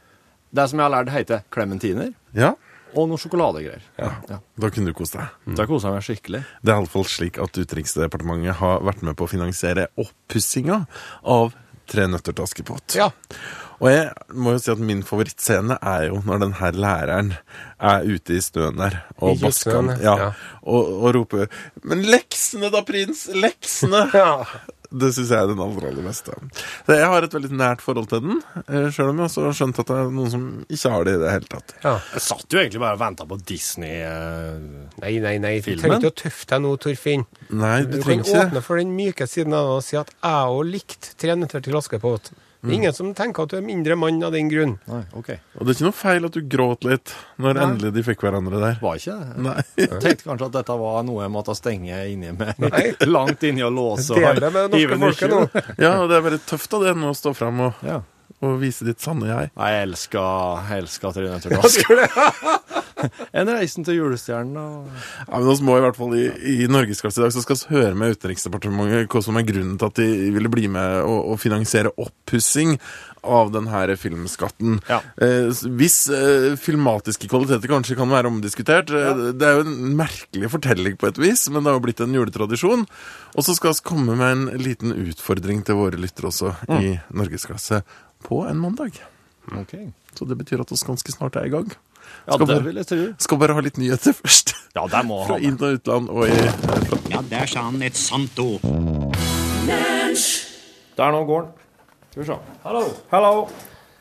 det 0.58 0.66
som 0.72 0.82
jeg 0.82 0.88
har 0.88 0.96
lært 0.96 1.14
heter 1.14 1.46
klementiner, 1.54 2.12
Ja, 2.34 2.56
og 2.96 3.10
noe 3.12 3.22
sjokoladegreier. 3.22 3.84
Ja. 3.98 4.12
da 4.38 4.70
kunne 4.74 4.92
du 4.92 4.98
kose 4.98 5.18
deg. 5.18 5.56
Da 5.58 5.66
kosa 5.70 5.92
jeg 5.92 5.98
meg 5.98 6.08
skikkelig. 6.08 6.44
Det 6.62 6.74
er 6.74 6.80
iallfall 6.80 7.08
slik 7.08 7.40
at 7.42 7.58
Utenriksdepartementet 7.58 8.60
har 8.62 8.86
vært 8.86 9.04
med 9.08 9.18
på 9.20 9.28
å 9.28 9.32
finansiere 9.32 9.90
oppussinga 10.02 10.86
av 11.24 11.54
Tre 11.92 12.06
nøtter 12.08 12.32
til 12.32 12.46
Askepott. 12.46 12.94
Ja. 12.96 13.10
Og 13.82 13.90
jeg 13.90 14.38
må 14.38 14.54
jo 14.54 14.60
si 14.62 14.70
at 14.72 14.82
min 14.86 15.02
favorittscene 15.04 15.76
er 15.82 16.06
jo 16.12 16.20
når 16.24 16.44
den 16.44 16.54
her 16.60 16.78
læreren 16.78 17.32
er 17.82 18.06
ute 18.06 18.38
i 18.38 18.44
snøen 18.44 18.78
der 18.80 19.00
og 19.18 19.42
basker 19.42 19.90
ja, 19.98 20.14
ja. 20.22 20.28
og, 20.62 20.92
og 21.02 21.16
roper 21.18 21.50
'Men 21.82 22.06
leksene 22.06 22.70
da, 22.72 22.84
prins! 22.88 23.26
Leksene!' 23.34 24.06
Ja. 24.22 24.46
Det 24.92 25.08
syns 25.16 25.30
jeg 25.32 25.40
er 25.40 25.48
den 25.48 25.62
aller, 25.64 25.86
aller 25.88 26.04
beste. 26.04 26.34
Jeg 26.92 27.08
har 27.08 27.24
et 27.24 27.32
veldig 27.38 27.52
nært 27.56 27.80
forhold 27.84 28.10
til 28.12 28.20
den, 28.26 28.42
sjøl 28.92 29.12
om 29.14 29.22
jeg 29.22 29.30
også 29.30 29.46
har 29.46 29.56
skjønt 29.56 29.80
at 29.80 29.88
det 29.92 30.00
er 30.02 30.10
noen 30.18 30.32
som 30.34 30.44
ikke 30.68 30.92
har 30.92 31.06
det 31.08 31.14
i 31.16 31.22
det 31.22 31.32
hele 31.32 31.48
tatt. 31.54 31.74
ja. 31.86 31.94
Jeg 32.12 32.24
satt 32.26 32.46
jo 32.52 32.60
egentlig 32.60 32.82
bare 32.84 32.98
og 32.98 33.02
venta 33.06 33.28
på 33.30 33.38
Disney-filmen. 33.48 34.90
Nei, 35.02 35.14
nei, 35.24 35.36
nei. 35.42 35.54
Du 35.64 35.72
trenger 35.80 35.98
ikke 36.02 36.12
å 36.12 36.18
tøffe 36.24 36.50
deg 36.52 36.64
nå, 36.66 36.74
Torfinn. 36.84 37.26
Nei, 37.50 37.78
du 37.86 37.96
Du 37.96 37.98
kan 38.00 38.06
trenger 38.10 38.28
ikke 38.28 38.44
åpne 38.48 38.64
for 38.66 38.82
den 38.82 38.96
myke 38.98 39.28
siden 39.30 39.56
av 39.56 39.68
det 39.70 39.76
og 39.80 39.84
si 39.88 40.00
at 40.00 40.12
jeg 40.18 40.56
òg 40.58 40.64
likte 40.72 41.16
Tre 41.22 41.36
nøtter 41.38 41.62
til 41.64 41.78
Askepott. 41.78 42.32
Det 42.62 42.70
er 42.70 42.76
ingen 42.78 42.94
som 42.94 43.08
tenker 43.18 43.48
at 43.48 43.50
du 43.50 43.56
er 43.58 43.64
mindre 43.66 43.96
mann 43.98 44.20
av 44.24 44.36
den 44.36 44.50
grunn. 44.52 44.76
Nei, 44.86 45.00
OK. 45.18 45.30
Og 45.58 45.66
det 45.66 45.74
er 45.74 45.78
ikke 45.80 45.88
noe 45.88 45.98
feil 45.98 46.28
at 46.28 46.36
du 46.36 46.42
gråt 46.46 46.86
litt 46.86 47.14
når 47.42 47.58
Nei. 47.58 47.64
endelig 47.66 47.92
de 47.96 48.04
fikk 48.06 48.22
hverandre 48.22 48.60
der. 48.62 48.76
Var 48.84 49.00
ikke 49.02 49.16
det? 49.18 49.42
Nei. 49.48 49.56
Jeg 49.82 50.02
tenkte 50.04 50.28
kanskje 50.30 50.50
at 50.52 50.58
dette 50.60 50.76
var 50.84 51.02
noe 51.08 51.24
jeg 51.26 51.34
måtte 51.34 51.56
stenge 51.58 52.04
inni 52.12 52.36
meg. 52.38 52.62
Langt 53.16 53.42
inni 53.50 53.66
og 53.66 53.74
låse. 53.74 54.14
og 54.14 54.22
Del 54.22 54.44
det 54.46 54.52
med 54.54 54.76
det 54.78 54.84
norske 55.02 55.02
folket 55.02 55.34
nå. 55.34 55.42
Ja, 55.82 55.96
og 56.04 56.10
det 56.12 56.20
er 56.20 56.26
veldig 56.30 56.42
tøft 56.54 56.78
av 56.78 56.86
det 56.86 56.94
nå 57.02 57.10
å 57.10 57.18
stå 57.18 57.34
fram 57.38 57.66
og, 57.70 57.82
Ja. 57.88 57.98
Og 58.42 58.58
vise 58.62 58.86
ditt 58.88 59.02
sanne 59.04 59.30
jeg. 59.30 59.52
Nei, 59.58 59.72
Jeg 59.76 59.88
elsker, 59.88 60.70
jeg 60.70 60.86
elsker 60.86 61.18
Trine 61.18 61.38
Askepott. 61.62 62.78
En 63.34 63.50
reisen 63.50 63.86
til 63.86 63.98
julestjernen 63.98 64.58
og 64.62 64.90
Ja, 65.26 65.40
men 65.40 65.48
oss 65.50 65.62
må 65.66 65.78
i 65.78 65.82
hvert 65.82 65.98
fall 65.98 66.12
i, 66.18 66.28
i 66.54 66.68
Norgesklasse 66.70 67.22
i 67.22 67.24
dag 67.24 67.34
så 67.34 67.42
skal 67.42 67.58
vi 67.58 67.78
høre 67.80 67.98
med 67.98 68.14
Utenriksdepartementet 68.14 69.10
hva 69.10 69.22
som 69.26 69.40
er 69.40 69.48
grunnen 69.48 69.80
til 69.82 69.90
at 69.90 70.02
de 70.02 70.34
ville 70.36 70.52
bli 70.54 70.68
med 70.72 71.00
og, 71.02 71.32
og 71.34 71.40
finansiere 71.42 71.94
oppussing 71.98 72.76
av 73.22 73.52
denne 73.54 73.96
filmskatten. 74.02 74.80
Ja. 74.90 75.00
Eh, 75.22 75.50
hvis 75.78 75.98
eh, 76.10 76.56
filmatiske 76.58 77.30
kvaliteter 77.30 77.70
kanskje 77.70 77.98
kan 78.00 78.10
være 78.10 78.32
omdiskutert 78.32 78.90
ja. 78.90 79.12
Det 79.14 79.46
er 79.46 79.60
jo 79.60 79.66
en 79.68 79.96
merkelig 79.98 80.50
fortelling 80.54 80.98
på 80.98 81.12
et 81.12 81.22
vis, 81.22 81.48
men 81.50 81.62
det 81.62 81.70
har 81.70 81.78
jo 81.78 81.86
blitt 81.86 82.02
en 82.02 82.18
juletradisjon. 82.18 82.88
Og 83.36 83.46
så 83.46 83.56
skal 83.58 83.76
vi 83.78 83.86
komme 83.92 84.18
med 84.18 84.32
en 84.32 84.62
liten 84.62 84.96
utfordring 84.96 85.62
til 85.66 85.78
våre 85.78 86.02
lyttere 86.02 86.32
også 86.32 86.56
i 86.82 86.96
Norgesklasse 87.14 87.84
på 88.24 88.44
en 88.50 88.58
mandag. 88.62 89.00
Ok. 89.58 89.74
Så 90.16 90.26
det 90.28 90.38
betyr 90.38 90.62
at 90.62 90.70
vi 90.72 90.78
ganske 90.86 91.12
snart 91.16 91.36
er 91.40 91.46
i 91.48 91.50
gang. 91.54 91.72
Ja, 92.28 92.34
Skal 92.36 92.46
det 92.48 92.48
bare- 92.56 92.64
vil 92.66 92.76
jeg 92.82 92.88
tro. 92.88 93.14
Skal 93.20 93.38
bare 93.38 93.54
ha 93.54 93.62
litt 93.62 93.78
nyheter 93.78 94.14
først. 94.14 94.54
Ja, 94.76 94.86
der 94.88 95.04
må 95.04 95.26
Fra 95.28 95.38
inn- 95.38 95.60
og 95.62 95.78
utland 95.80 96.10
og 96.10 96.28
i 96.28 97.12
Ja, 97.12 97.22
der 97.22 97.46
sa 97.46 97.62
han 97.70 97.82
et 97.82 97.96
sant 97.98 98.40
ord. 98.40 98.62
Der 100.98 101.12
nå 101.12 101.24
går 101.26 101.42
den. 101.42 101.52
Skal 102.12 102.22
vi 102.24 102.28
se. 102.28 102.38
Hallo. 102.64 102.82
Hallo. 103.12 103.48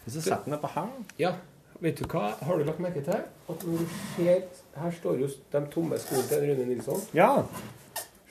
Hvis 0.04 0.14
jeg 0.18 0.22
setter 0.22 0.44
den 0.44 0.54
nedpå 0.54 0.70
her 0.74 0.88
Ja, 1.18 1.32
vet 1.80 1.98
du 2.00 2.04
hva? 2.10 2.32
Har 2.42 2.58
du 2.58 2.64
lagt 2.64 2.80
merke 2.80 3.02
til 3.04 3.12
at 3.20 3.64
når 3.66 3.78
du 3.78 3.86
ser 4.16 4.42
Her 4.80 4.90
står 4.90 5.18
jo 5.20 5.28
de 5.52 5.60
tomme 5.74 5.98
skoene 5.98 6.26
til 6.28 6.42
Rune 6.48 6.66
Nilsson. 6.66 7.00
Ja. 7.14 7.42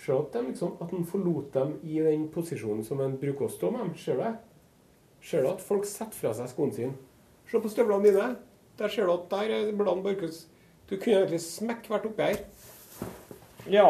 Se 0.06 0.12
at 0.16 0.34
de 0.34 0.44
liksom 0.50 0.76
At 0.82 0.90
han 0.92 1.06
forlot 1.06 1.54
dem 1.54 1.74
i 1.84 2.00
den 2.04 2.28
posisjonen 2.34 2.86
som 2.88 3.00
han 3.00 3.18
bruker 3.22 3.48
å 3.48 3.52
stå 3.52 3.72
med 3.72 3.80
dem. 3.86 3.94
Ser 3.98 4.16
du 4.18 4.24
det? 4.24 4.36
Ser 5.22 5.44
du 5.44 5.52
at 5.52 5.62
folk 5.62 5.86
setter 5.88 6.16
fra 6.16 6.34
seg 6.38 6.52
skoene 6.52 6.76
sine? 6.76 6.94
Se 7.50 7.60
på 7.60 7.72
støvlene 7.72 8.06
dine. 8.08 8.30
Der 8.80 8.92
ser 8.92 9.10
du 9.10 9.14
at 9.18 9.28
der 9.32 9.56
er 9.56 9.72
bladene 9.76 10.04
Borchhus. 10.06 10.46
Du 10.90 10.96
kunne 10.98 11.24
egentlig 11.24 11.42
smekk 11.44 11.90
vært 11.92 12.08
oppi 12.10 12.30
her. 12.30 12.44
Ja. 13.70 13.90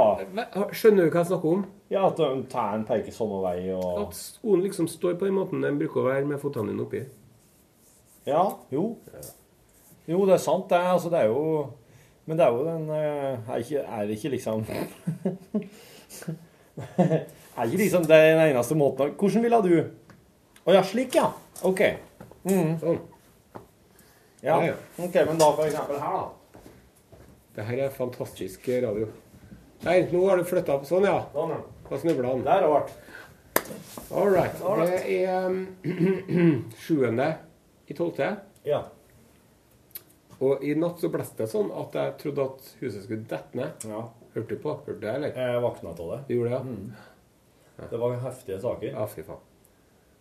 Skjønner 0.73 1.05
du 1.05 1.13
hva 1.13 1.21
jeg 1.21 1.31
snakker 1.33 1.59
om? 1.59 1.67
ja 1.89 2.03
at 2.05 2.19
tærne 2.51 2.85
peker 2.85 3.13
samme 3.13 3.39
vei 3.41 3.71
og 3.73 4.01
At 4.03 4.13
skoen 4.17 4.61
liksom 4.61 4.87
står 4.89 5.15
på 5.17 5.25
den 5.25 5.37
måten 5.39 5.63
den 5.65 5.79
bruker 5.79 6.03
å 6.03 6.09
være 6.09 6.27
med 6.29 6.41
føttene 6.41 6.69
dine 6.69 6.85
oppi. 6.85 7.01
Ja. 8.27 8.43
Jo. 8.69 8.83
Jo, 10.09 10.25
det 10.25 10.35
er 10.35 10.43
sant, 10.43 10.69
det. 10.69 10.77
Altså, 10.77 11.09
det 11.09 11.19
er 11.23 11.31
jo 11.31 11.69
Men 12.25 12.37
det 12.37 12.45
er 12.45 12.51
jo 12.53 12.65
den 12.65 12.89
eh, 12.93 13.49
Er 13.49 13.63
ikke, 13.63 13.79
er 13.79 14.05
det 14.05 14.17
ikke 14.17 14.29
liksom 14.35 14.65
Er 17.57 17.65
ikke 17.65 17.81
liksom 17.81 18.05
det 18.05 18.19
den 18.19 18.43
eneste 18.51 18.75
måten 18.77 19.15
Hvordan 19.17 19.43
ville 19.43 19.61
du 19.65 19.73
Å 20.69 20.73
ja, 20.75 20.83
slik, 20.85 21.15
ja. 21.17 21.31
OK. 21.65 21.79
Sånn. 22.45 22.99
Ja. 24.43 24.51
Ja, 24.53 24.57
ja. 24.67 24.75
OK, 25.01 25.15
men 25.25 25.39
da 25.41 25.47
for 25.57 25.65
eksempel 25.65 25.97
her, 25.97 26.19
da. 26.19 26.67
Det 27.55 27.65
her 27.65 27.81
er 27.87 27.95
fantastisk 27.95 28.69
radio. 28.83 29.07
Nei, 29.87 29.95
nå 30.11 30.21
har 30.27 30.37
du 30.37 30.45
flytta 30.45 30.75
opp. 30.75 30.85
Sånn, 30.85 31.07
ja. 31.09 31.17
Sånn, 31.33 31.55
ja. 31.55 31.57
Da 31.89 31.99
snubla 32.03 32.35
han. 32.35 32.45
Der 32.45 32.67
vært. 32.69 32.93
All 34.13 34.29
right. 34.29 34.61
Det 34.85 35.01
er 35.17 35.49
um, 35.49 36.61
sjuende 36.85 37.31
i 37.89 37.97
tolvte. 37.97 38.29
Ja. 38.69 38.83
Og 40.37 40.61
i 40.63 40.77
natt 40.77 41.01
så 41.01 41.09
blåste 41.11 41.47
det 41.47 41.51
sånn 41.51 41.73
at 41.81 41.97
jeg 41.97 42.15
trodde 42.21 42.45
at 42.45 42.71
huset 42.83 43.09
skulle 43.09 43.25
dette 43.25 43.57
ned. 43.57 43.89
ja. 43.89 44.05
Hørte 44.37 44.53
du 44.53 44.61
på? 44.61 44.77
Hørte 44.85 45.01
du 45.01 45.07
det, 45.07 45.17
eller? 45.17 45.33
Jeg 45.33 45.61
våkna 45.65 45.97
av 45.97 46.09
det. 46.13 46.23
Du 46.29 46.35
gjorde 46.37 46.53
det, 46.53 46.81
ja? 47.79 47.87
Det 47.89 48.05
var 48.05 48.19
heftige 48.21 48.61
saker. 48.61 48.91
Ja, 48.93 49.09
fy 49.09 49.25
faen. 49.25 49.48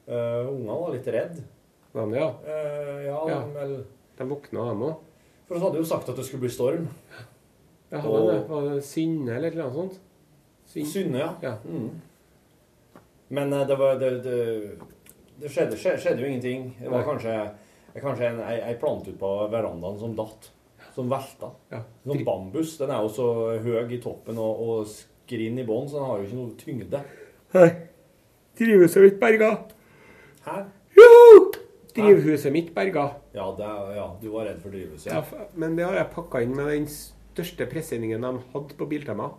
Uh, 0.09 0.49
Ungene 0.49 0.77
var 0.81 0.93
litt 0.95 1.07
redde. 1.13 1.43
Men 1.95 2.13
ja. 2.17 2.29
Uh, 2.45 2.49
ja? 2.49 2.55
Eh, 2.55 3.07
ja, 3.07 3.41
De, 3.45 3.55
vel 3.55 3.75
De 4.19 4.27
våkna, 4.31 4.65
dem 4.71 4.83
òg. 4.89 4.95
For 5.49 5.57
vi 5.59 5.63
hadde 5.65 5.81
jo 5.83 5.89
sagt 5.89 6.09
at 6.09 6.17
det 6.17 6.25
skulle 6.29 6.45
bli 6.47 6.53
storm. 6.53 6.87
Ja, 7.91 8.01
hadde 8.03 8.09
Og- 8.13 8.29
det. 8.33 8.39
Var 8.49 8.69
det 8.75 8.85
Synne 8.85 9.37
eller 9.37 9.55
noe 9.57 9.73
sånt? 9.73 9.99
Syn- 10.69 10.87
Synne, 10.89 11.19
ja. 11.23 11.31
Ja. 11.43 11.55
Men 13.29 13.53
eh, 13.53 13.67
det 13.67 13.77
var 13.77 13.99
Det, 14.01 14.11
det, 14.25 14.39
det 15.41 15.51
skjedde, 15.53 15.77
skjedde, 15.79 16.01
skjedde 16.03 16.23
jo 16.25 16.29
ingenting. 16.33 16.71
Det 16.81 16.89
var 16.91 17.03
Nei. 17.03 17.09
kanskje, 17.09 17.35
kanskje 18.03 18.29
en, 18.33 18.41
ei, 18.49 18.57
ei 18.73 18.77
plante 18.81 19.13
ute 19.13 19.21
på 19.21 19.33
verandaen 19.53 19.99
som 20.01 20.17
datt. 20.19 20.51
Som 20.97 21.11
velta. 21.13 21.53
ja. 21.71 21.83
Sånn 22.07 22.25
bambus. 22.27 22.77
Den 22.81 22.91
er 22.91 23.05
jo 23.05 23.13
så 23.13 23.29
høy 23.63 23.93
i 23.95 24.01
toppen 24.03 24.39
og, 24.41 24.63
og 24.69 24.87
skrinn 24.91 25.61
i 25.61 25.67
bånn, 25.69 25.87
så 25.89 26.01
den 26.01 26.09
har 26.09 26.19
jo 26.19 26.27
ikke 26.27 26.39
noe 26.41 26.57
tyngde. 26.59 27.03
Nei. 27.55 27.69
Trives 28.59 28.97
jo 28.99 29.05
ikke 29.07 29.21
berga. 29.23 29.51
Hæ? 30.49 30.65
Jo! 30.97 31.51
Drivhuset 31.97 32.53
mitt 32.55 32.73
berga. 32.77 33.09
Ja, 33.35 33.47
det 33.59 33.69
ja, 33.97 34.07
du 34.23 34.29
var 34.31 34.47
redd 34.47 34.61
for 34.63 34.71
drivhuset. 34.71 35.11
Ja, 35.13 35.21
f- 35.25 35.49
men 35.59 35.75
det 35.77 35.85
har 35.87 35.95
jeg 35.99 36.11
pakka 36.15 36.41
inn 36.45 36.55
med 36.57 36.69
den 36.71 36.87
største 36.93 37.67
presenningen 37.71 38.23
de 38.23 38.33
hadde 38.53 38.77
på 38.79 38.87
Biltema. 38.91 39.31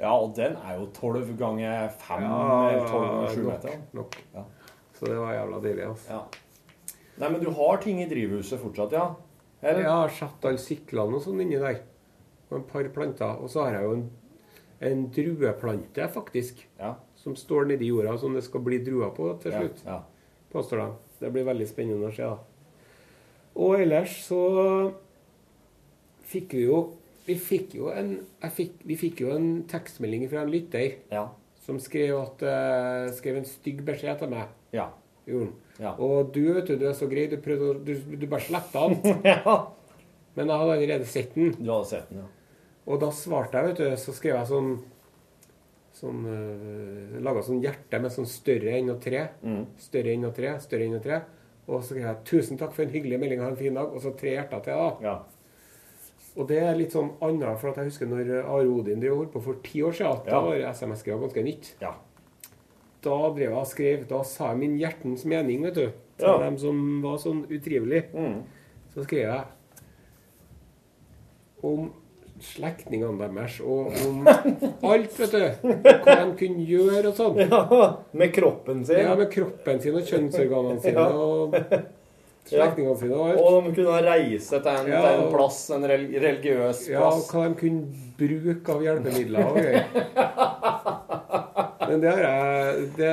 Ja, 0.00 0.12
og 0.18 0.32
den 0.36 0.56
er 0.58 0.78
jo 0.80 0.86
12 0.94 1.34
ganger 1.38 1.88
5 2.02 2.22
eller 2.26 2.86
12 2.88 3.02
ganger 3.08 3.28
7 3.34 3.42
nok, 3.42 3.52
meter. 3.52 3.76
nok. 3.98 4.16
Ja. 4.34 4.44
Så 4.98 5.06
det 5.10 5.18
var 5.18 5.34
jævla 5.34 5.60
deilig. 5.66 5.84
altså. 5.88 6.16
Ja. 6.16 6.22
Nei, 7.18 7.28
men 7.28 7.40
du 7.44 7.50
har 7.54 7.76
ting 7.82 8.00
i 8.02 8.08
drivhuset 8.10 8.58
fortsatt, 8.62 8.92
ja? 8.96 9.04
Eller? 9.62 9.82
Jeg 9.84 9.90
har 9.92 10.08
satt 10.16 10.44
alle 10.48 10.58
syklene 10.58 11.18
og 11.18 11.22
sånn 11.22 11.40
inni 11.44 11.58
der. 11.62 11.82
Og 12.50 12.58
et 12.60 12.66
par 12.72 12.88
planter. 12.94 13.38
Og 13.42 13.50
så 13.52 13.62
har 13.66 13.76
jeg 13.78 13.84
jo 13.86 13.92
en, 13.98 14.06
en 14.90 15.04
drueplante, 15.14 16.08
faktisk. 16.14 16.64
Ja. 16.80 16.94
Som 17.22 17.36
står 17.38 17.68
nedi 17.70 17.86
jorda, 17.92 18.16
som 18.18 18.34
det 18.34 18.42
skal 18.44 18.64
bli 18.66 18.80
druer 18.82 19.12
på 19.14 19.28
til 19.42 19.54
slutt. 19.54 19.84
ja. 19.86 20.00
Påstår 20.52 20.82
de. 20.82 20.86
Det 21.22 21.30
blir 21.32 21.46
veldig 21.46 21.66
spennende 21.70 22.10
å 22.10 22.14
se. 22.14 22.26
da. 22.26 22.38
Og 23.62 23.78
ellers 23.80 24.16
så 24.26 24.40
fikk 26.32 26.56
vi 26.58 26.66
jo 26.66 26.80
Vi 27.26 27.36
fikk 27.38 27.76
jo 27.78 27.86
en, 27.94 28.16
fikk, 28.50 28.80
vi 28.82 28.96
fikk 28.98 29.20
jo 29.22 29.28
en 29.30 29.44
tekstmelding 29.70 30.24
fra 30.32 30.40
en 30.42 30.50
lytter 30.50 30.96
Ja. 31.12 31.28
som 31.62 31.78
skrev, 31.78 32.16
at, 32.18 32.42
eh, 32.42 33.12
skrev 33.14 33.36
en 33.38 33.44
stygg 33.46 33.84
beskjed 33.86 34.18
til 34.18 34.28
meg. 34.32 34.48
Ja. 34.74 34.88
Ja. 35.78 35.92
Og 36.02 36.32
du 36.34 36.52
vet 36.52 36.66
du, 36.66 36.74
du 36.76 36.88
er 36.88 36.92
så 36.98 37.06
grei, 37.08 37.28
du, 37.30 37.36
prøvde, 37.36 37.84
du, 37.86 37.94
du 38.16 38.26
bare 38.26 38.40
sletta 38.42 38.88
den. 38.90 39.22
ja. 39.24 39.54
Men 40.34 40.48
jeg 40.50 40.58
hadde 40.58 40.72
allerede 40.74 41.06
sett 41.06 41.34
den. 41.36 41.52
Du 41.60 41.70
hadde 41.70 41.86
sett 41.92 42.08
den, 42.10 42.24
ja. 42.24 42.26
Og 42.90 42.98
da 42.98 43.12
svarte 43.14 43.54
jeg, 43.54 43.68
vet 43.68 43.76
du, 43.78 43.96
så 44.02 44.12
skrev 44.16 44.34
jeg 44.40 44.50
sånn 44.50 44.72
Sånn 45.92 46.22
uh, 46.24 47.20
Laga 47.20 47.42
sånn 47.44 47.60
hjerte 47.62 48.00
med 48.00 48.10
sånn 48.14 48.26
større 48.26 48.72
enn 48.78 48.90
og 48.90 49.00
tre. 49.04 49.26
Mm. 49.44 49.66
Større 49.78 50.14
enn 50.14 50.24
og 50.24 50.34
tre, 50.34 50.54
større 50.60 50.86
enn 50.88 50.96
og 50.96 51.02
tre. 51.04 51.20
Og 51.68 51.82
så 51.82 51.92
skrev 51.92 52.02
jeg 52.06 52.24
'Tusen 52.24 52.58
takk 52.58 52.72
for 52.72 52.82
en 52.82 52.90
hyggelig 52.90 53.20
melding, 53.20 53.40
ha 53.40 53.48
en 53.48 53.56
fin 53.56 53.74
dag'. 53.74 53.92
Og 53.94 54.00
så 54.02 54.10
tre 54.16 54.30
hjerter 54.36 54.62
til, 54.64 54.72
da. 54.72 54.96
ja. 55.02 55.18
Og 56.34 56.48
det 56.48 56.62
er 56.62 56.74
litt 56.74 56.92
sånn 56.92 57.10
annet, 57.20 57.58
for 57.60 57.68
at 57.70 57.76
jeg 57.76 57.84
husker 57.90 58.06
når 58.08 58.30
Are 58.40 58.64
Odin 58.66 59.00
drev 59.00 59.16
holdt 59.18 59.32
på 59.34 59.42
for 59.44 59.54
ti 59.62 59.82
år 59.82 59.92
siden. 59.92 60.24
Da 60.24 60.30
Ja. 60.30 60.40
var 60.40 60.72
SMS-skriva 60.72 61.20
ganske 61.20 61.42
nytt. 61.44 61.74
Ja. 61.80 61.92
Da 63.02 63.10
drev 63.34 63.50
jeg 63.50 63.52
og 63.52 63.66
skrev 63.66 64.08
Da 64.08 64.22
sa 64.22 64.48
jeg 64.50 64.58
min 64.58 64.78
hjertens 64.78 65.24
mening, 65.26 65.62
vet 65.62 65.74
du. 65.74 65.92
Til 66.18 66.26
Ja. 66.28 66.38
dem 66.38 66.56
som 66.58 67.02
var 67.02 67.18
sånn 67.18 67.44
utrivelig. 67.50 68.04
Mm. 68.14 68.42
Så 68.94 69.04
skrev 69.04 69.28
jeg 69.28 69.44
om 71.62 71.92
slektningene 72.42 73.18
deres 73.22 73.60
og 73.62 73.92
om 74.06 74.26
alt, 74.28 75.14
vet 75.18 75.32
du. 75.32 75.42
Hva 76.02 76.16
de 76.20 76.34
kunne 76.40 76.66
gjøre 76.68 77.08
og 77.12 77.16
sånn. 77.18 77.38
Ja, 77.46 77.62
Med 78.18 78.32
kroppen 78.34 78.84
sin. 78.88 79.02
Ja, 79.06 79.14
med 79.18 79.30
kroppen 79.32 79.80
sin 79.82 79.94
og 79.98 80.06
kjønnsorganene 80.10 80.80
sine 80.84 81.06
og 81.22 81.56
slektningene 82.50 82.98
sine 82.98 83.14
og 83.16 83.28
alt. 83.30 83.40
Og 83.40 83.68
de 83.68 83.74
kunne 83.78 84.00
reise 84.08 84.58
til 84.62 84.72
en, 84.72 84.90
Ja. 84.90 85.00
til 85.06 85.22
en 85.22 85.32
plass, 85.32 85.60
en 85.76 85.86
religiøs 85.88 86.82
plass. 86.82 86.88
Ja, 86.90 87.06
og 87.08 87.22
hva 87.30 87.46
de 87.48 87.54
kunne 87.62 87.82
bruke 88.18 88.74
av 88.76 88.82
hjelpemidler 88.88 89.40
Okay. 89.52 89.76
Men 91.92 92.00
det 92.00 92.12
jeg 92.16 92.84
det, 92.96 93.12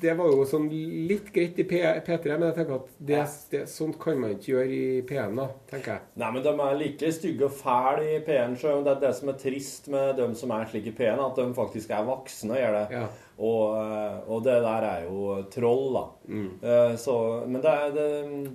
det 0.00 0.12
var 0.16 0.30
jo 0.32 0.44
sånn 0.48 0.70
litt 0.72 1.26
greit 1.34 1.58
i 1.60 1.66
P, 1.68 1.80
P3, 2.06 2.36
men 2.38 2.46
jeg 2.48 2.56
tenker 2.56 2.78
at 2.78 2.94
det, 2.96 3.18
det, 3.52 3.60
sånt 3.68 3.98
kan 4.00 4.16
man 4.20 4.32
ikke 4.32 4.54
gjøre 4.54 4.70
i 4.72 5.02
P1, 5.04 5.36
da, 5.36 5.46
tenker 5.68 5.92
jeg. 5.92 6.04
Nei, 6.22 6.30
men 6.32 6.46
de 6.46 6.54
er 6.54 6.78
like 6.80 7.10
stygge 7.12 7.48
og 7.50 7.58
fæle 7.58 8.06
i 8.14 8.22
P1. 8.24 8.56
sjøl. 8.62 8.80
det 8.86 8.94
er 8.94 9.02
det 9.02 9.12
som 9.18 9.32
er 9.32 9.38
trist 9.44 9.90
med 9.92 10.14
dem 10.20 10.32
som 10.40 10.54
er 10.56 10.70
slik 10.70 10.88
i 10.88 10.96
P1, 10.96 11.20
at 11.20 11.40
de 11.40 11.46
faktisk 11.58 11.92
er 11.92 12.08
voksne 12.08 12.56
og 12.56 12.62
gjør 12.62 12.78
det. 12.78 12.84
Ja. 12.96 13.06
Og, 13.34 13.62
eh, 13.82 14.18
og 14.30 14.44
det 14.46 14.58
der 14.64 14.88
er 14.88 15.08
jo 15.08 15.40
troll, 15.52 15.88
da. 15.98 16.04
Mm. 16.30 16.50
Eh, 16.62 16.94
Så, 17.04 17.16
men 17.44 17.60
det 17.60 17.74
er 17.74 18.52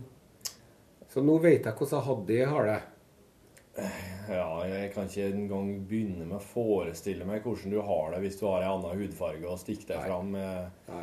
Så 1.09 1.21
nå 1.25 1.37
vet 1.41 1.65
jeg 1.65 1.77
hvordan 1.77 2.07
Haddy 2.09 2.45
har 2.45 2.71
det. 2.73 2.79
Ja, 4.29 4.49
jeg 4.69 4.91
kan 4.93 5.07
ikke 5.09 5.25
engang 5.33 5.69
begynne 5.89 6.25
med 6.27 6.37
å 6.37 6.43
forestille 6.43 7.25
meg 7.25 7.41
hvordan 7.45 7.71
du 7.73 7.79
har 7.81 8.11
det 8.13 8.19
hvis 8.25 8.37
du 8.39 8.45
har 8.45 8.61
en 8.61 8.75
annen 8.75 8.99
hudfarge 9.01 9.47
og 9.49 9.57
stikker 9.61 9.89
deg 9.95 10.03
fram 10.05 10.35
eh, 10.37 11.01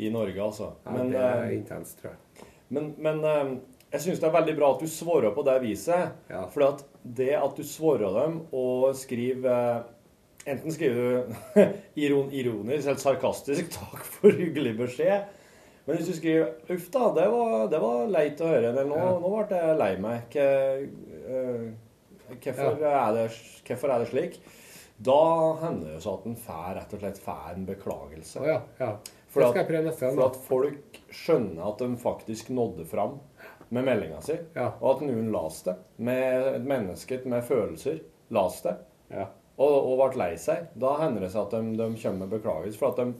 i 0.00 0.08
Norge, 0.14 0.40
altså. 0.40 0.70
Nei 0.86 0.94
Men, 0.96 1.10
det 1.12 1.20
er 1.20 1.42
eh, 1.44 1.56
intenst, 1.58 1.98
tror 2.00 2.14
jeg. 2.14 2.46
men, 2.72 2.94
men 3.04 3.20
eh, 3.28 3.52
jeg 3.92 4.00
syns 4.06 4.22
det 4.22 4.28
er 4.30 4.36
veldig 4.38 4.54
bra 4.56 4.70
at 4.72 4.80
du 4.80 4.88
svarer 4.88 5.34
på 5.36 5.42
det 5.44 5.58
viset. 5.66 6.14
Ja. 6.32 6.46
For 6.54 6.64
at 6.70 6.80
det 7.04 7.34
at 7.36 7.58
du 7.58 7.62
svarer 7.68 8.14
dem 8.22 8.38
og 8.56 8.94
skriver 8.96 9.50
eh, 9.52 9.90
Enten 10.42 10.72
skriver 10.74 10.96
du 11.04 11.60
iron, 12.02 12.32
ironisk 12.34 12.88
eller 12.88 12.98
sarkastisk 12.98 13.68
'takk 13.76 14.00
for 14.16 14.32
hyggelig 14.34 14.72
beskjed'. 14.80 15.28
Men 15.86 15.96
hvis 16.00 16.08
du 16.08 16.16
skriver 16.16 16.48
'uff 16.72 16.88
da, 16.94 17.04
det 17.14 17.28
var, 17.30 17.68
det 17.70 17.78
var 17.84 18.08
leit 18.10 18.40
å 18.42 18.48
høre', 18.50 18.72
eller 18.72 18.88
'nå, 18.88 18.96
Ja. 18.98 19.12
nå 19.22 19.30
ble 19.36 19.60
jeg 19.60 19.78
lei 19.78 19.92
meg', 20.02 20.24
Ke- 20.32 21.72
hvorfor, 22.28 22.84
er 22.88 23.16
det, 23.16 23.26
hvorfor 23.66 23.92
er 23.94 23.98
det 24.04 24.10
slik? 24.12 24.38
Da 25.02 25.18
hender 25.62 25.88
det 25.88 25.96
jo 25.96 26.02
så 26.04 26.14
at 26.20 26.26
en 26.30 26.36
får 26.38 26.70
rett 26.78 26.92
og 26.94 27.00
slett 27.02 27.18
fær 27.24 27.56
en 27.56 27.66
beklagelse. 27.66 28.40
Oh, 28.42 28.46
ja. 28.46 28.60
ja. 28.78 28.92
For 29.32 29.48
at-. 29.48 29.98
For 29.98 30.24
at 30.26 30.36
folk 30.44 30.98
skjønner 31.10 31.64
at 31.72 31.80
de 31.82 31.96
faktisk 31.98 32.50
nådde 32.54 32.84
fram 32.86 33.18
med 33.72 33.86
meldinga 33.88 34.20
si, 34.20 34.36
Ja. 34.54 34.74
og 34.80 34.88
at 34.98 35.06
noen 35.08 35.30
las 35.32 35.62
det. 35.64 35.74
Med 35.96 36.48
et 36.58 36.66
menneske 36.68 37.22
med 37.24 37.42
følelser 37.48 38.02
las 38.30 38.60
det, 38.62 38.76
Ja. 39.10 39.26
og, 39.56 39.72
og 39.88 40.02
ble 40.12 40.18
lei 40.20 40.34
seg. 40.36 40.68
Da 40.76 40.98
hender 41.00 41.24
det 41.24 41.32
seg 41.32 41.46
at 41.46 41.56
de, 41.56 41.76
de 41.80 41.88
kommer 42.02 42.26
med 42.26 42.34
beklagelse. 42.36 42.78
For 42.78 42.92
at 42.92 43.00
de, 43.00 43.14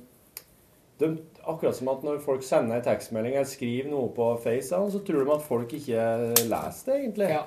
de 1.01 1.11
Akkurat 1.49 1.75
som 1.75 1.89
at 1.91 2.05
når 2.07 2.21
folk 2.23 2.45
sender 2.47 2.77
en 2.77 2.85
tekstmelding 2.87 3.35
eller 3.35 3.49
skriver 3.51 3.89
noe 3.91 4.13
på 4.15 4.29
Face, 4.45 4.69
så 4.71 5.01
tror 5.03 5.25
de 5.25 5.33
at 5.35 5.43
folk 5.43 5.73
ikke 5.75 6.05
leser 6.47 6.93
det, 6.93 6.99
egentlig. 7.01 7.31
ja. 7.33 7.43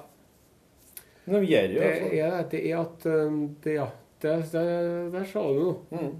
Men 1.25 1.41
de 1.41 1.47
gjør 1.49 1.71
jo 1.73 1.79
Det 1.81 1.91
det. 2.01 2.19
er, 2.21 2.43
det 2.51 2.61
er 2.71 2.79
at 2.81 3.05
um, 3.09 3.37
det, 3.63 3.73
Ja, 3.79 3.85
det, 4.21 4.33
det, 4.51 4.65
der 5.13 5.23
sa 5.29 5.43
du 5.51 5.59
noe. 5.61 5.75
Mm. 5.91 6.11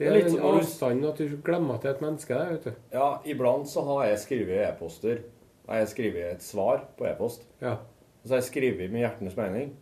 Det 0.00 0.08
er 0.08 0.16
litt 0.16 0.30
den 0.32 0.46
avstanden 0.48 1.10
at 1.10 1.18
du 1.20 1.36
glemmer 1.44 1.74
at 1.76 1.82
det 1.84 1.90
er 1.90 1.94
et 1.98 2.02
menneske 2.06 2.34
der, 2.34 2.50
vet 2.54 2.64
du. 2.64 2.72
Ja, 2.94 3.08
iblant 3.28 3.68
så 3.68 3.82
har 3.84 4.06
jeg 4.08 4.18
skrevet 4.22 4.62
e-poster. 4.64 5.20
Har 5.68 5.82
jeg 5.82 5.88
skrevet 5.92 6.24
et 6.32 6.42
svar 6.42 6.86
på 6.96 7.06
e-post. 7.06 7.44
Ja. 7.60 7.76
Og 8.22 8.26
så 8.28 8.34
har 8.34 8.40
jeg 8.40 8.48
skrevet 8.50 8.90
med 8.92 9.04
hjertenes 9.04 9.36
mening. 9.36 9.74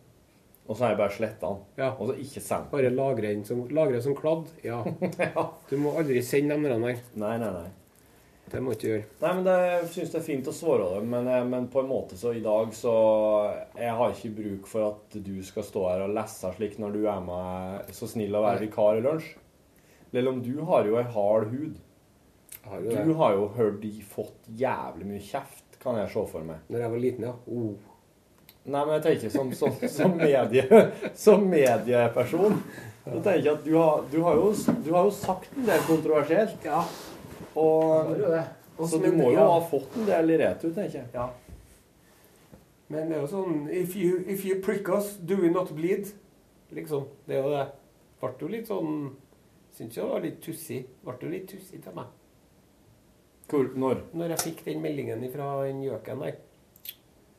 Og 0.69 0.75
så 0.77 0.83
har 0.83 0.91
jeg 0.93 0.99
bare 0.99 1.15
sletta 1.15 1.47
den. 1.49 1.61
ja. 1.81 1.87
Og 1.97 2.11
så 2.11 2.17
ikke 2.21 2.43
sendt. 2.45 2.69
Bare 2.71 2.91
lagre 2.93 3.31
den 3.31 3.45
som, 3.47 3.63
lagre 3.73 4.01
som 4.05 4.13
kladd. 4.15 4.51
Ja. 4.63 4.83
Ja. 5.23 5.47
Du 5.71 5.77
må 5.81 5.95
aldri 5.97 6.21
sende 6.21 6.53
dem 6.59 6.67
der. 6.67 6.77
Nei, 7.15 7.37
nei, 7.41 7.49
nei. 7.55 7.69
Det 8.49 8.61
må 8.63 8.71
du 8.71 8.77
ikke 8.77 8.87
gjøre. 8.89 9.03
Nei, 9.21 9.31
men 9.37 9.43
det, 9.45 9.55
Jeg 9.69 9.89
syns 9.93 10.13
det 10.13 10.19
er 10.19 10.25
fint 10.25 10.47
å 10.49 10.53
svare 10.55 10.87
dem, 10.95 11.09
men, 11.11 11.27
eh, 11.29 11.43
men 11.45 11.67
på 11.69 11.83
en 11.83 11.89
måte 11.91 12.17
så 12.17 12.31
i 12.33 12.41
dag 12.41 12.71
så 12.73 12.93
Jeg 13.77 13.93
har 13.99 14.15
ikke 14.15 14.31
bruk 14.39 14.67
for 14.71 14.87
at 14.87 15.19
du 15.25 15.35
skal 15.45 15.67
stå 15.67 15.83
her 15.91 16.05
og 16.07 16.15
lese 16.17 16.49
slik 16.55 16.79
når 16.81 16.95
du 16.97 17.03
er 17.11 17.21
med 17.25 17.93
så 17.95 18.09
snill 18.09 18.35
å 18.39 18.41
være 18.47 18.63
vikar 18.65 18.97
i 18.97 19.05
lunsj. 19.05 19.29
Selv 20.09 20.31
om 20.33 20.41
du 20.41 20.55
har 20.65 20.87
jo 20.89 20.97
ei 20.97 21.05
hard 21.13 21.51
hud. 21.53 21.77
Har 22.65 22.81
Du 22.81 22.89
det. 22.89 23.15
har 23.21 23.33
jo 23.37 23.47
hørt 23.55 23.79
de 23.81 23.91
fått 24.01 24.49
jævlig 24.57 25.05
mye 25.05 25.21
kjeft, 25.23 25.77
kan 25.81 25.95
jeg 26.01 26.09
se 26.11 26.25
for 26.31 26.43
meg. 26.43 26.57
Når 26.69 26.81
jeg 26.83 26.91
var 26.91 26.99
liten, 27.05 27.23
ja. 27.29 27.35
Oh. 27.47 27.75
Nei, 28.69 28.81
men 28.85 28.95
jeg 28.97 29.03
tenker 29.05 29.31
som, 29.33 29.53
som, 29.55 29.71
som, 29.89 30.17
medie, 30.17 30.65
som 31.25 31.45
medieperson. 31.49 32.57
Så 33.05 33.21
tenker 33.25 33.45
jeg 33.45 33.53
at 33.53 33.63
du 33.65 33.71
har, 33.77 34.03
du, 34.11 34.17
har 34.25 34.35
jo, 34.41 34.49
du 34.85 34.91
har 34.93 35.07
jo 35.07 35.13
sagt 35.15 35.55
en 35.57 35.65
del 35.69 35.85
kontroversielt. 35.87 36.57
Ja, 36.67 36.83
Og, 37.59 38.15
og 38.77 38.89
så 38.89 38.99
du 39.03 39.11
må 39.17 39.29
jo 39.35 39.43
ha 39.43 39.59
fått 39.67 39.97
en 39.99 40.07
del 40.07 40.35
retur, 40.39 40.71
tenker 40.71 41.01
jeg. 41.01 41.07
Ja. 41.13 41.27
Men 42.89 43.09
det 43.11 43.17
er 43.19 43.21
jo 43.21 43.29
sånn 43.29 43.57
If 43.69 43.95
you, 43.97 44.23
if 44.25 44.45
you 44.47 44.57
prick 44.65 44.89
us, 44.89 45.13
do 45.21 45.37
we 45.41 45.51
not 45.53 45.73
bleed? 45.77 46.09
Liksom. 46.73 47.05
Det 47.27 47.37
er 47.37 47.43
jo 47.45 47.51
det. 47.53 47.65
Ble 48.19 48.31
jo 48.41 48.51
litt 48.51 48.69
sånn 48.69 48.95
Syns 49.77 49.95
jo 49.95 50.07
det 50.07 50.13
var 50.15 50.23
litt 50.25 50.39
tussig. 50.43 50.79
Ble 51.05 51.15
jo 51.21 51.29
litt 51.31 51.45
tussig 51.51 51.79
til 51.83 51.93
meg. 51.95 52.09
Hvor, 53.49 53.69
når? 53.79 54.01
Når 54.17 54.33
jeg 54.33 54.45
fikk 54.47 54.63
den 54.65 54.81
meldingen 54.83 55.21
fra 55.33 55.51
den 55.65 55.83
gjøken 55.85 56.23
der. 56.25 56.39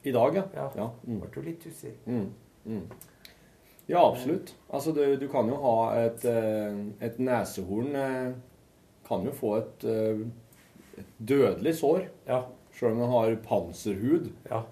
I 0.01 0.15
dag, 0.17 0.39
ja. 0.39 0.45
Ja. 0.55 0.69
Ja, 0.79 0.87
mm. 1.05 1.19
Ble 1.21 1.31
jo 1.35 1.45
litt 1.45 1.61
tussig. 1.67 1.93
Mm. 2.07 2.31
Mm. 2.65 2.87
ja 3.89 4.01
absolutt. 4.07 4.55
Altså, 4.71 4.95
du, 4.97 5.03
du 5.21 5.27
kan 5.33 5.49
jo 5.51 5.59
ha 5.61 5.75
et, 6.05 6.25
eh, 6.29 6.81
et 7.07 7.21
nesehorn 7.21 7.95
eh, 7.99 8.33
Kan 9.11 9.25
jo 9.27 9.33
få 9.35 9.57
et, 9.59 9.85
eh, 9.91 10.21
et 11.03 11.13
dødelig 11.19 11.75
sår, 11.81 12.05
Ja. 12.31 12.45
sjøl 12.73 12.93
om 12.95 13.01
den 13.03 13.11
har 13.11 13.37
panserhud. 13.45 14.31
ja. 14.51 14.63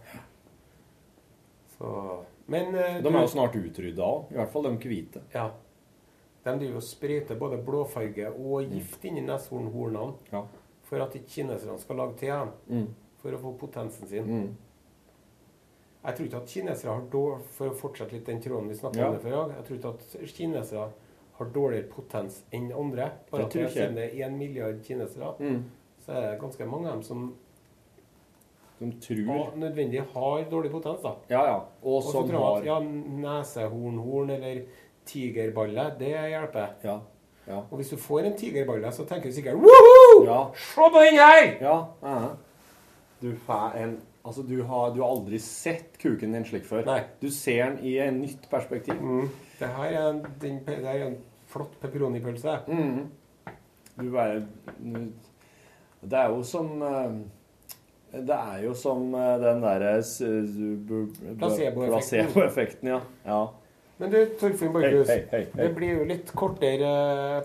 Så 1.78 2.24
Men 2.47 2.74
eh, 2.74 3.03
De 3.03 3.09
er 3.12 3.20
jo 3.20 3.28
snart 3.28 3.57
utrydda 3.59 4.05
òg. 4.07 4.30
I 4.32 4.39
hvert 4.39 4.53
fall 4.53 4.62
de 4.64 4.70
hvite. 4.89 5.20
Ja. 5.34 5.51
De 6.47 6.55
driver 6.62 6.78
og 6.80 6.82
sprøyter 6.86 7.36
både 7.39 7.59
blåfarge 7.66 8.30
og 8.32 8.70
gift 8.72 9.05
inni 9.05 9.20
neshornhornene 9.26 10.14
Ja. 10.32 10.45
for 10.89 11.03
at 11.05 11.12
ikke 11.18 11.28
kineserne 11.34 11.78
skal 11.78 11.97
lage 12.01 12.16
te 12.16 12.26
igjen. 12.30 12.53
Mm. 12.70 12.86
For 13.20 13.30
å 13.36 13.41
få 13.43 13.53
potensen 13.59 14.09
sin. 14.09 14.24
Mm. 14.24 14.57
Jeg 16.07 16.14
tror 16.16 16.26
ikke 16.28 16.36
at 16.41 16.47
kinesere 16.49 16.93
har 16.95 17.03
dårlig 17.12 17.43
For 17.59 17.68
å 17.68 17.74
fortsette 17.76 18.12
litt 18.12 18.24
den 18.26 18.41
tråden 18.41 18.68
vi 18.68 18.74
snakket 18.78 18.97
Ja. 19.03 19.09
om 19.09 19.14
det 19.14 19.22
før 19.22 19.28
i 19.28 19.36
dag. 19.36 19.57
Jeg 19.57 19.64
tror 19.64 19.76
ikke 19.78 19.95
at 19.95 20.32
kinesere 20.34 20.89
har 21.39 21.47
dårligere 21.55 21.89
potens 21.93 22.43
enn 22.53 22.70
andre. 22.72 23.11
Bare 23.30 23.45
at 23.47 23.53
det 23.53 23.70
siden 23.72 23.95
det 23.97 24.09
er 24.12 24.26
én 24.28 24.36
milliard 24.36 24.80
kinesere, 24.84 25.34
Mm. 25.39 25.64
så 26.07 26.12
er 26.12 26.30
det 26.30 26.41
ganske 26.41 26.66
mange 26.66 26.89
av 26.89 26.95
dem 26.95 27.03
som 27.03 27.34
som 28.78 28.93
tror 29.03 29.57
nødvendig 29.59 30.01
har 30.14 30.45
dårlig 30.51 30.70
potens. 30.70 31.01
da. 31.03 31.14
Ja, 31.28 31.45
ja. 31.47 31.61
Og 31.82 32.03
som 32.03 32.30
har 32.30 32.62
ja, 32.64 32.78
nesehornhorn 32.80 34.30
eller 34.30 34.61
tigerballe, 35.05 35.93
det 35.99 36.12
hjelper. 36.30 36.66
Ja. 36.84 37.01
Ja. 37.49 37.57
Og 37.70 37.76
hvis 37.80 37.89
du 37.91 37.97
får 37.97 38.20
en 38.20 38.36
tigerballe, 38.36 38.93
så 38.93 39.05
tenker 39.05 39.28
du 39.30 39.34
sikkert 39.34 39.55
Woho! 39.55 40.24
Ja. 40.24 40.45
Se 40.55 40.80
på 40.93 41.01
den 41.01 41.16
her! 41.18 41.57
Ja. 41.61 41.84
ja. 42.03 42.28
Du 43.22 43.32
får 43.47 43.74
en 43.76 44.01
Altså, 44.27 44.43
du 44.45 44.62
har, 44.66 44.91
du 44.95 45.01
har 45.01 45.09
aldri 45.14 45.39
sett 45.41 45.97
kuken 46.03 46.33
din 46.35 46.45
slik 46.45 46.66
før. 46.69 46.83
Nei. 46.89 47.01
Du 47.23 47.29
ser 47.33 47.62
den 47.71 47.79
i 47.87 47.95
et 48.03 48.12
nytt 48.12 48.49
perspektiv. 48.51 48.99
Mm. 49.01 49.29
Det 49.61 49.69
her 49.77 49.95
er 49.95 50.09
en, 50.11 50.19
den, 50.43 50.59
det 50.66 50.79
er 50.85 51.05
en 51.07 51.16
flott 51.49 51.79
pepperonipølse. 51.81 52.59
Mhm. 52.69 53.07
Du 53.99 54.11
bare 54.14 54.43
Det 56.03 56.19
er 56.19 56.29
jo 56.31 56.43
som 56.47 56.69
eh, 56.87 57.16
Det 58.12 58.37
er 58.37 58.61
jo 58.62 58.75
som 58.79 59.09
eh, 59.14 59.33
den 59.43 59.62
derre 59.64 59.95
bu- 59.99 61.09
Placeboeffekten. 61.41 61.89
Placeboeffekten, 61.97 62.89
ja. 62.93 63.01
ja. 63.27 63.41
Men 63.99 64.12
du, 64.12 64.19
Torfinn 64.39 64.73
Borchhus. 64.73 65.09
hey, 65.11 65.25
hey, 65.33 65.47
hey. 65.55 65.64
Det 65.66 65.75
blir 65.75 65.97
jo 65.99 66.05
litt 66.07 66.31
kortere 66.39 66.93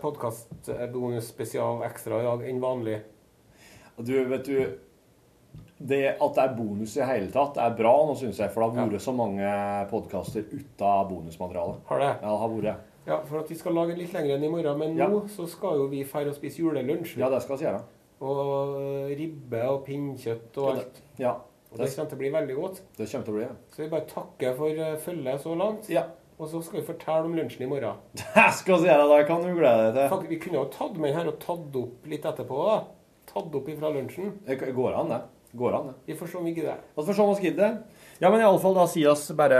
podkast, 0.03 0.51
bonus, 0.93 1.31
spesial, 1.33 1.81
ekstra 1.87 2.19
i 2.21 2.27
dag 2.27 2.43
enn 2.51 2.59
vanlig. 2.61 2.99
Du, 3.97 4.13
vet 4.29 4.45
du 4.45 4.59
det 5.83 6.01
At 6.21 6.33
det 6.37 6.43
er 6.43 6.53
bonus 6.57 6.95
i 6.97 7.01
hele 7.07 7.29
tatt, 7.33 7.57
er 7.59 7.73
bra 7.77 7.91
nå, 8.07 8.15
syns 8.19 8.37
jeg. 8.39 8.49
For 8.53 8.63
det 8.71 8.79
har 8.79 8.89
vært 8.93 9.01
så 9.03 9.13
mange 9.15 9.49
podkaster 9.91 10.45
uten 10.51 11.09
bonusmateriale. 11.09 11.75
Har 11.89 11.99
det? 11.99 12.11
Ja, 12.21 12.29
det 12.29 12.39
har 12.43 12.53
vært. 12.55 12.89
Ja, 13.05 13.17
for 13.27 13.39
at 13.41 13.49
vi 13.51 13.55
skal 13.59 13.73
lage 13.75 13.97
litt 13.99 14.13
lenger 14.15 14.37
enn 14.37 14.43
i 14.47 14.49
morgen, 14.53 14.77
men 14.79 14.95
Ja. 14.97 15.07
nå 15.11 15.25
så 15.27 15.47
skal 15.49 15.75
jo 15.81 15.87
vi 15.91 16.03
dra 16.07 16.27
og 16.31 16.35
spise 16.37 16.61
julelunsj. 16.63 17.17
Ja, 17.19 17.27
det 17.29 17.41
skal 17.43 17.57
vi 17.57 17.65
gjøre. 17.65 17.81
Og 18.23 19.09
ribbe 19.19 19.63
og 19.67 19.85
pinnkjøtt 19.85 20.57
og 20.57 20.69
Ja, 20.69 20.75
alt. 20.79 20.93
det, 20.93 21.19
ja, 21.19 21.31
Og 21.73 21.77
det 21.77 21.85
det, 21.87 21.95
kommer 21.95 22.09
til 22.09 22.15
å 22.17 22.21
bli 22.21 22.29
veldig 22.31 22.55
godt. 22.55 22.81
det 22.97 23.09
kommer 23.11 23.25
til 23.25 23.33
å 23.33 23.37
bli 23.37 23.43
ja. 23.43 23.55
Så 23.73 23.81
vi 23.83 23.89
bare 23.89 24.05
takker 24.07 24.55
for 24.55 24.69
eh, 24.69 24.95
følget 24.97 25.41
så 25.41 25.55
langt. 25.57 25.89
Ja. 25.89 26.03
Og 26.39 26.47
så 26.49 26.61
skal 26.63 26.79
vi 26.81 26.85
fortelle 26.87 27.25
om 27.25 27.35
lunsjen 27.35 27.61
i 27.61 27.69
morgen. 27.69 27.95
Det 28.15 28.53
skal 28.53 28.79
vi 28.81 28.87
gjøre, 28.89 29.17
det 29.19 29.27
kan 29.27 29.41
du 29.43 29.51
glede 29.53 29.91
deg 29.93 29.99
til. 29.99 30.09
Fakt, 30.09 30.29
vi 30.29 30.39
kunne 30.39 30.57
jo 30.61 30.65
tatt 30.73 30.97
med 30.97 31.11
den 31.11 31.17
her 31.19 31.27
og 31.29 31.39
tatt 31.39 31.75
opp 31.83 32.07
litt 32.09 32.23
etterpå. 32.25 32.63
da. 32.65 32.79
Tatt 33.33 33.55
opp 33.55 33.67
ifra 33.69 33.91
lunsjen. 33.93 34.31
Det 34.47 34.57
går 34.75 34.93
an, 34.97 35.09
det. 35.09 35.21
Går 35.53 35.75
an, 35.77 35.87
det. 35.87 35.93
Vi 36.05 36.15
får 36.17 36.27
se 36.27 36.37
om 36.37 36.45
vi 36.45 36.53
gidder. 36.55 36.79
Vi 36.95 37.05
får 37.05 37.13
se 37.13 37.21
om 37.21 37.35
vi 37.35 37.49
gidder. 37.49 37.75
Ja, 38.19 38.29
men 38.29 38.41
iallfall 38.41 38.73
da 38.77 38.87
sier 38.89 39.11
oss 39.11 39.27
bare 39.37 39.59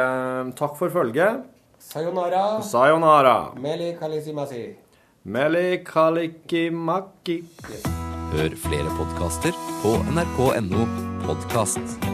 takk 0.58 0.74
for 0.80 0.90
følget. 0.94 1.44
Sayonara. 1.84 2.62
Sayonara. 2.66 3.36
Meli 3.62 3.92
kalisimasi. 4.00 4.64
Meli 5.24 5.84
kalikimaki. 5.86 7.44
Hør 8.34 8.58
flere 8.66 8.98
podkaster 8.98 9.54
på 9.84 9.94
nrk.no 10.16 10.88
podkast. 11.28 12.13